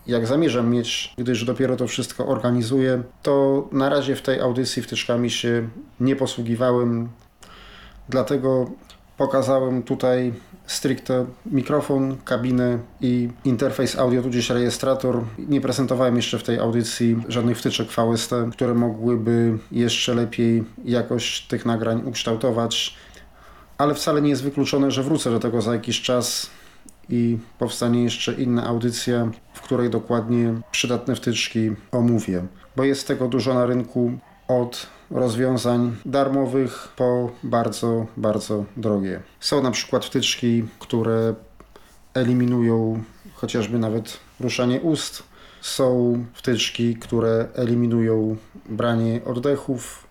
jak 0.08 0.28
zamierzam 0.28 0.70
mieć, 0.70 1.14
gdyż 1.18 1.46
dopiero 1.46 1.76
to 1.76 1.88
wszystko 1.88 2.28
organizuję, 2.28 3.04
to 3.24 3.68
na 3.72 3.90
razie 3.90 4.16
w 4.16 4.22
tej 4.22 4.40
audycji 4.40 4.82
wtyczkami 4.82 5.30
się 5.30 5.70
nie 6.00 6.16
posługiwałem. 6.16 7.10
Dlatego 8.10 8.72
pokazałem 9.18 9.84
tutaj 9.84 10.34
stricte 10.68 11.26
mikrofon, 11.46 12.18
kabinę 12.26 12.80
i 13.02 13.30
interfejs 13.46 14.00
audio, 14.00 14.22
tudzież 14.22 14.50
rejestrator. 14.50 15.24
Nie 15.38 15.62
prezentowałem 15.62 16.16
jeszcze 16.16 16.40
w 16.40 16.44
tej 16.44 16.60
audycji 16.60 17.18
żadnych 17.28 17.58
wtyczek 17.58 17.88
VST, 17.88 18.32
które 18.52 18.74
mogłyby 18.74 19.58
jeszcze 19.72 20.14
lepiej 20.14 20.64
jakość 20.86 21.48
tych 21.48 21.66
nagrań 21.66 22.02
ukształtować, 22.06 22.96
ale 23.78 23.94
wcale 23.94 24.22
nie 24.22 24.30
jest 24.30 24.44
wykluczone, 24.44 24.92
że 24.92 25.04
wrócę 25.04 25.32
do 25.32 25.40
tego 25.40 25.62
za 25.62 25.74
jakiś 25.74 26.02
czas 26.02 26.50
i 27.10 27.38
powstanie 27.60 28.04
jeszcze 28.04 28.34
inna 28.34 28.68
audycja, 28.68 29.32
w 29.54 29.62
której 29.62 29.90
dokładnie 29.90 30.54
przydatne 30.72 31.16
wtyczki 31.16 31.72
omówię, 31.92 32.46
bo 32.76 32.84
jest 32.84 33.08
tego 33.08 33.28
dużo 33.28 33.54
na 33.54 33.66
rynku 33.66 34.12
od 34.48 34.88
rozwiązań 35.12 35.96
darmowych 36.06 36.88
po 36.96 37.32
bardzo, 37.44 38.06
bardzo 38.18 38.66
drogie. 38.78 39.22
Są 39.40 39.64
na 39.64 39.72
przykład 39.72 40.06
wtyczki, 40.06 40.64
które 40.80 41.36
eliminują 42.14 43.04
chociażby 43.34 43.80
nawet 43.80 44.20
ruszanie 44.40 44.82
ust. 44.82 45.24
Są 45.62 46.26
wtyczki, 46.34 46.96
które 46.96 47.48
eliminują 47.54 48.36
branie 48.70 49.22
oddechów. 49.26 50.08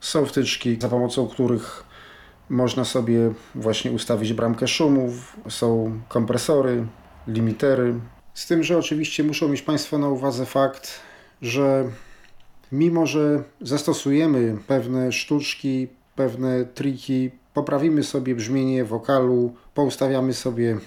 Są 0.00 0.26
wtyczki, 0.26 0.78
za 0.80 0.88
pomocą 0.88 1.28
których 1.28 1.84
można 2.48 2.84
sobie 2.84 3.32
właśnie 3.54 3.92
ustawić 3.92 4.32
bramkę 4.32 4.68
szumów. 4.68 5.36
Są 5.48 6.00
kompresory, 6.08 6.86
limitery. 7.28 7.94
Z 8.34 8.46
tym, 8.46 8.62
że 8.62 8.78
oczywiście 8.78 9.24
muszą 9.24 9.48
mieć 9.48 9.62
Państwo 9.62 9.98
na 9.98 10.08
uwadze 10.08 10.46
fakt, 10.46 11.00
że 11.42 11.84
mimo, 12.74 13.06
że 13.06 13.42
zastosujemy 13.60 14.56
pewne 14.66 15.12
sztuczki, 15.12 15.88
pewne 16.16 16.64
triki, 16.64 17.30
poprawimy 17.54 18.02
sobie 18.02 18.34
brzmienie 18.34 18.84
wokalu, 18.84 19.54
poustawiamy 19.74 20.34
sobie 20.34 20.78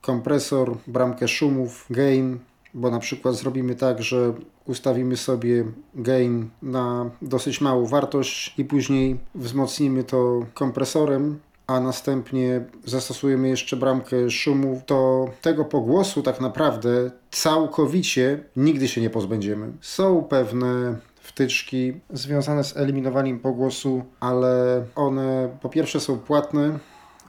kompresor, 0.00 0.76
bramkę 0.86 1.28
szumów, 1.28 1.86
gain, 1.90 2.38
bo 2.74 2.90
na 2.90 2.98
przykład 2.98 3.34
zrobimy 3.34 3.74
tak, 3.74 4.02
że 4.02 4.34
ustawimy 4.66 5.16
sobie 5.16 5.64
gain 5.94 6.48
na 6.62 7.10
dosyć 7.22 7.60
małą 7.60 7.86
wartość 7.86 8.54
i 8.58 8.64
później 8.64 9.18
wzmocnimy 9.34 10.04
to 10.04 10.46
kompresorem, 10.54 11.38
a 11.66 11.80
następnie 11.80 12.64
zastosujemy 12.84 13.48
jeszcze 13.48 13.76
bramkę 13.76 14.30
szumów, 14.30 14.84
to 14.86 15.28
tego 15.42 15.64
pogłosu 15.64 16.22
tak 16.22 16.40
naprawdę 16.40 17.10
całkowicie 17.30 18.44
nigdy 18.56 18.88
się 18.88 19.00
nie 19.00 19.10
pozbędziemy. 19.10 19.72
Są 19.80 20.22
pewne 20.22 20.96
wtyczki 21.34 21.92
związane 22.10 22.64
z 22.64 22.76
eliminowaniem 22.76 23.38
pogłosu, 23.38 24.04
ale 24.20 24.84
one 24.94 25.56
po 25.60 25.68
pierwsze 25.68 26.00
są 26.00 26.18
płatne, 26.18 26.78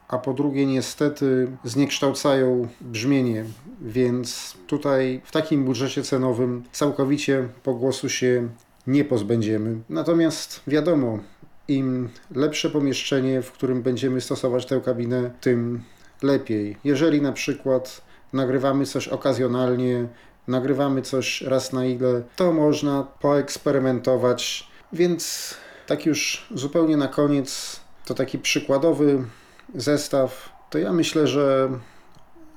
a 0.07 0.17
po 0.17 0.33
drugie 0.33 0.65
niestety 0.65 1.47
zniekształcają 1.63 2.67
brzmienie, 2.81 3.45
więc 3.81 4.57
tutaj 4.67 5.21
w 5.23 5.31
takim 5.31 5.65
budżecie 5.65 6.03
cenowym 6.03 6.63
całkowicie 6.71 7.49
pogłosu 7.63 8.09
się 8.09 8.49
nie 8.87 9.05
pozbędziemy. 9.05 9.75
Natomiast 9.89 10.61
wiadomo, 10.67 11.19
im 11.67 12.09
lepsze 12.35 12.69
pomieszczenie, 12.69 13.41
w 13.41 13.51
którym 13.51 13.81
będziemy 13.81 14.21
stosować 14.21 14.65
tę 14.65 14.81
kabinę, 14.85 15.31
tym 15.41 15.83
lepiej. 16.21 16.77
Jeżeli 16.83 17.21
na 17.21 17.31
przykład 17.31 18.01
nagrywamy 18.33 18.85
coś 18.85 19.07
okazjonalnie, 19.07 20.07
nagrywamy 20.47 21.01
coś 21.01 21.41
raz 21.41 21.73
na 21.73 21.85
ile, 21.85 22.21
to 22.35 22.53
można 22.53 23.07
poeksperymentować. 23.19 24.67
Więc 24.93 25.53
tak 25.87 26.05
już 26.05 26.47
zupełnie 26.55 26.97
na 26.97 27.07
koniec, 27.07 27.79
to 28.05 28.13
taki 28.13 28.39
przykładowy 28.39 29.23
zestaw, 29.75 30.49
to 30.69 30.77
ja 30.77 30.93
myślę, 30.93 31.27
że 31.27 31.69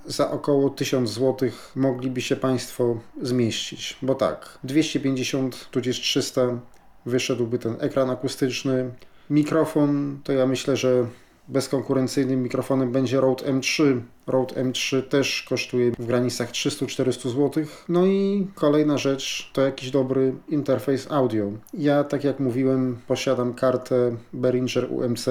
za 0.07 0.31
około 0.31 0.71
1000 0.71 1.11
zł 1.11 1.51
mogliby 1.77 2.21
się 2.21 2.37
Państwo 2.37 3.01
zmieścić. 3.23 3.97
Bo 4.03 4.15
tak, 4.15 4.59
250 4.65 5.71
tudzież 5.71 6.01
300 6.01 6.43
wyszedłby 7.07 7.59
ten 7.59 7.77
ekran 7.81 8.11
akustyczny. 8.11 8.91
Mikrofon 9.31 10.21
to 10.25 10.33
ja 10.33 10.47
myślę, 10.47 10.77
że 10.77 11.07
bezkonkurencyjnym 11.49 12.43
mikrofonem 12.43 12.93
będzie 12.93 13.21
Rode 13.21 13.45
M3. 13.45 14.01
Rode 14.27 14.55
M3 14.55 15.03
też 15.03 15.47
kosztuje 15.49 15.93
w 15.99 16.07
granicach 16.07 16.51
300-400 16.51 17.29
zł. 17.29 17.65
No 17.89 18.07
i 18.07 18.47
kolejna 18.55 18.99
rzecz 18.99 19.51
to 19.53 19.63
jakiś 19.63 19.91
dobry 19.91 20.35
interfejs 20.49 21.13
audio. 21.13 21.53
Ja, 21.75 22.05
tak 22.05 22.25
jak 22.25 22.41
mówiłem, 22.41 22.99
posiadam 23.07 23.55
kartę 23.55 24.17
Behringer 24.33 24.93
UMC 24.93 25.29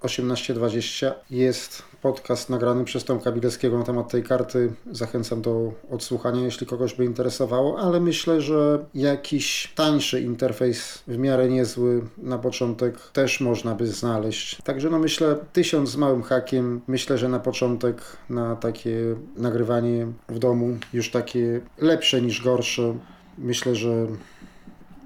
1820 0.00 1.14
jest 1.30 1.82
podcast 2.02 2.50
nagrany 2.50 2.84
przez 2.84 3.04
Tomka 3.04 3.24
Kabilewskiego 3.24 3.78
na 3.78 3.84
temat 3.84 4.08
tej 4.08 4.22
karty. 4.22 4.72
Zachęcam 4.90 5.42
do 5.42 5.72
odsłuchania, 5.90 6.44
jeśli 6.44 6.66
kogoś 6.66 6.94
by 6.94 7.04
interesowało, 7.04 7.78
ale 7.78 8.00
myślę, 8.00 8.40
że 8.40 8.84
jakiś 8.94 9.72
tańszy 9.74 10.20
interfejs 10.20 11.02
w 11.06 11.18
miarę 11.18 11.48
niezły 11.48 12.02
na 12.18 12.38
początek 12.38 12.98
też 13.12 13.40
można 13.40 13.74
by 13.74 13.86
znaleźć. 13.86 14.62
Także 14.64 14.90
no 14.90 14.98
myślę, 14.98 15.36
tysiąc 15.52 15.90
z 15.90 15.96
małym 15.96 16.22
hakiem, 16.22 16.80
myślę, 16.86 17.18
że 17.18 17.28
na 17.28 17.40
początek 17.40 18.02
na 18.30 18.56
takie 18.56 19.16
nagrywanie 19.36 20.06
w 20.28 20.38
domu 20.38 20.78
już 20.92 21.10
takie 21.10 21.60
lepsze 21.78 22.22
niż 22.22 22.42
gorsze. 22.42 22.98
Myślę, 23.38 23.74
że 23.74 24.06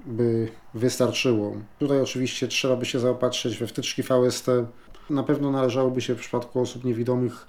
by 0.05 0.47
wystarczyło. 0.73 1.55
Tutaj 1.79 2.01
oczywiście 2.01 2.47
trzeba 2.47 2.75
by 2.75 2.85
się 2.85 2.99
zaopatrzyć 2.99 3.57
we 3.57 3.67
wtyczki 3.67 4.03
VST. 4.03 4.47
Na 5.09 5.23
pewno 5.23 5.51
należałoby 5.51 6.01
się 6.01 6.15
w 6.15 6.19
przypadku 6.19 6.59
osób 6.59 6.83
niewidomych 6.83 7.47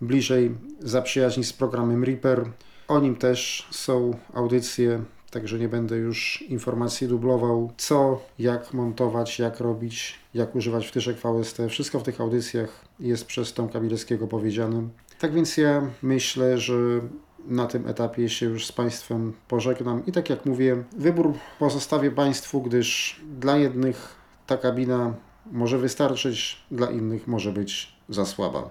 bliżej 0.00 0.54
zaprzyjaźnić 0.80 1.46
z 1.46 1.52
programem 1.52 2.04
Reaper. 2.04 2.44
O 2.88 3.00
nim 3.00 3.16
też 3.16 3.68
są 3.70 4.16
audycje, 4.34 5.04
także 5.30 5.58
nie 5.58 5.68
będę 5.68 5.96
już 5.96 6.42
informacji 6.42 7.08
dublował, 7.08 7.72
co, 7.76 8.20
jak 8.38 8.74
montować, 8.74 9.38
jak 9.38 9.60
robić, 9.60 10.18
jak 10.34 10.54
używać 10.54 10.86
wtyczek 10.86 11.16
VST. 11.16 11.58
Wszystko 11.68 12.00
w 12.00 12.02
tych 12.02 12.20
audycjach 12.20 12.84
jest 13.00 13.26
przez 13.26 13.52
Tomka 13.52 13.80
Bileckiego 13.80 14.26
powiedziane. 14.26 14.88
Tak 15.18 15.32
więc 15.32 15.56
ja 15.56 15.90
myślę, 16.02 16.58
że 16.58 16.74
na 17.46 17.66
tym 17.66 17.88
etapie 17.88 18.28
się 18.28 18.46
już 18.46 18.66
z 18.66 18.72
Państwem 18.72 19.32
pożegnam. 19.48 20.06
I 20.06 20.12
tak 20.12 20.30
jak 20.30 20.46
mówię, 20.46 20.84
wybór 20.96 21.32
pozostawię 21.58 22.10
Państwu, 22.10 22.62
gdyż 22.62 23.20
dla 23.38 23.56
jednych 23.56 24.16
ta 24.46 24.56
kabina 24.56 25.14
może 25.52 25.78
wystarczyć, 25.78 26.56
dla 26.70 26.90
innych 26.90 27.26
może 27.26 27.52
być 27.52 27.92
za 28.08 28.26
słaba. 28.26 28.70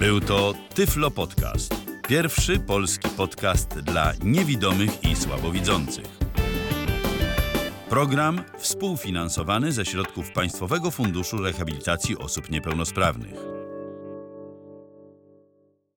Był 0.00 0.20
to 0.20 0.54
Tyflo 0.74 1.10
Podcast. 1.10 1.74
Pierwszy 2.08 2.58
polski 2.58 3.08
podcast 3.08 3.68
dla 3.68 4.12
niewidomych 4.24 5.04
i 5.04 5.16
słabowidzących. 5.16 6.18
Program 7.88 8.42
współfinansowany 8.58 9.72
ze 9.72 9.84
środków 9.84 10.32
Państwowego 10.32 10.90
Funduszu 10.90 11.36
Rehabilitacji 11.36 12.18
Osób 12.18 12.50
Niepełnosprawnych. 12.50 13.59